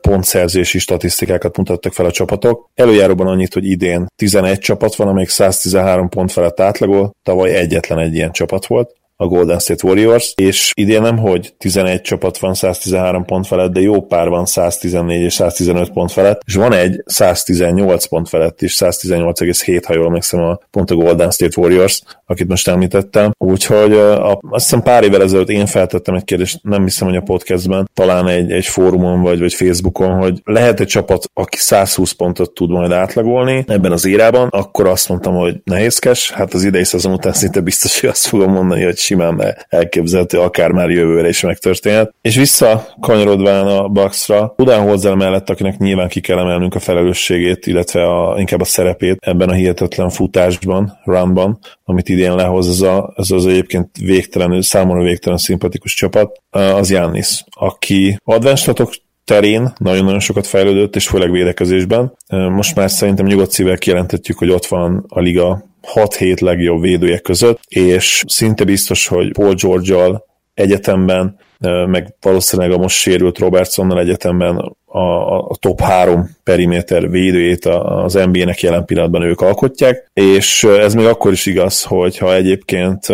pontszerzési 0.00 0.78
statisztikákat 0.78 1.56
mutattak 1.56 1.92
fel 1.92 2.06
a 2.06 2.10
csapatok. 2.10 2.70
Előjáróban 2.74 3.26
annyit, 3.26 3.54
hogy 3.54 3.64
idén 3.64 4.06
11 4.16 4.58
csapat 4.58 4.94
van, 4.94 5.08
amelyik 5.08 5.28
113 5.28 6.08
pont 6.08 6.32
felett 6.32 6.60
átlagol, 6.60 7.10
tavaly 7.22 7.54
egyetlen 7.54 7.98
egy 7.98 8.14
ilyen 8.14 8.32
csapat 8.32 8.66
volt, 8.66 8.94
a 9.16 9.26
Golden 9.26 9.58
State 9.58 9.86
Warriors, 9.86 10.32
és 10.36 10.72
idén 10.74 11.00
nem, 11.00 11.18
hogy 11.18 11.54
11 11.58 12.00
csapat 12.00 12.38
van 12.38 12.54
113 12.54 13.24
pont 13.24 13.46
felett, 13.46 13.72
de 13.72 13.80
jó 13.80 14.02
pár 14.02 14.28
van 14.28 14.46
114 14.46 15.20
és 15.20 15.32
115 15.32 15.90
pont 15.90 16.12
felett, 16.12 16.40
és 16.46 16.54
van 16.54 16.72
egy 16.72 17.02
118 17.06 18.06
pont 18.06 18.28
felett 18.28 18.62
is, 18.62 18.76
118,7, 18.78 19.82
ha 19.86 19.94
jól 19.94 20.06
emlékszem, 20.06 20.40
a, 20.40 20.58
pont 20.70 20.90
a 20.90 20.94
Golden 20.94 21.30
State 21.30 21.60
Warriors, 21.60 22.02
akit 22.26 22.48
most 22.48 22.68
említettem. 22.68 23.30
Úgyhogy 23.38 23.92
a, 23.92 24.30
azt 24.32 24.64
hiszem 24.64 24.82
pár 24.82 25.02
évvel 25.02 25.22
ezelőtt 25.22 25.48
én 25.48 25.66
feltettem 25.66 26.14
egy 26.14 26.24
kérdést, 26.24 26.58
nem 26.62 26.82
hiszem, 26.82 27.08
hogy 27.08 27.16
a 27.16 27.20
podcastben, 27.20 27.90
talán 27.94 28.28
egy, 28.28 28.50
egy 28.50 28.66
fórumon 28.66 29.22
vagy, 29.22 29.38
vagy 29.38 29.54
Facebookon, 29.54 30.10
hogy 30.10 30.40
lehet 30.44 30.80
egy 30.80 30.86
csapat, 30.86 31.30
aki 31.34 31.56
120 31.56 32.12
pontot 32.12 32.54
tud 32.54 32.70
majd 32.70 32.92
átlagolni 32.92 33.64
ebben 33.66 33.92
az 33.92 34.06
érában, 34.06 34.48
akkor 34.50 34.86
azt 34.86 35.08
mondtam, 35.08 35.34
hogy 35.34 35.60
nehézkes, 35.64 36.30
hát 36.30 36.54
az 36.54 36.64
idei 36.64 36.84
szezon 36.84 37.12
után 37.12 37.32
szinte 37.32 37.60
biztos, 37.60 38.00
hogy 38.00 38.08
azt 38.10 38.26
fogom 38.26 38.52
mondani, 38.52 38.84
hogy 38.84 38.96
simán 38.96 39.56
elképzelhető, 39.68 40.38
akár 40.38 40.70
már 40.70 40.90
jövőre 40.90 41.28
is 41.28 41.40
megtörténhet. 41.40 42.14
És 42.20 42.36
vissza 42.36 42.86
kanyarodván 43.00 43.66
a 43.66 43.88
Bucksra, 43.88 44.52
Budenholzer 44.56 45.14
mellett, 45.14 45.50
akinek 45.50 45.78
nyilván 45.78 46.08
ki 46.08 46.20
kell 46.20 46.38
emelnünk 46.38 46.74
a 46.74 46.78
felelősségét, 46.78 47.66
illetve 47.66 48.06
a, 48.06 48.38
inkább 48.38 48.60
a 48.60 48.64
szerepét 48.64 49.16
ebben 49.20 49.48
a 49.48 49.52
hihetetlen 49.52 50.10
futásban, 50.10 50.98
runban, 51.04 51.58
amit 51.84 52.08
idén 52.08 52.34
lehoz 52.34 52.68
ez, 52.68 52.80
a, 52.80 53.12
ez 53.16 53.30
az 53.30 53.46
egyébként 53.46 53.88
végtelenül, 53.98 54.62
számomra 54.62 55.02
végtelen 55.02 55.38
szimpatikus 55.38 55.94
csapat, 55.94 56.42
az 56.50 56.90
Jannis, 56.90 57.44
aki 57.50 57.83
advenstatok 58.24 58.92
terén 59.24 59.72
nagyon-nagyon 59.78 60.20
sokat 60.20 60.46
fejlődött, 60.46 60.96
és 60.96 61.06
főleg 61.06 61.30
védekezésben. 61.30 62.16
Most 62.28 62.76
már 62.76 62.90
szerintem 62.90 63.26
nyugodt 63.26 63.50
szívvel 63.50 63.78
kijelentetjük, 63.78 64.38
hogy 64.38 64.50
ott 64.50 64.66
van 64.66 65.04
a 65.08 65.20
liga 65.20 65.64
6-7 65.94 66.40
legjobb 66.40 66.80
védője 66.80 67.18
között, 67.18 67.60
és 67.68 68.22
szinte 68.26 68.64
biztos, 68.64 69.06
hogy 69.06 69.32
Paul 69.32 69.54
george 69.54 70.22
egyetemben, 70.54 71.38
meg 71.86 72.14
valószínűleg 72.20 72.72
a 72.72 72.78
most 72.78 72.96
sérült 72.96 73.38
Robertsonnal 73.38 74.00
egyetemben 74.00 74.56
a, 74.84 75.38
a 75.48 75.56
top 75.56 75.80
három 75.80 76.28
periméter 76.42 77.10
védőjét 77.10 77.64
az 77.64 78.14
NBA-nek 78.14 78.60
jelen 78.60 78.84
pillanatban 78.84 79.22
ők 79.22 79.40
alkotják, 79.40 80.10
és 80.12 80.64
ez 80.64 80.94
még 80.94 81.06
akkor 81.06 81.32
is 81.32 81.46
igaz, 81.46 81.82
hogy 81.82 82.18
ha 82.18 82.34
egyébként 82.34 83.06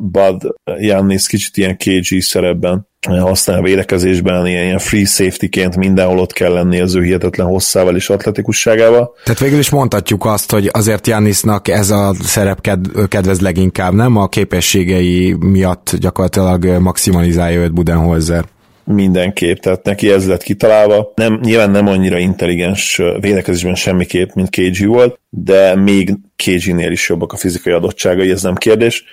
Bud 0.00 0.42
Jannis 0.78 1.26
kicsit 1.26 1.56
ilyen 1.56 1.76
KG 1.76 2.20
szerepben 2.20 2.88
használ 3.08 3.62
védekezésben, 3.62 4.46
ilyen, 4.46 4.64
ilyen 4.64 4.78
free 4.78 5.04
safety-ként 5.04 5.76
mindenhol 5.76 6.18
ott 6.18 6.32
kell 6.32 6.52
lenni 6.52 6.80
az 6.80 6.94
ő 6.94 7.02
hihetetlen 7.02 7.46
hosszával 7.46 7.96
és 7.96 8.10
atletikusságával. 8.10 9.14
Tehát 9.24 9.40
végül 9.40 9.58
is 9.58 9.70
mondhatjuk 9.70 10.24
azt, 10.24 10.50
hogy 10.50 10.68
azért 10.72 11.06
Jannisnak 11.06 11.68
ez 11.68 11.90
a 11.90 12.14
szerep 12.22 12.60
ked- 12.60 13.08
kedvez 13.08 13.40
leginkább, 13.40 13.92
nem? 13.92 14.16
A 14.16 14.28
képességei 14.28 15.36
miatt 15.40 15.96
gyakorlatilag 15.98 16.64
maximalizálja 16.64 17.60
őt 17.60 17.72
Budenholzer 17.72 18.44
mindenképp, 18.84 19.56
tehát 19.56 19.84
neki 19.84 20.10
ez 20.10 20.28
lett 20.28 20.42
kitalálva. 20.42 21.12
Nem, 21.14 21.38
nyilván 21.42 21.70
nem 21.70 21.86
annyira 21.86 22.18
intelligens 22.18 23.00
védekezésben 23.20 23.74
semmiképp, 23.74 24.30
mint 24.34 24.50
KG 24.50 24.86
volt, 24.86 25.18
de 25.28 25.74
még 25.74 26.14
KG-nél 26.36 26.90
is 26.90 27.08
jobbak 27.08 27.32
a 27.32 27.36
fizikai 27.36 27.72
adottságai, 27.72 28.30
ez 28.30 28.42
nem 28.42 28.54
kérdés. 28.54 29.04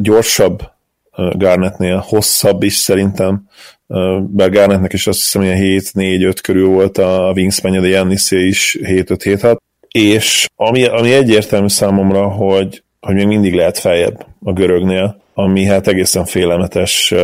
Gyorsabb 0.00 0.62
Garnettnél, 1.36 2.04
hosszabb 2.06 2.62
is 2.62 2.74
szerintem, 2.74 3.48
bár 4.20 4.50
Garnettnek 4.50 4.92
is 4.92 5.06
azt 5.06 5.18
hiszem, 5.18 5.42
hogy 5.42 5.82
7-4-5 5.94 6.36
körül 6.42 6.68
volt 6.68 6.98
a 6.98 7.32
wingspan 7.34 7.80
de 7.80 7.88
Jannisé 7.88 8.46
is 8.46 8.78
7-5-7-6, 8.82 9.56
és 9.90 10.46
ami, 10.56 10.84
ami 10.84 11.12
egyértelmű 11.12 11.68
számomra, 11.68 12.28
hogy, 12.28 12.82
hogy 13.00 13.14
még 13.14 13.26
mindig 13.26 13.54
lehet 13.54 13.78
feljebb 13.78 14.26
a 14.44 14.52
görögnél, 14.52 15.22
ami 15.34 15.64
hát 15.64 15.88
egészen 15.88 16.24
félelmetes. 16.24 17.14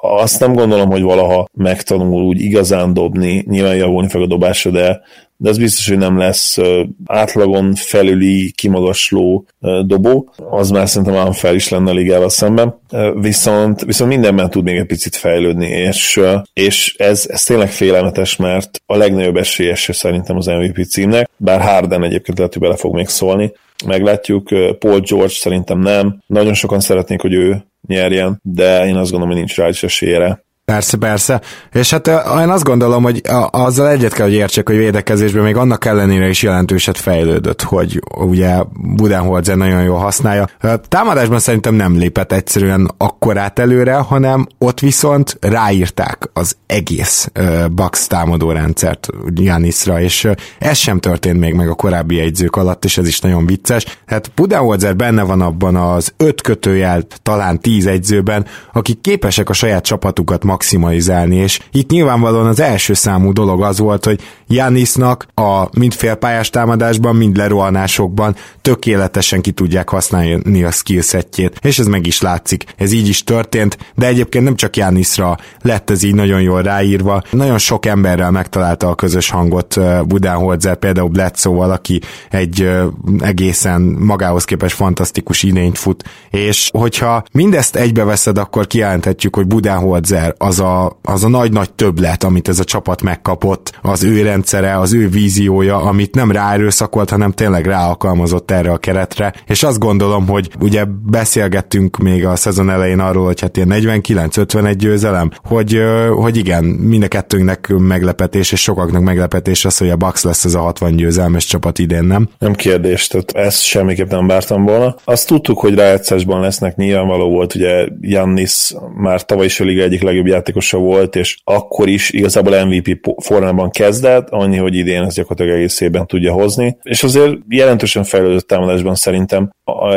Azt 0.00 0.40
nem 0.40 0.54
gondolom, 0.54 0.90
hogy 0.90 1.02
valaha 1.02 1.48
megtanul 1.52 2.22
úgy 2.22 2.40
igazán 2.40 2.94
dobni, 2.94 3.44
nyilván 3.48 3.76
javulni 3.76 4.08
fog 4.08 4.22
a 4.22 4.26
dobása, 4.26 4.70
de, 4.70 5.00
de 5.40 5.48
ez 5.48 5.58
biztos, 5.58 5.88
hogy 5.88 5.98
nem 5.98 6.18
lesz 6.18 6.58
átlagon 7.06 7.74
felüli, 7.74 8.52
kimagasló 8.56 9.46
dobó, 9.86 10.32
az 10.50 10.70
már 10.70 10.88
szerintem 10.88 11.32
fel 11.32 11.54
is 11.54 11.68
lenne 11.68 11.90
a 11.90 11.94
ligával 11.94 12.28
szemben, 12.28 12.80
viszont, 13.14 13.84
viszont 13.84 14.10
mindenben 14.10 14.50
tud 14.50 14.64
még 14.64 14.76
egy 14.76 14.86
picit 14.86 15.16
fejlődni, 15.16 15.66
és, 15.66 16.20
és 16.52 16.94
ez, 16.98 17.26
ez 17.28 17.42
tényleg 17.42 17.70
félelmetes, 17.70 18.36
mert 18.36 18.82
a 18.86 18.96
legnagyobb 18.96 19.36
esélyese 19.36 19.92
szerintem 19.92 20.36
az 20.36 20.46
MVP 20.46 20.84
címnek, 20.86 21.30
bár 21.36 21.60
Harden 21.60 22.04
egyébként 22.04 22.38
lehet, 22.38 22.52
hogy 22.52 22.62
bele 22.62 22.76
fog 22.76 22.94
még 22.94 23.08
szólni, 23.08 23.52
meglátjuk, 23.86 24.48
Paul 24.78 25.00
George 25.00 25.32
szerintem 25.32 25.78
nem, 25.78 26.22
nagyon 26.26 26.54
sokan 26.54 26.80
szeretnék, 26.80 27.20
hogy 27.20 27.32
ő 27.32 27.64
nyerjen, 27.86 28.40
de 28.42 28.86
én 28.86 28.96
azt 28.96 29.10
gondolom, 29.10 29.28
hogy 29.28 29.36
nincs 29.36 29.56
rá 29.56 29.68
is 29.68 29.82
esélyre. 29.82 30.42
Persze, 30.68 30.96
persze. 30.96 31.40
És 31.72 31.90
hát 31.90 32.06
én 32.40 32.48
azt 32.48 32.64
gondolom, 32.64 33.02
hogy 33.02 33.22
azzal 33.50 33.88
egyet 33.88 34.12
kell, 34.12 34.26
hogy 34.26 34.34
értsek, 34.34 34.68
hogy 34.68 34.76
védekezésben 34.76 35.42
még 35.42 35.56
annak 35.56 35.84
ellenére 35.84 36.28
is 36.28 36.42
jelentőset 36.42 36.98
fejlődött, 36.98 37.62
hogy 37.62 38.02
ugye 38.18 38.56
Budenholzer 38.96 39.56
nagyon 39.56 39.82
jól 39.82 39.98
használja. 39.98 40.48
Támadásban 40.88 41.38
szerintem 41.38 41.74
nem 41.74 41.98
lépett 41.98 42.32
egyszerűen 42.32 42.90
akkorát 42.96 43.58
előre, 43.58 43.94
hanem 43.94 44.46
ott 44.58 44.80
viszont 44.80 45.36
ráírták 45.40 46.30
az 46.32 46.56
egész 46.66 47.30
Bax 47.74 48.06
támadó 48.06 48.50
rendszert 48.50 49.08
Janisra, 49.34 50.00
és 50.00 50.28
ez 50.58 50.76
sem 50.76 51.00
történt 51.00 51.38
még 51.38 51.54
meg 51.54 51.68
a 51.68 51.74
korábbi 51.74 52.16
jegyzők 52.16 52.56
alatt, 52.56 52.84
és 52.84 52.98
ez 52.98 53.06
is 53.06 53.20
nagyon 53.20 53.46
vicces. 53.46 53.98
Hát 54.06 54.30
Budenholzer 54.34 54.96
benne 54.96 55.22
van 55.22 55.40
abban 55.40 55.76
az 55.76 56.12
öt 56.16 56.40
kötőjel, 56.40 57.02
talán 57.22 57.60
tíz 57.60 57.86
egyzőben, 57.86 58.46
akik 58.72 59.00
képesek 59.00 59.48
a 59.48 59.52
saját 59.52 59.84
csapatukat 59.84 60.44
maximalizálni, 60.58 61.36
és 61.36 61.60
itt 61.72 61.90
nyilvánvalóan 61.90 62.46
az 62.46 62.60
első 62.60 62.94
számú 62.94 63.32
dolog 63.32 63.62
az 63.62 63.78
volt, 63.78 64.04
hogy 64.04 64.20
Janisnak 64.46 65.26
a 65.34 65.78
mind 65.78 65.92
félpályás 65.92 66.50
támadásban, 66.50 67.16
mind 67.16 67.36
lerohanásokban 67.36 68.36
tökéletesen 68.62 69.40
ki 69.40 69.50
tudják 69.50 69.88
használni 69.88 70.64
a 70.64 70.70
skillsetjét, 70.70 71.58
és 71.62 71.78
ez 71.78 71.86
meg 71.86 72.06
is 72.06 72.20
látszik. 72.20 72.64
Ez 72.76 72.92
így 72.92 73.08
is 73.08 73.24
történt, 73.24 73.78
de 73.94 74.06
egyébként 74.06 74.44
nem 74.44 74.56
csak 74.56 74.76
Janisra 74.76 75.38
lett 75.62 75.90
ez 75.90 76.02
így 76.02 76.14
nagyon 76.14 76.40
jól 76.40 76.62
ráírva. 76.62 77.22
Nagyon 77.30 77.58
sok 77.58 77.86
emberrel 77.86 78.30
megtalálta 78.30 78.88
a 78.88 78.94
közös 78.94 79.30
hangot 79.30 79.80
Budenholzer, 80.06 80.76
például 80.76 81.08
Bledsoe-val, 81.08 81.70
aki 81.70 82.00
egy 82.30 82.70
egészen 83.18 83.80
magához 83.80 84.44
képest 84.44 84.74
fantasztikus 84.74 85.42
inényt 85.42 85.78
fut, 85.78 86.04
és 86.30 86.70
hogyha 86.72 87.22
mindezt 87.32 87.76
egybeveszed, 87.76 88.38
akkor 88.38 88.66
kijelenthetjük, 88.66 89.36
hogy 89.36 89.46
Budenholzer 89.46 90.34
az 90.48 90.60
a, 90.60 90.98
az 91.02 91.24
a 91.24 91.28
nagy-nagy 91.28 91.72
többlet, 91.72 92.24
amit 92.24 92.48
ez 92.48 92.58
a 92.58 92.64
csapat 92.64 93.02
megkapott, 93.02 93.78
az 93.82 94.04
ő 94.04 94.22
rendszere, 94.22 94.78
az 94.78 94.94
ő 94.94 95.08
víziója, 95.08 95.76
amit 95.76 96.14
nem 96.14 96.30
ráerőszakolt, 96.30 97.10
hanem 97.10 97.32
tényleg 97.32 97.66
ráalkalmazott 97.66 98.50
erre 98.50 98.70
a 98.70 98.78
keretre, 98.78 99.32
és 99.46 99.62
azt 99.62 99.78
gondolom, 99.78 100.26
hogy 100.26 100.50
ugye 100.60 100.84
beszélgettünk 101.10 101.96
még 101.96 102.26
a 102.26 102.36
szezon 102.36 102.70
elején 102.70 103.00
arról, 103.00 103.24
hogy 103.24 103.40
hát 103.40 103.56
ilyen 103.56 103.68
49-51 103.72 104.74
győzelem, 104.78 105.30
hogy, 105.44 105.80
hogy 106.10 106.36
igen, 106.36 106.64
mind 106.64 107.02
a 107.02 107.08
kettőnknek 107.08 107.68
meglepetés, 107.68 108.52
és 108.52 108.60
sokaknak 108.60 109.02
meglepetés 109.02 109.64
az, 109.64 109.78
hogy 109.78 109.90
a 109.90 109.96
Bucks 109.96 110.22
lesz 110.22 110.44
ez 110.44 110.54
a 110.54 110.60
60 110.60 110.96
győzelmes 110.96 111.44
csapat 111.44 111.78
idén, 111.78 112.04
nem? 112.04 112.28
Nem 112.38 112.52
kérdés, 112.52 113.06
tehát 113.06 113.30
ezt 113.30 113.62
semmiképp 113.62 114.10
nem 114.10 114.26
vártam 114.26 114.64
volna. 114.64 114.96
Azt 115.04 115.26
tudtuk, 115.26 115.58
hogy 115.58 115.74
rájátszásban 115.74 116.40
lesznek, 116.40 116.76
nyilvánvaló 116.76 117.30
volt, 117.30 117.54
ugye 117.54 117.86
Jannis 118.00 118.74
már 118.96 119.24
tavaly 119.24 119.44
is 119.44 119.60
a 119.60 119.64
liga 119.64 119.82
egyik 119.82 120.02
legjobb 120.02 120.26
játékosa 120.38 120.78
volt, 120.78 121.16
és 121.16 121.38
akkor 121.44 121.88
is 121.88 122.10
igazából 122.10 122.64
MVP 122.64 123.14
formában 123.16 123.70
kezdett, 123.70 124.28
annyi, 124.30 124.56
hogy 124.56 124.74
idén 124.74 125.02
ez 125.02 125.14
gyakorlatilag 125.14 125.58
egész 125.58 125.80
évben 125.80 126.06
tudja 126.06 126.32
hozni, 126.32 126.76
és 126.82 127.02
azért 127.02 127.36
jelentősen 127.48 128.04
fejlődött 128.04 128.48
támadásban 128.48 128.94
szerintem. 128.94 129.50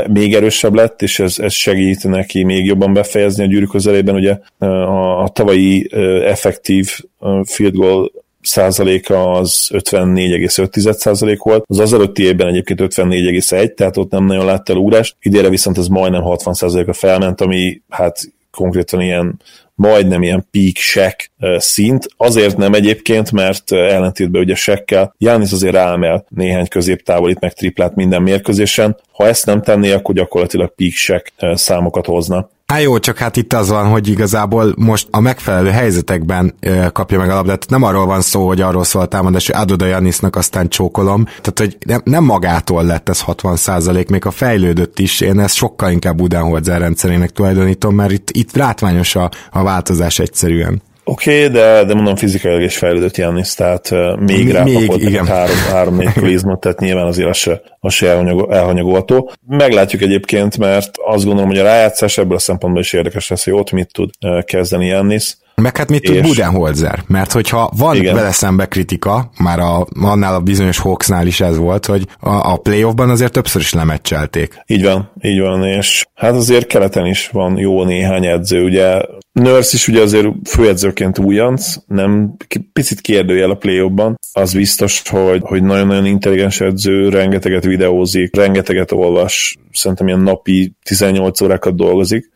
Még 0.08 0.36
erősebb 0.36 0.74
lett, 0.74 1.02
és 1.02 1.20
ez, 1.20 1.40
ez 1.40 1.54
segít 1.54 2.04
neki 2.04 2.44
még 2.44 2.66
jobban 2.66 2.94
befejezni 2.94 3.44
a 3.44 3.48
gyűrű 3.48 3.66
közelében, 3.66 4.16
ugye 4.16 4.38
a, 4.58 5.24
a 5.24 5.28
tavalyi 5.28 5.90
effektív 6.24 7.00
field 7.44 7.76
goal 7.76 8.12
százaléka 8.42 9.32
az 9.32 9.70
54,5 9.74 10.92
százalék 10.92 11.42
volt, 11.42 11.64
az 11.68 11.80
az 11.80 11.94
előtti 11.94 12.24
évben 12.24 12.48
egyébként 12.48 12.80
54,1, 12.82 13.74
tehát 13.74 13.98
ott 13.98 14.12
nem 14.12 14.26
nagyon 14.26 14.46
látta 14.46 14.74
el 14.74 14.80
úrást, 14.80 15.16
idére 15.22 15.50
viszont 15.50 15.78
ez 15.78 15.88
majdnem 15.88 16.22
60 16.22 16.54
százaléka 16.54 16.94
felment, 16.94 17.42
ami 17.42 17.82
hát 17.90 18.20
konkrétan 18.52 19.02
ilyen 19.02 19.40
majdnem 19.82 20.24
ilyen 20.24 20.48
peak 20.52 20.76
sek 20.76 21.32
szint. 21.58 22.08
Azért 22.18 22.58
nem 22.58 22.74
egyébként, 22.74 23.32
mert 23.32 23.72
ellentétben 23.72 24.42
ugye 24.42 24.56
sekkel 24.56 25.16
Jánisz 25.18 25.52
azért 25.52 25.74
ráemel 25.74 26.26
néhány 26.30 26.68
középtávolit 26.68 27.40
meg 27.40 27.54
triplát 27.54 27.96
minden 27.96 28.22
mérkőzésen. 28.22 28.98
Ha 29.12 29.28
ezt 29.28 29.46
nem 29.46 29.62
tenné, 29.62 29.92
akkor 29.92 30.16
gyakorlatilag 30.16 30.76
peak 30.76 30.92
sek 30.92 31.34
számokat 31.54 32.06
hozna. 32.06 32.50
Hát 32.72 32.82
jó, 32.82 33.00
csak 33.00 33.18
hát 33.18 33.38
itt 33.38 33.54
az 33.54 33.70
van, 33.70 33.86
hogy 33.86 34.08
igazából 34.08 34.74
most 34.78 35.08
a 35.12 35.20
megfelelő 35.20 35.70
helyzetekben 35.70 36.56
kapja 36.92 37.18
meg 37.18 37.30
a 37.30 37.34
labdát. 37.34 37.70
Nem 37.70 37.84
arról 37.84 38.06
van 38.06 38.22
szó, 38.22 38.48
hogy 38.48 38.62
arról 38.62 38.84
szól 38.84 39.02
a 39.02 39.06
támadás, 39.06 39.46
hogy 39.46 39.56
adod 39.56 39.82
a 39.82 39.86
Janisnak, 39.86 40.36
aztán 40.36 40.70
csókolom. 40.70 41.24
Tehát, 41.24 41.60
hogy 41.60 41.78
nem, 41.86 42.02
nem 42.04 42.24
magától 42.24 42.84
lett 42.84 43.10
ez 43.10 43.22
60 43.22 43.56
százalék, 43.56 44.10
még 44.10 44.26
a 44.26 44.32
fejlődött 44.32 45.00
is. 45.00 45.22
Én 45.22 45.40
ezt 45.40 45.56
sokkal 45.56 45.92
inkább 45.92 46.16
Budenholzer 46.16 46.80
rendszerének 46.80 47.30
tulajdonítom, 47.30 47.96
mert 47.96 48.12
itt, 48.12 48.30
itt 48.30 48.56
látványos 48.56 49.16
a, 49.16 49.30
a 49.52 49.64
változás 49.64 50.20
egyszerűen. 50.20 50.82
Oké, 51.04 51.36
okay, 51.36 51.48
de, 51.48 51.84
de 51.84 51.94
mondom 51.94 52.16
fizikailag 52.16 52.62
is 52.62 52.78
fejlődött 52.78 53.18
Jannis, 53.18 53.54
tehát 53.54 53.90
még 54.20 54.52
rá 54.52 54.64
kapott 54.64 55.02
igen. 55.02 55.26
három, 55.26 55.56
három-négy 55.56 56.14
klizmot, 56.22 56.60
tehát 56.60 56.80
nyilván 56.80 57.06
azért 57.06 57.30
az 57.30 57.38
se, 57.38 57.62
az 57.80 57.94
se 57.94 58.08
elhanyagolható. 58.50 59.32
Meglátjuk 59.48 60.02
egyébként, 60.02 60.58
mert 60.58 60.90
azt 61.06 61.26
gondolom, 61.26 61.50
hogy 61.50 61.60
a 61.60 61.64
rájátszás 61.64 62.18
ebből 62.18 62.36
a 62.36 62.40
szempontból 62.40 62.82
is 62.82 62.94
érdekes 62.94 63.30
lesz, 63.30 63.44
hogy 63.44 63.54
ott 63.54 63.72
mit 63.72 63.92
tud 63.92 64.10
kezdeni 64.46 64.86
Jannis. 64.86 65.38
Meg 65.62 65.78
hát 65.78 65.90
mit 65.90 66.04
tud 66.04 66.22
Budenholzer? 66.22 67.04
Mert 67.08 67.32
hogyha 67.32 67.72
van 67.78 67.96
Igen. 67.96 68.16
vele 68.16 68.32
szembe 68.32 68.66
kritika, 68.66 69.32
már 69.38 69.60
a, 69.60 69.88
annál 70.02 70.36
a 70.36 70.40
bizonyos 70.40 70.78
Hawksnál 70.78 71.28
is 71.28 71.42
ez 71.42 71.58
volt, 71.58 71.86
hogy 71.86 72.08
a, 72.20 72.52
a 72.52 72.58
playoffban 72.58 73.10
azért 73.10 73.32
többször 73.32 73.62
is 73.62 73.74
lemecselték. 73.74 74.64
Így 74.68 74.84
van, 74.84 75.12
így 75.22 75.40
van, 75.40 75.64
és 75.64 76.06
hát 76.16 76.34
azért 76.34 76.68
keleten 76.68 77.06
is 77.06 77.28
van 77.28 77.58
jó 77.58 77.84
néhány 77.84 78.26
edző, 78.26 78.64
ugye 78.64 79.02
Nurse 79.32 79.72
is 79.74 79.88
ugye 79.88 80.02
azért 80.02 80.28
főedzőként 80.50 81.20
újonc, 81.20 81.76
nem 81.88 82.36
picit 82.74 83.02
kérdőjel 83.02 83.50
a 83.50 83.56
playoffban. 83.56 84.20
Az 84.34 84.54
biztos, 84.54 85.02
hogy, 85.10 85.42
hogy 85.44 85.64
nagyon-nagyon 85.64 86.06
intelligens 86.06 86.62
edző, 86.62 87.10
rengeteget 87.10 87.64
videózik, 87.64 88.36
rengeteget 88.36 88.92
olvas, 88.92 89.58
szerintem 89.72 90.08
ilyen 90.08 90.20
napi 90.20 90.76
18 90.84 91.42
órákat 91.42 91.76
dolgozik. 91.76 92.32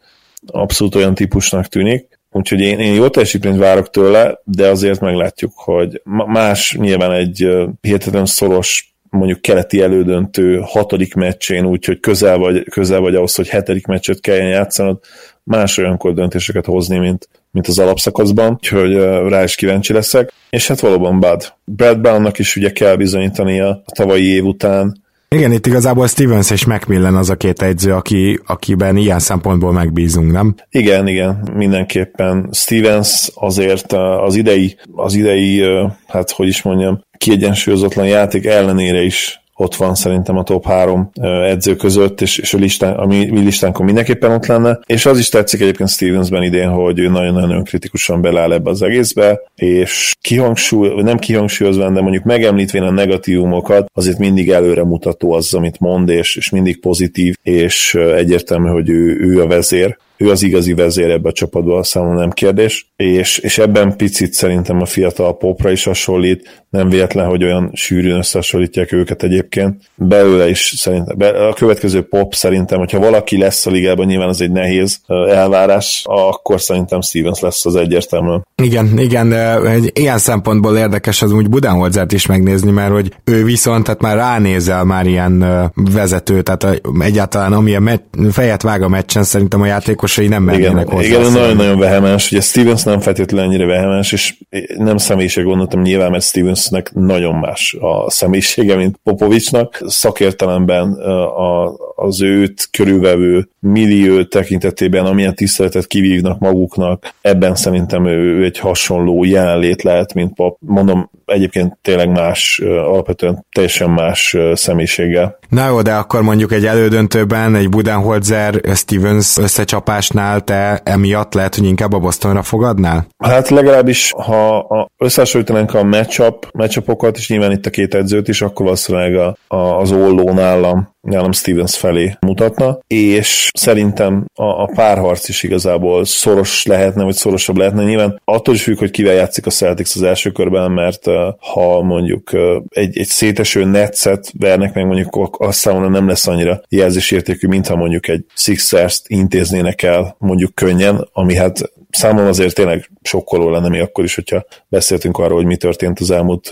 Abszolút 0.45 0.95
olyan 0.95 1.15
típusnak 1.15 1.65
tűnik. 1.65 2.14
Úgyhogy 2.36 2.60
én, 2.60 2.80
én 2.80 2.94
jó 2.94 3.08
teljesítményt 3.08 3.58
várok 3.58 3.90
tőle, 3.90 4.40
de 4.44 4.68
azért 4.68 5.00
meglátjuk, 5.00 5.52
hogy 5.56 6.02
más 6.26 6.76
nyilván 6.80 7.12
egy 7.12 7.48
hihetetlen 7.82 8.26
szoros 8.26 8.96
mondjuk 9.10 9.42
keleti 9.42 9.82
elődöntő 9.82 10.60
hatodik 10.64 11.14
meccsén, 11.14 11.66
úgyhogy 11.66 12.00
közel 12.00 12.38
vagy, 12.38 12.64
közel 12.64 13.00
vagy 13.00 13.16
ahhoz, 13.16 13.36
hogy 13.36 13.48
hetedik 13.48 13.86
meccset 13.86 14.20
kelljen 14.20 14.50
játszanod, 14.50 15.00
más 15.44 15.78
olyankor 15.78 16.14
döntéseket 16.14 16.66
hozni, 16.66 16.98
mint, 16.98 17.30
mint 17.52 17.68
az 17.68 17.80
alapszakaszban, 17.80 18.54
úgyhogy 18.54 18.94
rá 19.30 19.44
is 19.44 19.56
kíváncsi 19.56 19.94
leszek. 19.94 20.34
És 20.50 20.68
hát 20.68 20.80
valóban 20.80 21.20
Bud. 21.20 21.54
Brad 21.66 22.00
Brownnak 22.00 22.40
is 22.40 22.56
ugye 22.56 22.72
kell 22.72 22.96
bizonyítania 22.96 23.70
a 23.70 23.92
tavalyi 23.92 24.28
év 24.28 24.46
után, 24.46 25.04
igen, 25.36 25.52
itt 25.52 25.66
igazából 25.66 26.08
Stevens 26.08 26.52
és 26.52 26.66
Macmillan 26.66 27.16
az 27.16 27.30
a 27.30 27.36
két 27.36 27.62
egyző, 27.62 27.94
aki, 27.94 28.40
akiben 28.46 28.98
ilyen 28.98 29.20
szempontból 29.20 29.72
megbízunk, 29.72 30.32
nem? 30.32 30.56
Igen, 30.70 31.08
igen, 31.08 31.50
mindenképpen. 31.54 32.50
Stevens 32.52 33.32
azért 33.34 33.94
az 34.26 34.36
idei, 34.36 34.78
az 34.96 35.14
idei, 35.14 35.64
hát 36.08 36.32
hogy 36.32 36.48
is 36.48 36.62
mondjam, 36.62 37.02
kiegyensúlyozatlan 37.18 38.08
játék 38.08 38.46
ellenére 38.46 39.02
is 39.02 39.44
ott 39.58 39.76
van 39.76 39.95
szerintem 39.95 40.38
a 40.38 40.43
top 40.43 40.66
három 40.66 41.10
edző 41.22 41.76
között, 41.76 42.22
és, 42.22 42.38
és 42.38 42.53
a, 42.53 42.58
listán, 42.58 42.93
a 42.93 43.06
mi, 43.06 43.39
listánkon 43.39 43.86
mindenképpen 43.86 44.32
ott 44.32 44.45
lenne. 44.45 44.80
És 44.86 45.06
az 45.06 45.20
is 45.20 45.30
tetszik 45.30 45.62
egyébként 45.62 45.89
Stevensben 45.89 46.43
idén, 46.43 46.70
hogy 46.70 46.99
ő 46.99 47.10
nagyon-nagyon 47.10 47.64
kritikusan 47.64 48.22
beláll 48.22 48.53
ebbe 48.53 48.70
az 48.70 48.82
egészbe, 48.82 49.41
és 49.56 50.16
kihangsúly, 50.22 51.01
nem 51.01 51.18
kihangsúlyozva, 51.18 51.89
de 51.89 52.01
mondjuk 52.01 52.24
megemlítvén 52.24 52.84
a 52.84 52.91
negatívumokat, 52.91 53.89
azért 53.93 54.18
mindig 54.18 54.49
előre 54.49 54.84
mutató 54.84 55.32
az, 55.32 55.53
amit 55.53 55.80
mond, 55.80 56.10
és, 56.10 56.36
és 56.36 56.49
mindig 56.49 56.80
pozitív, 56.80 57.36
és 57.43 57.95
egyértelmű, 57.95 58.70
hogy 58.70 58.89
ő, 58.89 59.18
ő 59.20 59.41
a 59.41 59.47
vezér 59.47 59.97
ő 60.18 60.30
az 60.30 60.43
igazi 60.43 60.74
vezér 60.74 61.09
ebbe 61.09 61.30
a 61.30 61.32
csapatba, 61.32 61.84
számomra 61.84 62.20
nem 62.20 62.32
kérdés, 62.32 62.93
és, 62.95 63.38
és 63.38 63.57
ebben 63.57 63.95
picit 63.95 64.34
szerintem 64.34 64.82
a 64.82 64.86
fiatal 64.86 65.38
popra 65.38 65.72
is 65.72 65.84
hasonlít, 65.84 66.63
nem 66.70 66.89
véletlen, 66.89 67.28
hogy 67.28 67.43
olyan 67.43 67.70
sűrűn 67.74 68.18
összehasonlítják 68.18 68.91
őket 68.91 69.24
egyébként. 69.24 69.82
Belőle 69.95 70.49
is 70.49 70.74
szerintem, 70.78 71.18
be, 71.18 71.47
a 71.47 71.53
következő 71.53 72.01
pop 72.01 72.34
szerintem, 72.34 72.80
hogyha 72.80 72.99
valaki 72.99 73.38
lesz 73.38 73.66
a 73.66 73.72
ligában, 73.72 74.05
nyilván 74.05 74.28
az 74.28 74.41
egy 74.41 74.51
nehéz 74.51 74.99
elvárás, 75.30 76.01
akkor 76.05 76.61
szerintem 76.61 77.01
Stevens 77.01 77.39
lesz 77.39 77.66
az 77.66 77.76
egyértelműen. 77.76 78.47
Igen, 78.63 78.99
igen, 78.99 79.34
egy 79.66 79.91
ilyen 79.93 80.18
szempontból 80.18 80.78
érdekes 80.78 81.22
az 81.22 81.32
úgy 81.32 81.49
Budenholzert 81.49 82.11
is 82.11 82.26
megnézni, 82.26 82.72
mert 82.72 82.91
hogy 82.91 83.16
ő 83.24 83.43
viszont, 83.43 83.84
tehát 83.84 84.01
már 84.01 84.16
ránézel 84.16 84.84
már 84.84 85.05
ilyen 85.05 85.45
vezető, 85.74 86.41
tehát 86.41 86.82
egyáltalán 86.99 87.53
amilyen 87.53 87.84
met, 87.84 88.03
fejet 88.32 88.61
vág 88.61 88.82
a 88.82 88.88
meccsen, 88.88 89.24
szerintem 89.24 89.61
a 89.61 89.66
játékosai 90.06 90.28
nem 90.28 90.43
mennének 90.43 90.88
hozzá. 90.88 91.06
Igen, 91.06 91.32
nagyon-nagyon 91.32 91.80
vehemens, 91.80 92.32
ugye 92.32 92.41
Stevens 92.41 92.84
nem 92.84 92.99
feltétlenül 92.99 93.45
ennyire 93.45 93.66
vehemens, 93.66 94.12
és 94.12 94.36
nem 94.78 94.97
személyiség 94.97 95.43
gondoltam 95.43 95.82
nyilván, 95.82 96.12
mert 96.12 96.24
Stevensnek 96.24 96.93
nagyon 96.93 97.36
más 97.36 97.76
a 97.80 98.10
személyisége, 98.10 98.76
mint 98.76 98.99
Popovicsnak. 99.03 99.84
Szakértelemben 99.86 100.91
a, 100.91 101.74
az 101.95 102.22
őt 102.22 102.68
körülvevő 102.72 103.49
millió 103.60 104.24
tekintetében, 104.24 105.06
amilyen 105.06 105.36
tiszteletet 105.36 105.88
kivívnak 105.88 106.39
maguknak, 106.39 107.14
ebben 107.22 107.56
szerintem 107.56 108.06
ő, 108.06 108.43
egy 108.43 108.60
hasonló 108.60 109.24
jelenlét 109.24 109.84
lehet, 109.84 110.14
mint 110.14 110.34
pap. 110.34 110.58
Mondom, 110.60 111.10
egyébként 111.26 111.78
tényleg 111.82 112.09
más, 112.09 112.59
alapvetően 112.63 113.45
teljesen 113.51 113.89
más 113.89 114.38
személyiséggel. 114.53 115.39
Na 115.49 115.67
jó, 115.67 115.82
de 115.82 115.93
akkor 115.93 116.21
mondjuk 116.21 116.51
egy 116.51 116.65
elődöntőben, 116.65 117.55
egy 117.55 117.69
Budenholzer 117.69 118.61
Stevens 118.73 119.38
összecsapásnál 119.38 120.41
te 120.41 120.82
emiatt 120.84 121.34
lehet, 121.34 121.55
hogy 121.55 121.65
inkább 121.65 121.93
a 121.93 121.99
Bostonra 121.99 122.41
fogadnál? 122.41 123.07
Hát 123.17 123.49
legalábbis, 123.49 124.11
ha 124.11 124.67
összehasonlítanánk 124.97 125.73
a 125.73 125.84
matchup, 125.84 126.47
matchupokat, 126.53 127.17
és 127.17 127.30
nyilván 127.30 127.51
itt 127.51 127.65
a 127.65 127.69
két 127.69 127.95
edzőt 127.95 128.28
is, 128.28 128.41
akkor 128.41 128.65
valószínűleg 128.65 129.15
a, 129.15 129.38
a, 129.47 129.80
az 129.80 129.91
olló 129.91 130.34
nálam 130.34 130.93
nálam 131.06 131.32
Stevens 131.32 131.78
felé 131.78 132.18
mutatna, 132.20 132.80
és 132.88 133.49
szerintem 133.53 134.26
a, 134.34 134.43
a 134.43 134.70
párharc 134.76 135.30
is 135.30 135.43
igazából 135.43 136.06
szoros 136.06 136.66
lehetne, 136.66 137.03
vagy 137.03 137.14
szorosabb 137.14 137.58
lehetne. 137.58 137.84
Nyilván 137.84 138.22
attól 138.26 138.53
is 138.53 138.64
függ, 138.64 138.78
hogy 138.78 138.91
kivel 138.91 139.14
játszik 139.14 139.45
a 139.45 139.49
Celtics 139.49 139.95
az 139.95 140.01
első 140.01 140.32
körben, 140.32 140.72
mert 140.72 141.06
ha 141.39 141.82
mondjuk 141.82 142.32
egy, 142.70 142.97
egy 142.97 143.08
széteső 143.08 143.64
netszet 143.64 144.32
vernek 144.39 144.74
meg, 144.74 144.86
mondjuk 144.86 145.36
azt 145.39 145.60
számomra 145.60 145.89
nem 145.89 146.08
lesz 146.08 146.28
annyira 146.28 146.62
jelzésértékű, 146.70 147.47
mintha 147.47 147.76
mondjuk 147.76 148.08
egy 148.08 148.26
Sixers-t 148.36 149.03
intéznének 149.08 149.82
el 149.82 150.16
mondjuk 150.20 150.56
könnyen, 150.56 151.08
ami 151.14 151.36
hát 151.36 151.72
számomra 151.96 152.30
azért 152.30 152.56
tényleg 152.56 152.89
sokkoló 153.02 153.50
lenne 153.50 153.70
még 153.70 153.82
akkor 153.82 154.04
is, 154.04 154.16
hogyha 154.16 154.46
beszéltünk 154.68 155.18
arról, 155.18 155.38
hogy 155.38 155.46
mi 155.46 155.56
történt 155.56 156.00
az 156.00 156.12
elmúlt 156.12 156.52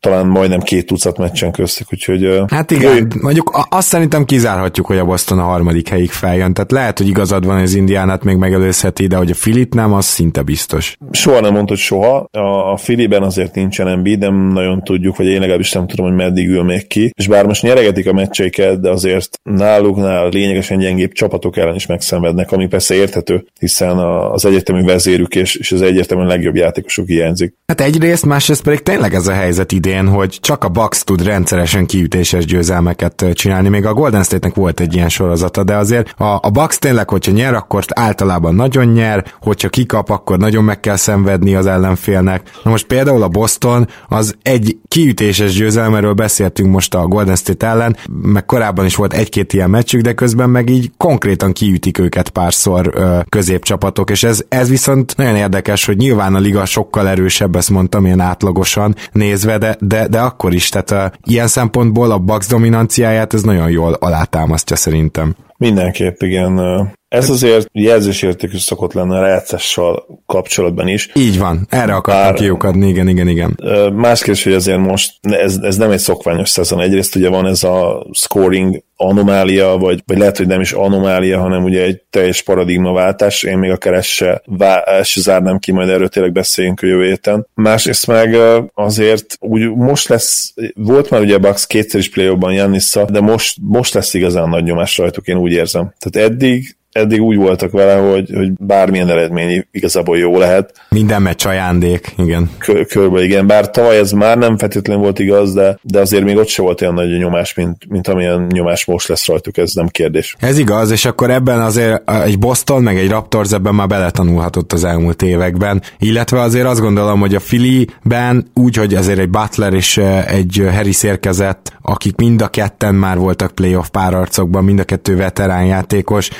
talán 0.00 0.26
majdnem 0.26 0.60
két 0.60 0.86
tucat 0.86 1.18
meccsen 1.18 1.52
köztük, 1.52 1.86
úgyhogy... 1.92 2.40
Hát 2.48 2.70
igen, 2.70 2.96
ő... 2.96 3.06
mondjuk 3.20 3.66
azt 3.70 3.88
szerintem 3.88 4.24
kizárhatjuk, 4.24 4.86
hogy 4.86 4.98
a 4.98 5.04
Boston 5.04 5.38
a 5.38 5.42
harmadik 5.42 5.88
helyig 5.88 6.10
feljön, 6.10 6.54
tehát 6.54 6.70
lehet, 6.72 6.98
hogy 6.98 7.08
igazad 7.08 7.44
van, 7.46 7.54
hogy 7.54 7.64
az 7.64 7.74
Indiánát 7.74 8.24
még 8.24 8.36
megelőzheti, 8.36 9.06
de 9.06 9.16
hogy 9.16 9.30
a 9.30 9.34
Filip 9.34 9.74
nem, 9.74 9.92
az 9.92 10.04
szinte 10.04 10.42
biztos. 10.42 10.96
Soha 11.10 11.40
nem 11.40 11.52
mondtad 11.52 11.76
soha, 11.76 12.28
a, 12.30 12.72
a 12.72 12.76
Filiben 12.76 13.22
azért 13.22 13.54
nincsen 13.54 13.98
MB, 13.98 14.08
nem 14.08 14.34
nagyon 14.34 14.82
tudjuk, 14.82 15.16
vagy 15.16 15.26
én 15.26 15.40
legalábbis 15.40 15.72
nem 15.72 15.86
tudom, 15.86 16.06
hogy 16.06 16.14
meddig 16.14 16.48
ül 16.48 16.62
még 16.62 16.86
ki, 16.86 17.12
és 17.14 17.28
bár 17.28 17.46
most 17.46 17.62
nyeregetik 17.62 18.08
a 18.08 18.12
meccseiket, 18.12 18.80
de 18.80 18.90
azért 18.90 19.40
náluknál 19.42 20.28
lényegesen 20.28 20.78
gyengébb 20.78 21.12
csapatok 21.12 21.56
ellen 21.56 21.74
is 21.74 21.86
megszenvednek, 21.86 22.52
ami 22.52 22.66
persze 22.66 22.94
érthető, 22.94 23.44
hiszen 23.58 23.98
az 23.98 24.44
egyetemi 24.44 24.81
vezérük 24.84 25.34
és, 25.34 25.54
és 25.54 25.72
az 25.72 25.82
egyértelműen 25.82 26.28
legjobb 26.28 26.56
játékosok 26.56 27.06
hiányzik. 27.06 27.54
Hát 27.66 27.80
egyrészt, 27.80 28.26
másrészt 28.26 28.62
pedig 28.62 28.80
tényleg 28.80 29.14
ez 29.14 29.26
a 29.26 29.32
helyzet 29.32 29.72
idén, 29.72 30.08
hogy 30.08 30.38
csak 30.40 30.64
a 30.64 30.68
Bucks 30.68 31.02
tud 31.04 31.24
rendszeresen 31.24 31.86
kiütéses 31.86 32.44
győzelmeket 32.44 33.26
csinálni. 33.32 33.68
Még 33.68 33.86
a 33.86 33.94
Golden 33.94 34.22
State-nek 34.22 34.54
volt 34.54 34.80
egy 34.80 34.94
ilyen 34.94 35.08
sorozata, 35.08 35.64
de 35.64 35.76
azért 35.76 36.20
a, 36.20 36.38
a 36.42 36.50
Bucks 36.50 36.78
tényleg, 36.78 37.08
hogyha 37.08 37.32
nyer, 37.32 37.54
akkor 37.54 37.84
általában 37.94 38.54
nagyon 38.54 38.86
nyer, 38.86 39.24
hogyha 39.40 39.68
kikap, 39.68 40.10
akkor 40.10 40.38
nagyon 40.38 40.64
meg 40.64 40.80
kell 40.80 40.96
szenvedni 40.96 41.54
az 41.54 41.66
ellenfélnek. 41.66 42.50
Na 42.64 42.70
most 42.70 42.86
például 42.86 43.22
a 43.22 43.28
Boston 43.28 43.88
az 44.08 44.34
egy 44.42 44.76
kiütéses 44.88 45.52
győzelmeről 45.52 46.12
beszéltünk 46.12 46.70
most 46.70 46.94
a 46.94 47.06
Golden 47.06 47.36
State 47.36 47.66
ellen, 47.66 47.96
meg 48.22 48.44
korábban 48.44 48.84
is 48.84 48.94
volt 48.94 49.12
egy-két 49.12 49.52
ilyen 49.52 49.70
meccsük, 49.70 50.00
de 50.00 50.12
közben 50.12 50.50
meg 50.50 50.70
így 50.70 50.90
konkrétan 50.96 51.52
kiütik 51.52 51.98
őket 51.98 52.28
párszor 52.28 52.90
ö, 52.94 53.18
középcsapatok, 53.28 54.10
és 54.10 54.22
ez, 54.24 54.44
ez 54.48 54.70
viszont 54.72 55.16
nagyon 55.16 55.36
érdekes, 55.36 55.84
hogy 55.84 55.96
nyilván 55.96 56.34
a 56.34 56.38
liga 56.38 56.64
sokkal 56.64 57.08
erősebb, 57.08 57.56
ezt 57.56 57.70
mondtam 57.70 58.04
ilyen 58.04 58.20
átlagosan 58.20 58.94
nézve, 59.12 59.58
de, 59.58 59.76
de, 59.80 60.06
de 60.08 60.20
akkor 60.20 60.52
is, 60.52 60.68
tehát 60.68 60.90
a, 60.90 61.12
ilyen 61.24 61.46
szempontból 61.46 62.10
a 62.10 62.18
Bucks 62.18 62.46
dominanciáját 62.46 63.34
ez 63.34 63.42
nagyon 63.42 63.70
jól 63.70 63.92
alátámasztja 63.92 64.76
szerintem. 64.76 65.34
Mindenképp, 65.56 66.20
igen. 66.20 66.60
Ez 67.08 67.30
azért 67.30 67.68
jelzésértékű 67.72 68.56
szokott 68.56 68.92
lenne 68.92 69.16
a 69.16 69.20
rájátszással 69.20 70.20
kapcsolatban 70.26 70.88
is. 70.88 71.10
Így 71.14 71.38
van, 71.38 71.66
erre 71.70 71.94
akartam 71.94 72.22
Bár, 72.22 72.34
kiukadni, 72.34 72.88
igen, 72.88 73.08
igen, 73.08 73.28
igen. 73.28 73.58
Más 73.94 74.22
kérdés, 74.22 74.44
hogy 74.44 74.52
azért 74.52 74.78
most 74.78 75.12
ez, 75.20 75.56
ez 75.62 75.76
nem 75.76 75.90
egy 75.90 75.98
szokványos 75.98 76.48
szezon. 76.48 76.80
Egyrészt 76.80 77.16
ugye 77.16 77.28
van 77.28 77.46
ez 77.46 77.62
a 77.62 78.06
scoring 78.12 78.82
anomália, 79.02 79.76
vagy, 79.76 80.02
vagy 80.06 80.18
lehet, 80.18 80.36
hogy 80.36 80.46
nem 80.46 80.60
is 80.60 80.72
anomália, 80.72 81.38
hanem 81.40 81.64
ugye 81.64 81.82
egy 81.82 82.00
teljes 82.10 82.42
paradigmaváltás. 82.42 83.42
Én 83.42 83.58
még 83.58 83.70
akár 83.70 83.94
ezt 83.94 84.08
se, 84.08 84.42
vá- 84.46 84.86
ezt 84.86 85.10
se 85.10 85.20
zárnám 85.20 85.58
ki, 85.58 85.72
majd 85.72 85.88
erről 85.88 86.08
tényleg 86.08 86.32
beszéljünk 86.32 86.80
a 86.82 86.86
jövő 86.86 87.06
héten. 87.06 87.46
Másrészt 87.54 88.06
meg 88.06 88.36
azért 88.74 89.36
úgy 89.40 89.74
most 89.74 90.08
lesz, 90.08 90.54
volt 90.74 91.10
már 91.10 91.20
ugye 91.20 91.38
Bucks 91.38 91.66
kétszer 91.66 92.00
is 92.00 92.10
play 92.10 92.36
Jannissa, 92.40 93.04
de 93.04 93.20
most, 93.20 93.56
most 93.60 93.94
lesz 93.94 94.14
igazán 94.14 94.48
nagy 94.48 94.64
nyomás 94.64 94.98
rajtuk, 94.98 95.26
én 95.26 95.36
úgy 95.36 95.52
érzem. 95.52 95.94
Tehát 95.98 96.30
eddig 96.30 96.76
eddig 96.92 97.20
úgy 97.22 97.36
voltak 97.36 97.70
vele, 97.70 97.94
hogy, 97.94 98.30
hogy 98.34 98.52
bármilyen 98.52 99.08
eredmény 99.08 99.66
igazából 99.70 100.18
jó 100.18 100.38
lehet. 100.38 100.72
Minden 100.88 101.22
meccs 101.22 101.46
ajándék, 101.46 102.14
igen. 102.18 102.50
Kör, 102.58 102.86
körbe, 102.86 103.24
igen. 103.24 103.46
Bár 103.46 103.70
tavaly 103.70 103.98
ez 103.98 104.10
már 104.10 104.38
nem 104.38 104.58
feltétlenül 104.58 105.02
volt 105.02 105.18
igaz, 105.18 105.52
de, 105.52 105.78
de 105.82 106.00
azért 106.00 106.24
még 106.24 106.36
ott 106.36 106.48
se 106.48 106.62
volt 106.62 106.80
olyan 106.80 106.94
nagy 106.94 107.18
nyomás, 107.18 107.54
mint, 107.54 107.76
mint 107.88 108.08
amilyen 108.08 108.46
nyomás 108.50 108.84
most 108.84 109.08
lesz 109.08 109.26
rajtuk, 109.26 109.56
ez 109.56 109.72
nem 109.72 109.86
kérdés. 109.88 110.36
Ez 110.40 110.58
igaz, 110.58 110.90
és 110.90 111.04
akkor 111.04 111.30
ebben 111.30 111.60
azért 111.60 112.10
egy 112.24 112.38
Boston, 112.38 112.82
meg 112.82 112.96
egy 112.96 113.08
Raptors 113.08 113.52
ebben 113.52 113.74
már 113.74 113.86
beletanulhatott 113.86 114.72
az 114.72 114.84
elmúlt 114.84 115.22
években, 115.22 115.82
illetve 115.98 116.40
azért 116.40 116.66
azt 116.66 116.80
gondolom, 116.80 117.20
hogy 117.20 117.34
a 117.34 117.40
Philly-ben 117.40 118.50
úgy, 118.54 118.76
hogy 118.76 118.94
azért 118.94 119.18
egy 119.18 119.30
Butler 119.30 119.72
és 119.72 119.96
egy 120.26 120.64
Harris 120.74 121.02
érkezett, 121.02 121.72
akik 121.82 122.16
mind 122.16 122.42
a 122.42 122.48
ketten 122.48 122.94
már 122.94 123.18
voltak 123.18 123.54
playoff 123.54 123.88
párarcokban, 123.88 124.64
mind 124.64 124.78
a 124.78 124.84
kettő 124.84 125.16
veterán 125.16 125.64
játékos, 125.64 126.30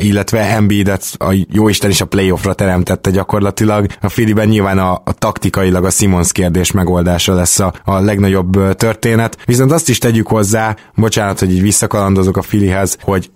illetve 0.00 0.38
Embiidet 0.38 1.14
a 1.18 1.46
jóisten 1.52 1.90
is 1.90 2.00
a 2.00 2.06
playoffra 2.06 2.54
teremtette 2.54 3.10
gyakorlatilag. 3.10 3.86
A 4.00 4.08
Filiben 4.08 4.48
nyilván 4.48 4.78
a, 4.78 4.92
a 5.04 5.12
taktikailag 5.12 5.84
a 5.84 5.90
Simons 5.90 6.32
kérdés 6.32 6.70
megoldása 6.70 7.34
lesz 7.34 7.58
a, 7.58 7.74
a 7.84 7.98
legnagyobb 8.00 8.74
történet. 8.76 9.38
Viszont 9.44 9.72
azt 9.72 9.88
is 9.88 9.98
tegyük 9.98 10.26
hozzá, 10.26 10.76
bocsánat, 10.94 11.38
hogy 11.38 11.52
így 11.52 11.62
visszakalandozok 11.62 12.36
a 12.36 12.42
Filihez, 12.42 12.96
hogy 13.00 13.30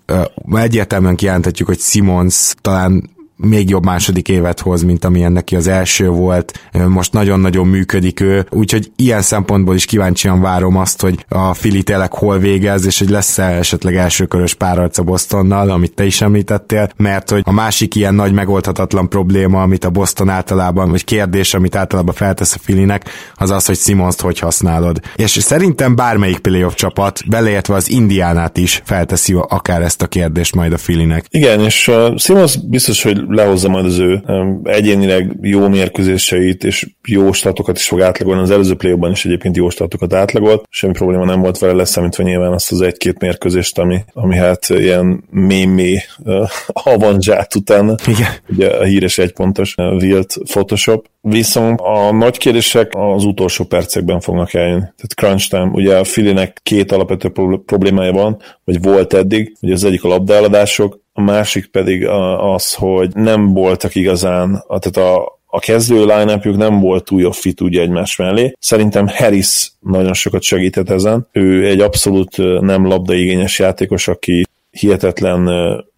uh, 0.47 0.61
egyértelműen 0.61 1.17
kijelenthetjük, 1.17 1.69
hogy 1.69 1.79
Simons 1.81 2.55
talán 2.61 3.15
még 3.37 3.69
jobb 3.69 3.85
második 3.85 4.29
évet 4.29 4.61
hoz, 4.61 4.83
mint 4.83 5.05
amilyen 5.05 5.33
neki 5.33 5.57
az 5.57 5.67
első 5.67 6.09
volt. 6.09 6.69
Most 6.89 7.13
nagyon-nagyon 7.13 7.67
működik 7.67 8.21
ő, 8.21 8.47
úgyhogy 8.51 8.91
ilyen 8.97 9.23
szempontból 9.23 9.75
is 9.75 9.85
kíváncsian 9.85 10.41
várom 10.41 10.77
azt, 10.77 11.01
hogy 11.01 11.25
a 11.29 11.55
Fili 11.55 11.83
tényleg 11.83 12.13
hol 12.13 12.39
végez, 12.39 12.87
és 12.87 12.99
hogy 12.99 13.11
lesz-e 13.11 13.45
esetleg 13.45 13.97
elsőkörös 13.97 14.55
párarca 14.55 15.03
Bostonnal, 15.03 15.71
amit 15.71 15.95
te 15.95 16.05
is 16.05 16.21
említettél, 16.21 16.89
mert 16.97 17.31
hogy 17.31 17.43
a 17.45 17.53
másik 17.53 17.95
ilyen 17.95 18.15
nagy 18.15 18.33
megoldhatatlan 18.33 19.09
probléma, 19.09 19.63
amit 19.63 19.85
a 19.85 19.91
Boston 19.91 20.29
általában, 20.29 20.91
vagy 20.91 21.05
kérdés, 21.05 21.55
amit 21.55 21.77
általában 21.77 22.15
feltesz 22.15 22.55
a 22.55 22.59
Filinek, 22.63 23.05
az 23.35 23.51
az, 23.51 23.67
hogy 23.67 23.77
Simons-t 23.77 24.21
hogy 24.21 24.39
használod. 24.39 25.01
És 25.17 25.31
szerintem 25.31 25.97
bármelyik 25.97 26.39
playoff 26.39 26.75
csapat, 26.75 27.29
beleértve 27.29 27.75
az 27.75 27.91
Indiánát 27.91 28.57
is 28.59 28.83
felteszi 28.85 29.35
akár 29.49 29.83
ezt 29.83 30.03
a 30.03 30.07
kérdést 30.07 30.55
majd 30.55 30.73
a 30.73 30.79
Filinek. 30.79 31.25
Igen, 31.31 31.61
és 31.61 31.89
uh, 31.89 32.17
Simons 32.17 32.57
biztos, 32.57 33.03
hogy 33.03 33.26
lehozza 33.29 33.69
majd 33.69 33.85
az 33.85 33.99
ő 33.99 34.23
egyénileg 34.65 35.37
jó 35.41 35.69
mérkőzéseit, 35.69 36.65
és 36.65 36.87
jó 37.09 37.33
statokat 37.33 37.77
is 37.77 37.89
fog 37.89 38.01
átlagolni. 38.01 38.43
Az 38.43 38.51
előző 38.51 38.75
play 38.75 39.11
is 39.11 39.25
egyébként 39.25 39.57
jó 39.57 39.69
statokat 39.69 40.13
átlagolt, 40.13 40.65
semmi 40.71 40.93
probléma 40.93 41.25
nem 41.25 41.41
volt 41.41 41.59
vele, 41.59 41.73
leszámítva 41.73 42.23
nyilván 42.23 42.53
azt 42.53 42.73
az 42.73 42.81
egy-két 42.81 43.19
mérkőzést, 43.19 43.79
ami, 43.79 44.05
ami 44.13 44.37
hát 44.37 44.69
ilyen 44.69 45.25
mémé 45.31 46.03
avanzsát 46.67 47.55
után. 47.55 47.99
Igen. 48.07 48.31
Ugye 48.49 48.69
a 48.69 48.85
híres 48.85 49.19
egypontos 49.19 49.75
Wilt 49.77 50.37
Photoshop. 50.45 51.07
Viszont 51.21 51.81
a 51.81 52.13
nagy 52.13 52.39
kérdések 52.39 52.91
az 52.95 53.25
utolsó 53.25 53.65
percekben 53.65 54.21
fognak 54.21 54.55
eljönni. 54.55 54.81
Tehát 54.81 55.15
crunch 55.15 55.49
time, 55.49 55.71
ugye 55.73 55.97
a 55.97 56.05
Filinek 56.05 56.61
két 56.63 56.93
alapvető 56.93 57.33
problémája 57.67 58.13
van, 58.13 58.37
vagy 58.65 58.83
volt 58.83 59.15
eddig, 59.15 59.57
ugye 59.61 59.73
az 59.73 59.85
egyik 59.85 60.05
a 60.05 60.09
labdaeladások, 60.09 61.05
a 61.17 61.23
másik 61.23 61.67
pedig 61.67 62.07
az, 62.55 62.75
hogy 62.75 63.15
nem 63.15 63.53
voltak 63.53 63.95
igazán, 63.95 64.65
tehát 64.67 65.11
a, 65.11 65.39
a 65.47 65.59
kezdő 65.59 66.05
line 66.05 66.41
nem 66.57 66.81
volt 66.81 67.05
túl 67.05 67.21
jó 67.21 67.31
fit 67.31 67.61
ugye 67.61 67.81
egymás 67.81 68.17
mellé. 68.17 68.53
Szerintem 68.59 69.07
Harris 69.09 69.73
nagyon 69.81 70.15
sokat 70.15 70.43
segített 70.43 70.91
ezen. 70.91 71.29
Ő 71.33 71.67
egy 71.67 71.81
abszolút 71.81 72.37
nem 72.61 72.87
labdaigényes 72.87 73.59
játékos, 73.59 74.09
aki 74.09 74.45
hihetetlen 74.71 75.49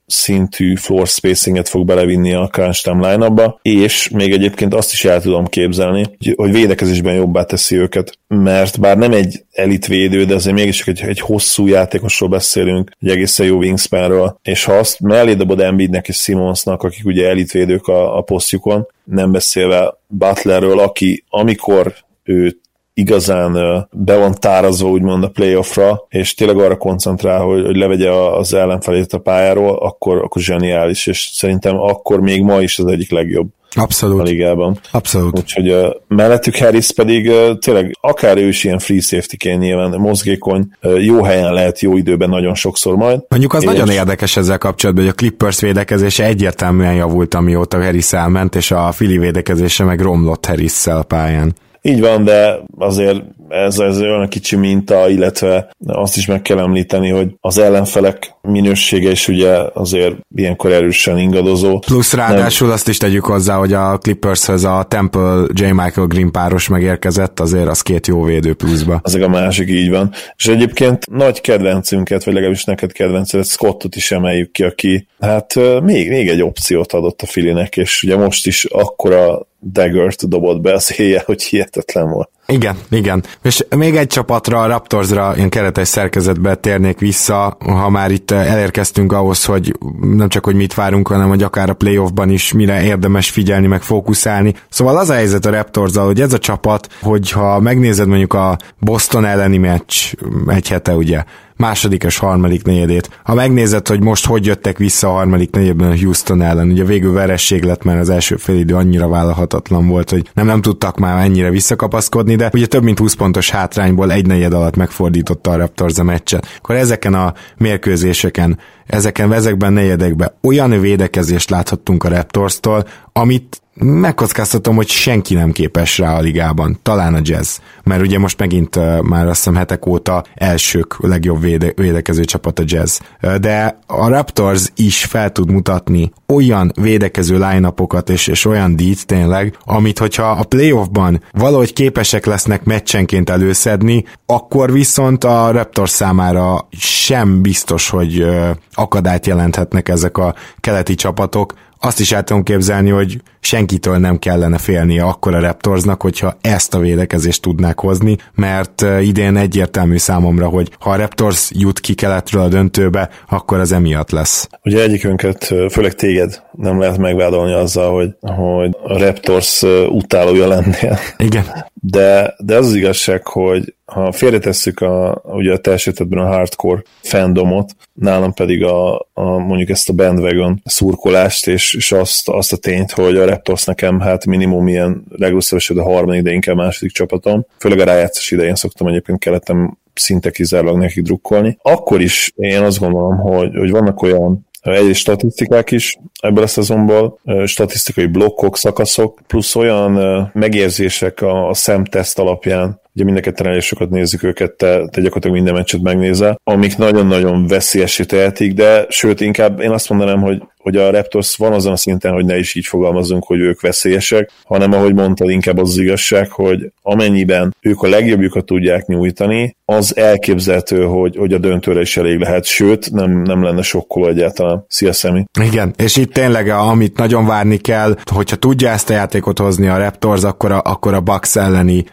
szintű 0.09 0.75
floor 0.77 1.07
spacinget 1.07 1.69
fog 1.69 1.87
belevinni 1.87 2.35
a 2.35 2.47
crunch 2.47 2.87
line 2.87 3.57
és 3.63 4.09
még 4.09 4.33
egyébként 4.33 4.75
azt 4.75 4.93
is 4.93 5.05
el 5.05 5.21
tudom 5.21 5.47
képzelni, 5.47 6.05
hogy 6.37 6.53
védekezésben 6.53 7.15
jobbá 7.15 7.45
teszi 7.45 7.77
őket, 7.77 8.19
mert 8.29 8.81
bár 8.81 8.99
nem 8.99 9.13
egy 9.13 9.45
elitvédő, 9.53 10.25
de 10.25 10.35
azért 10.35 10.57
mégis 10.57 10.87
egy, 10.87 11.01
egy 11.01 11.21
hosszú 11.21 11.67
játékosról 11.67 12.29
beszélünk, 12.29 12.91
egy 13.01 13.09
egészen 13.09 13.47
jó 13.47 13.57
wingspanről, 13.57 14.39
és 14.43 14.65
ha 14.65 14.73
azt 14.73 15.01
mellé 15.01 15.35
dobod 15.35 15.61
Embiidnek 15.61 16.09
és 16.09 16.17
Simonsnak, 16.17 16.83
akik 16.83 17.05
ugye 17.05 17.29
elitvédők 17.29 17.87
a, 17.87 18.17
a 18.17 18.21
posztjukon, 18.21 18.87
nem 19.05 19.33
beszélve 19.33 19.99
Butlerről, 20.07 20.79
aki 20.79 21.25
amikor 21.29 21.95
ő 22.23 22.61
igazán 22.99 23.53
be 23.93 24.17
van 24.17 24.35
tárazva 24.35 24.89
úgymond 24.89 25.25
a 25.25 25.29
playoffra, 25.29 26.07
és 26.09 26.35
tényleg 26.35 26.59
arra 26.59 26.77
koncentrál, 26.77 27.41
hogy, 27.41 27.65
hogy 27.65 27.77
levegye 27.77 28.11
az 28.11 28.55
ellenfelét 28.55 29.13
a 29.13 29.19
pályáról, 29.19 29.77
akkor, 29.77 30.17
akkor 30.17 30.43
zseniális, 30.43 31.07
és 31.07 31.31
szerintem 31.33 31.77
akkor 31.77 32.21
még 32.21 32.43
ma 32.43 32.61
is 32.61 32.79
az 32.79 32.87
egyik 32.87 33.11
legjobb 33.11 33.49
Abszolút. 33.75 34.21
a 34.21 34.23
ligában. 34.23 34.79
Abszolút. 34.91 35.39
Úgyhogy 35.39 35.71
uh, 35.71 35.87
mellettük 36.09 36.57
Harris 36.57 36.93
pedig 36.93 37.29
uh, 37.29 37.59
tényleg 37.59 37.97
akár 38.01 38.37
ő 38.37 38.49
is 38.49 38.65
ilyen 38.65 38.79
free 38.79 39.01
safety 39.01 39.57
nyilván 39.57 40.01
mozgékony, 40.01 40.69
uh, 40.83 41.05
jó 41.05 41.23
helyen 41.23 41.53
lehet 41.53 41.81
jó 41.81 41.97
időben 41.97 42.29
nagyon 42.29 42.55
sokszor 42.55 42.97
majd. 42.97 43.21
Mondjuk 43.29 43.53
az 43.53 43.63
és... 43.63 43.69
nagyon 43.69 43.89
érdekes 43.89 44.37
ezzel 44.37 44.59
kapcsolatban, 44.59 45.05
hogy 45.05 45.13
a 45.13 45.17
Clippers 45.17 45.61
védekezése 45.61 46.25
egyértelműen 46.25 46.95
javult, 46.95 47.35
amióta 47.35 47.83
Harris 47.83 48.13
elment, 48.13 48.55
és 48.55 48.71
a 48.71 48.89
Philly 48.97 49.19
védekezése 49.19 49.85
meg 49.85 50.01
romlott 50.01 50.47
Harris-szel 50.47 51.03
pályán. 51.03 51.55
Így 51.83 52.01
van, 52.01 52.25
de 52.25 52.59
azért 52.79 53.23
ez, 53.49 53.79
ez 53.79 54.01
olyan 54.01 54.29
kicsi 54.29 54.57
minta, 54.57 55.09
illetve 55.09 55.71
azt 55.87 56.17
is 56.17 56.27
meg 56.27 56.43
kell 56.43 56.59
említeni, 56.59 57.09
hogy 57.09 57.35
az 57.41 57.59
ellenfelek 57.59 58.35
minősége 58.43 59.11
is 59.11 59.29
ugye 59.29 59.57
azért 59.73 60.15
ilyenkor 60.35 60.73
erősen 60.73 61.19
ingadozó. 61.19 61.79
Plusz 61.79 62.13
ráadásul 62.15 62.67
Nem. 62.67 62.77
azt 62.77 62.89
is 62.89 62.97
tegyük 62.97 63.25
hozzá, 63.25 63.57
hogy 63.57 63.73
a 63.73 63.99
Clippershez 63.99 64.65
a 64.65 64.87
Temple 64.89 65.45
J. 65.53 65.65
Michael 65.65 66.07
Green 66.07 66.31
páros 66.31 66.69
megérkezett, 66.69 67.41
azért 67.41 67.69
az 67.69 67.83
két 67.83 68.07
jó 68.07 68.23
védő 68.23 68.55
pluszba. 68.55 69.01
Azok 69.03 69.23
a 69.23 69.29
másik 69.29 69.69
így 69.69 69.91
van. 69.91 70.13
És 70.37 70.47
egyébként 70.47 71.11
nagy 71.11 71.41
kedvencünket, 71.41 72.25
vagy 72.25 72.35
legalábbis 72.35 72.65
neked 72.65 72.93
kedvencedet, 72.93 73.47
Scottot 73.47 73.97
is 73.97 74.11
emeljük 74.11 74.51
ki, 74.51 74.63
aki 74.63 75.07
hát 75.21 75.55
még, 75.83 76.09
még 76.09 76.29
egy 76.29 76.43
opciót 76.43 76.93
adott 76.93 77.23
a 77.23 77.27
Filinek, 77.27 77.77
és 77.77 78.03
ugye 78.03 78.17
most 78.17 78.47
is 78.47 78.65
akkora 78.65 79.48
daggert 79.61 80.29
dobott 80.29 80.61
be 80.61 80.73
az 80.73 81.01
éjjel, 81.01 81.23
hogy 81.27 81.43
hihetetlen 81.43 82.11
volt. 82.11 82.31
Igen, 82.53 82.77
igen. 82.91 83.25
És 83.43 83.65
még 83.77 83.97
egy 83.97 84.07
csapatra, 84.07 84.61
a 84.61 84.67
Raptorsra, 84.67 85.33
ilyen 85.37 85.49
keretes 85.49 85.89
szerkezetbe 85.89 86.55
térnék 86.55 86.99
vissza, 86.99 87.57
ha 87.61 87.89
már 87.89 88.11
itt 88.11 88.31
elérkeztünk 88.31 89.13
ahhoz, 89.13 89.45
hogy 89.45 89.79
nem 90.01 90.29
csak, 90.29 90.45
hogy 90.45 90.55
mit 90.55 90.75
várunk, 90.75 91.09
hanem 91.09 91.29
hogy 91.29 91.43
akár 91.43 91.71
a 91.71 91.75
playoffban 91.75 92.31
is 92.31 92.53
mire 92.53 92.83
érdemes 92.83 93.31
figyelni, 93.31 93.67
meg 93.67 93.83
fókuszálni. 93.83 94.55
Szóval 94.69 94.99
az 94.99 95.11
a 95.11 95.15
helyzet 95.15 95.47
a 95.47 95.51
raptors 95.51 95.97
hogy 95.97 96.21
ez 96.21 96.33
a 96.33 96.39
csapat, 96.39 96.89
hogyha 97.03 97.61
megnézed 97.61 98.09
mondjuk 98.09 98.33
a 98.33 98.59
Boston 98.79 99.25
elleni 99.25 99.59
meccs 99.59 100.13
egy 100.47 100.69
hete, 100.69 100.95
ugye, 100.95 101.25
második 101.59 102.03
és 102.03 102.19
harmadik 102.19 102.65
negyedét. 102.65 103.21
Ha 103.23 103.35
megnézed, 103.35 103.89
hogy 103.89 104.03
most 104.03 104.27
hogy 104.27 104.47
jöttek 104.47 104.79
vissza 104.79 105.09
a 105.09 105.13
harmadik 105.13 105.51
negyedben 105.51 105.91
a 105.91 105.99
Houston 105.99 106.43
ellen, 106.43 106.71
ugye 106.71 106.85
végül 106.85 107.13
veresség 107.13 107.63
lett, 107.63 107.85
mert 107.85 108.01
az 108.01 108.11
első 108.11 108.37
idő 108.47 108.75
annyira 108.75 109.09
vállalhatatlan 109.09 109.89
volt, 109.89 110.11
hogy 110.11 110.31
nem, 110.35 110.47
nem 110.47 110.63
tudtak 110.63 110.99
már 110.99 111.25
ennyire 111.25 111.51
visszakapaszkodni, 111.51 112.37
de 112.39 112.51
ugye 112.53 112.67
több 112.67 112.83
mint 112.83 112.99
20 112.99 113.15
pontos 113.15 113.51
hátrányból 113.51 114.13
egy 114.13 114.27
negyed 114.27 114.53
alatt 114.53 114.77
megfordította 114.77 115.51
a 115.51 115.57
Raptors 115.57 115.99
a 115.99 116.03
meccset. 116.03 116.47
Akkor 116.59 116.75
ezeken 116.75 117.15
a 117.15 117.35
mérkőzéseken, 117.57 118.59
ezeken, 118.87 119.33
ezekben 119.33 119.73
negyedekben 119.73 120.33
olyan 120.43 120.81
védekezést 120.81 121.51
láthattunk 121.51 122.05
a 122.05 122.09
Raptors-tól, 122.09 122.87
amit 123.13 123.63
megkockáztatom, 123.81 124.77
hogy 124.77 124.89
senki 124.89 125.35
nem 125.35 125.53
képes 125.53 125.99
rá 125.99 126.17
a 126.17 126.21
ligában, 126.21 126.79
talán 126.83 127.15
a 127.15 127.21
jazz, 127.23 127.59
mert 127.83 128.03
ugye 128.03 128.19
most 128.19 128.39
megint 128.39 129.03
már 129.03 129.27
azt 129.27 129.37
hiszem 129.37 129.55
hetek 129.55 129.87
óta 129.87 130.25
elsők 130.35 130.97
legjobb 130.99 131.41
véde- 131.41 131.79
védekező 131.79 132.25
csapat 132.25 132.59
a 132.59 132.63
jazz, 132.67 132.99
de 133.41 133.79
a 133.87 134.09
Raptors 134.09 134.69
is 134.77 135.05
fel 135.05 135.33
tud 135.33 135.51
mutatni 135.51 136.13
olyan 136.27 136.73
védekező 136.81 137.35
line 137.35 137.73
és, 138.07 138.27
és 138.27 138.45
olyan 138.45 138.77
dít 138.77 139.07
tényleg, 139.07 139.57
amit 139.65 139.99
hogyha 139.99 140.31
a 140.31 140.45
playoffban 140.45 141.23
valahogy 141.33 141.73
képesek 141.73 142.27
lesznek 142.27 142.65
meccsenként 142.65 143.31
előszedni, 143.31 144.05
akkor 144.27 144.73
viszont 144.73 145.25
a 145.25 145.51
Raptors 145.51 145.91
számára 145.91 146.69
sem 146.79 147.43
biztos, 147.43 147.89
hogy 147.89 148.27
akadályt 148.73 149.27
jelenthetnek 149.27 149.89
ezek 149.89 150.19
a 150.19 150.35
keleti 150.61 150.95
csapatok, 150.95 151.55
azt 151.81 152.01
is 152.01 152.13
el 152.13 152.23
tudom 152.23 152.43
képzelni, 152.43 152.91
hogy 152.91 153.21
senkitől 153.41 153.97
nem 153.97 154.19
kellene 154.19 154.59
félnie 154.59 155.05
akkor 155.05 155.35
a 155.35 155.41
Raptorsnak, 155.41 156.03
hogyha 156.03 156.37
ezt 156.41 156.75
a 156.75 156.79
védekezést 156.79 157.43
tudnák 157.43 157.79
hozni, 157.79 158.17
mert 158.35 158.85
idén 159.01 159.37
egyértelmű 159.37 159.97
számomra, 159.97 160.47
hogy 160.47 160.71
ha 160.81 160.91
a 160.91 160.97
Raptors 160.97 161.51
jut 161.55 161.81
ki 161.81 161.95
keletről 161.95 162.43
a 162.43 162.49
döntőbe, 162.49 163.11
akkor 163.29 163.59
az 163.59 163.73
emiatt 163.73 164.11
lesz. 164.11 164.49
Ugye 164.63 164.83
egyikünket, 164.83 165.55
főleg 165.71 165.95
téged 165.95 166.43
nem 166.61 166.81
lehet 166.81 166.99
megvádolni 166.99 167.53
azzal, 167.53 167.95
hogy, 167.95 168.15
hogy 168.21 168.77
a 168.83 168.99
Raptors 168.99 169.63
utálója 169.89 170.47
lennél. 170.47 170.99
Igen. 171.19 171.45
De, 171.73 172.35
de 172.39 172.57
az 172.57 172.67
az 172.67 172.75
igazság, 172.75 173.27
hogy 173.27 173.75
ha 173.85 174.13
félretesszük 174.13 174.81
a, 174.81 175.23
ugye 175.25 175.53
a 175.53 175.59
teljesítetben 175.59 176.19
a 176.19 176.27
hardcore 176.27 176.83
fandomot, 177.01 177.77
nálam 177.93 178.35
pedig 178.35 178.65
a, 178.65 178.95
a 179.13 179.39
mondjuk 179.39 179.69
ezt 179.69 179.89
a 179.89 179.93
bandwagon 179.93 180.63
szurkolást, 180.65 181.47
és, 181.47 181.75
és 181.75 181.93
azt, 181.93 182.29
azt 182.29 182.53
a 182.53 182.57
tényt, 182.57 182.91
hogy 182.91 183.17
a 183.17 183.27
Raptors 183.27 183.65
nekem 183.65 184.01
hát 184.01 184.27
minimum 184.27 184.69
ilyen 184.69 185.05
legrosszabb 185.09 185.59
esetben 185.59 185.87
a 185.87 185.91
harmadik, 185.91 186.23
de 186.23 186.33
inkább 186.33 186.57
második 186.57 186.93
csapatom. 186.93 187.47
Főleg 187.59 187.79
a 187.79 187.85
rájátszás 187.85 188.31
idején 188.31 188.55
szoktam 188.55 188.87
egyébként 188.87 189.19
keletem 189.19 189.79
szinte 189.95 190.31
kizárólag 190.31 190.79
neki 190.79 191.03
drukkolni. 191.03 191.59
Akkor 191.63 192.01
is 192.01 192.33
én 192.37 192.63
azt 192.63 192.79
gondolom, 192.79 193.17
hogy, 193.17 193.57
hogy 193.57 193.71
vannak 193.71 194.03
olyan 194.03 194.48
egyrészt 194.61 195.01
statisztikák 195.01 195.71
is 195.71 195.99
ebből 196.21 196.43
a 196.43 196.47
szezonból, 196.47 197.19
statisztikai 197.45 198.07
blokkok, 198.07 198.57
szakaszok, 198.57 199.21
plusz 199.27 199.57
olyan 199.57 200.31
megérzések 200.35 201.23
a, 201.23 201.49
a 201.49 201.55
szemteszt 201.55 202.19
alapján, 202.19 202.81
ugye 202.99 203.07
mind 203.07 203.17
a 203.17 203.21
ketten 203.21 203.61
sokat 203.61 203.91
nézzük 203.91 204.23
őket, 204.23 204.53
te, 204.53 204.67
te 204.67 205.01
gyakorlatilag 205.01 205.37
minden 205.37 205.55
meccset 205.55 205.81
megnézel, 205.81 206.41
amik 206.45 206.77
nagyon-nagyon 206.77 207.47
veszélyesé 207.47 208.05
tehetik, 208.05 208.55
de 208.55 208.87
sőt, 208.89 209.21
inkább 209.21 209.61
én 209.61 209.71
azt 209.71 209.89
mondanám, 209.89 210.21
hogy 210.21 210.43
hogy 210.69 210.77
a 210.77 210.91
Raptors 210.91 211.37
van 211.37 211.53
azon 211.53 211.73
a 211.73 211.77
szinten, 211.77 212.13
hogy 212.13 212.25
ne 212.25 212.39
is 212.39 212.55
így 212.55 212.67
fogalmazunk, 212.67 213.25
hogy 213.25 213.41
ők 213.41 213.61
veszélyesek, 213.61 214.31
hanem 214.45 214.73
ahogy 214.73 214.95
mondtad, 214.95 215.31
inkább 215.31 215.59
az, 215.59 215.69
az 215.69 215.79
igazság, 215.79 216.31
hogy 216.31 216.73
amennyiben 216.83 217.57
ők 217.61 217.83
a 217.83 217.89
legjobbjukat 217.89 218.45
tudják 218.45 218.87
nyújtani, 218.87 219.57
az 219.65 219.97
elképzelhető, 219.97 220.85
hogy, 220.85 221.17
hogy 221.17 221.33
a 221.33 221.39
döntőre 221.39 221.81
is 221.81 221.97
elég 221.97 222.19
lehet, 222.19 222.45
sőt, 222.45 222.91
nem, 222.91 223.23
nem 223.23 223.43
lenne 223.43 223.63
sokkoló 223.63 224.07
egyáltalán. 224.07 224.65
Szia, 224.69 224.93
Szemi! 224.93 225.25
Igen, 225.43 225.75
és 225.77 225.97
itt 225.97 226.13
tényleg, 226.13 226.49
amit 226.49 226.97
nagyon 226.97 227.27
várni 227.27 227.57
kell, 227.57 227.97
hogyha 228.13 228.37
tudja 228.37 228.69
ezt 228.71 228.91
a 228.91 228.93
játékot 228.93 229.39
hozni 229.39 229.67
a 229.67 229.77
Raptors, 229.77 230.23
akkor 230.23 230.53
a, 230.53 230.61
akkor 230.65 230.95
a 230.95 231.01
Bucks 231.01 231.37
elleni 231.37 231.85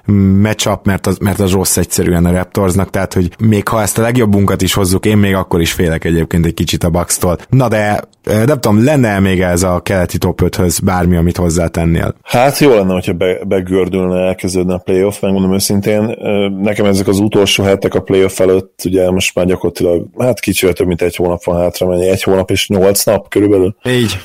matchup, 0.41 0.85
mert 0.95 1.07
az, 1.07 1.17
mert 1.17 1.39
az 1.39 1.51
rossz 1.51 1.77
egyszerűen 1.77 2.25
a 2.25 2.31
Raptorsnak, 2.31 2.89
tehát 2.89 3.13
hogy 3.13 3.29
még 3.39 3.67
ha 3.67 3.81
ezt 3.81 3.97
a 3.97 4.01
legjobbunkat 4.01 4.61
is 4.61 4.73
hozzuk, 4.73 5.05
én 5.05 5.17
még 5.17 5.33
akkor 5.33 5.61
is 5.61 5.71
félek 5.71 6.03
egyébként 6.03 6.45
egy 6.45 6.53
kicsit 6.53 6.83
a 6.83 6.89
Bucks-tól. 6.89 7.37
Na 7.49 7.67
de 7.67 8.01
nem 8.23 8.59
tudom, 8.59 8.83
lenne 8.83 9.19
még 9.19 9.41
ez 9.41 9.63
a 9.63 9.79
keleti 9.79 10.17
top 10.17 10.41
5-höz 10.43 10.79
bármi, 10.83 11.15
amit 11.15 11.37
hozzátennél? 11.37 12.15
Hát 12.23 12.59
jó 12.59 12.73
lenne, 12.73 12.93
hogyha 12.93 13.13
be, 13.13 13.39
begördülne, 13.47 14.25
elkezdődne 14.25 14.73
a 14.73 14.77
playoff, 14.77 15.19
megmondom 15.19 15.53
őszintén. 15.53 16.17
Nekem 16.61 16.85
ezek 16.85 17.07
az 17.07 17.19
utolsó 17.19 17.63
hetek 17.63 17.93
a 17.93 18.01
playoff 18.01 18.39
előtt, 18.39 18.81
ugye 18.85 19.11
most 19.11 19.35
már 19.35 19.45
gyakorlatilag, 19.45 20.05
hát 20.17 20.39
kicsivel 20.39 20.75
több, 20.75 20.87
mint 20.87 21.01
egy 21.01 21.15
hónap 21.15 21.43
van 21.43 21.59
hátra, 21.59 21.87
mennyi, 21.87 22.09
egy 22.09 22.23
hónap 22.23 22.51
és 22.51 22.67
nyolc 22.67 23.03
nap 23.03 23.29
körülbelül. 23.29 23.75
Így. 23.89 24.19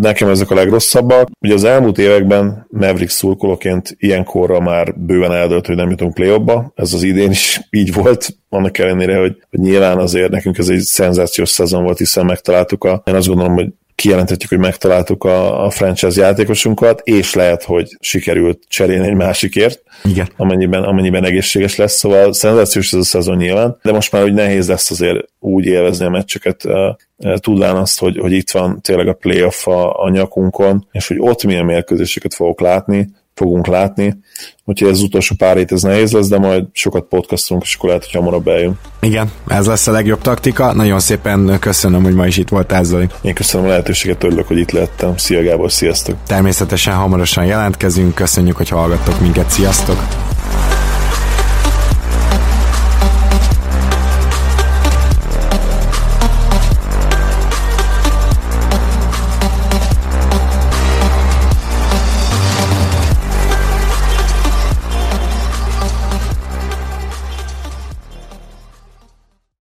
Nekem 0.00 0.28
ezek 0.28 0.50
a 0.50 0.54
legrosszabbak. 0.54 1.28
Ugye 1.40 1.54
az 1.54 1.64
elmúlt 1.64 1.98
években 1.98 2.66
Maverick 2.70 3.10
szurkolóként 3.10 3.96
ilyenkorra 3.98 4.60
már 4.60 4.94
bőven 4.96 5.32
eldőlt, 5.32 5.66
hogy 5.66 5.76
nem 5.76 5.88
jutunk 6.04 6.14
playoffba. 6.14 6.72
Ez 6.74 6.92
az 6.92 7.02
idén 7.02 7.30
is 7.30 7.60
így 7.70 7.92
volt, 7.92 8.28
annak 8.48 8.78
ellenére, 8.78 9.18
hogy, 9.18 9.36
hogy 9.50 9.60
nyilván 9.60 9.98
azért 9.98 10.30
nekünk 10.30 10.58
ez 10.58 10.68
egy 10.68 10.80
szenzációs 10.80 11.48
szezon 11.48 11.82
volt, 11.82 11.98
hiszen 11.98 12.24
megtaláltuk 12.24 12.84
a, 12.84 13.02
én 13.06 13.14
azt 13.14 13.26
gondolom, 13.26 13.54
hogy 13.54 13.68
kijelenthetjük, 13.94 14.50
hogy 14.50 14.58
megtaláltuk 14.58 15.24
a, 15.24 15.64
a 15.64 15.70
franchise 15.70 16.20
játékosunkat, 16.20 17.00
és 17.04 17.34
lehet, 17.34 17.62
hogy 17.62 17.96
sikerült 18.00 18.62
cserélni 18.68 19.06
egy 19.06 19.14
másikért, 19.14 19.82
Igen. 20.04 20.28
Amennyiben, 20.36 20.82
amennyiben 20.82 21.24
egészséges 21.24 21.76
lesz, 21.76 21.96
szóval 21.96 22.32
szenzációs 22.32 22.92
ez 22.92 22.98
a 22.98 23.04
szezon 23.04 23.36
nyilván, 23.36 23.78
de 23.82 23.92
most 23.92 24.12
már 24.12 24.24
úgy 24.24 24.32
nehéz 24.32 24.68
lesz 24.68 24.90
azért 24.90 25.26
úgy 25.38 25.64
élvezni 25.64 26.04
a 26.04 26.10
meccseket, 26.10 26.64
tudván 27.36 27.76
azt, 27.76 27.98
hogy, 27.98 28.18
hogy 28.18 28.32
itt 28.32 28.50
van 28.50 28.80
tényleg 28.80 29.08
a 29.08 29.12
playoff 29.12 29.66
a, 29.66 30.02
a 30.02 30.10
nyakunkon, 30.10 30.88
és 30.92 31.08
hogy 31.08 31.16
ott 31.20 31.44
milyen 31.44 31.64
mérkőzéseket 31.64 32.34
fogok 32.34 32.60
látni, 32.60 33.08
fogunk 33.34 33.66
látni, 33.66 34.18
úgyhogy 34.64 34.88
ez 34.88 34.94
az 34.94 35.02
utolsó 35.02 35.34
pár 35.38 35.56
hét 35.56 35.72
ez 35.72 35.82
nehéz 35.82 36.12
lesz, 36.12 36.28
de 36.28 36.38
majd 36.38 36.64
sokat 36.72 37.04
podcastunk, 37.04 37.62
és 37.62 37.74
akkor 37.74 37.88
lehet, 37.88 38.04
hogy 38.04 38.14
hamarabb 38.14 38.48
eljön. 38.48 38.78
Igen, 39.00 39.30
ez 39.46 39.66
lesz 39.66 39.86
a 39.86 39.92
legjobb 39.92 40.20
taktika. 40.20 40.72
Nagyon 40.72 41.00
szépen 41.00 41.56
köszönöm, 41.60 42.02
hogy 42.02 42.14
ma 42.14 42.26
is 42.26 42.36
itt 42.36 42.48
voltál, 42.48 42.84
Zoli. 42.84 43.06
Én 43.22 43.34
köszönöm 43.34 43.66
a 43.66 43.68
lehetőséget, 43.68 44.24
örülök, 44.24 44.46
hogy 44.46 44.58
itt 44.58 44.70
lettem. 44.70 45.16
Szia 45.16 45.42
Gábor, 45.42 45.72
sziasztok! 45.72 46.16
Természetesen 46.26 46.94
hamarosan 46.94 47.44
jelentkezünk, 47.44 48.14
köszönjük, 48.14 48.56
hogy 48.56 48.68
hallgattok 48.68 49.20
minket, 49.20 49.50
sziasztok! 49.50 50.33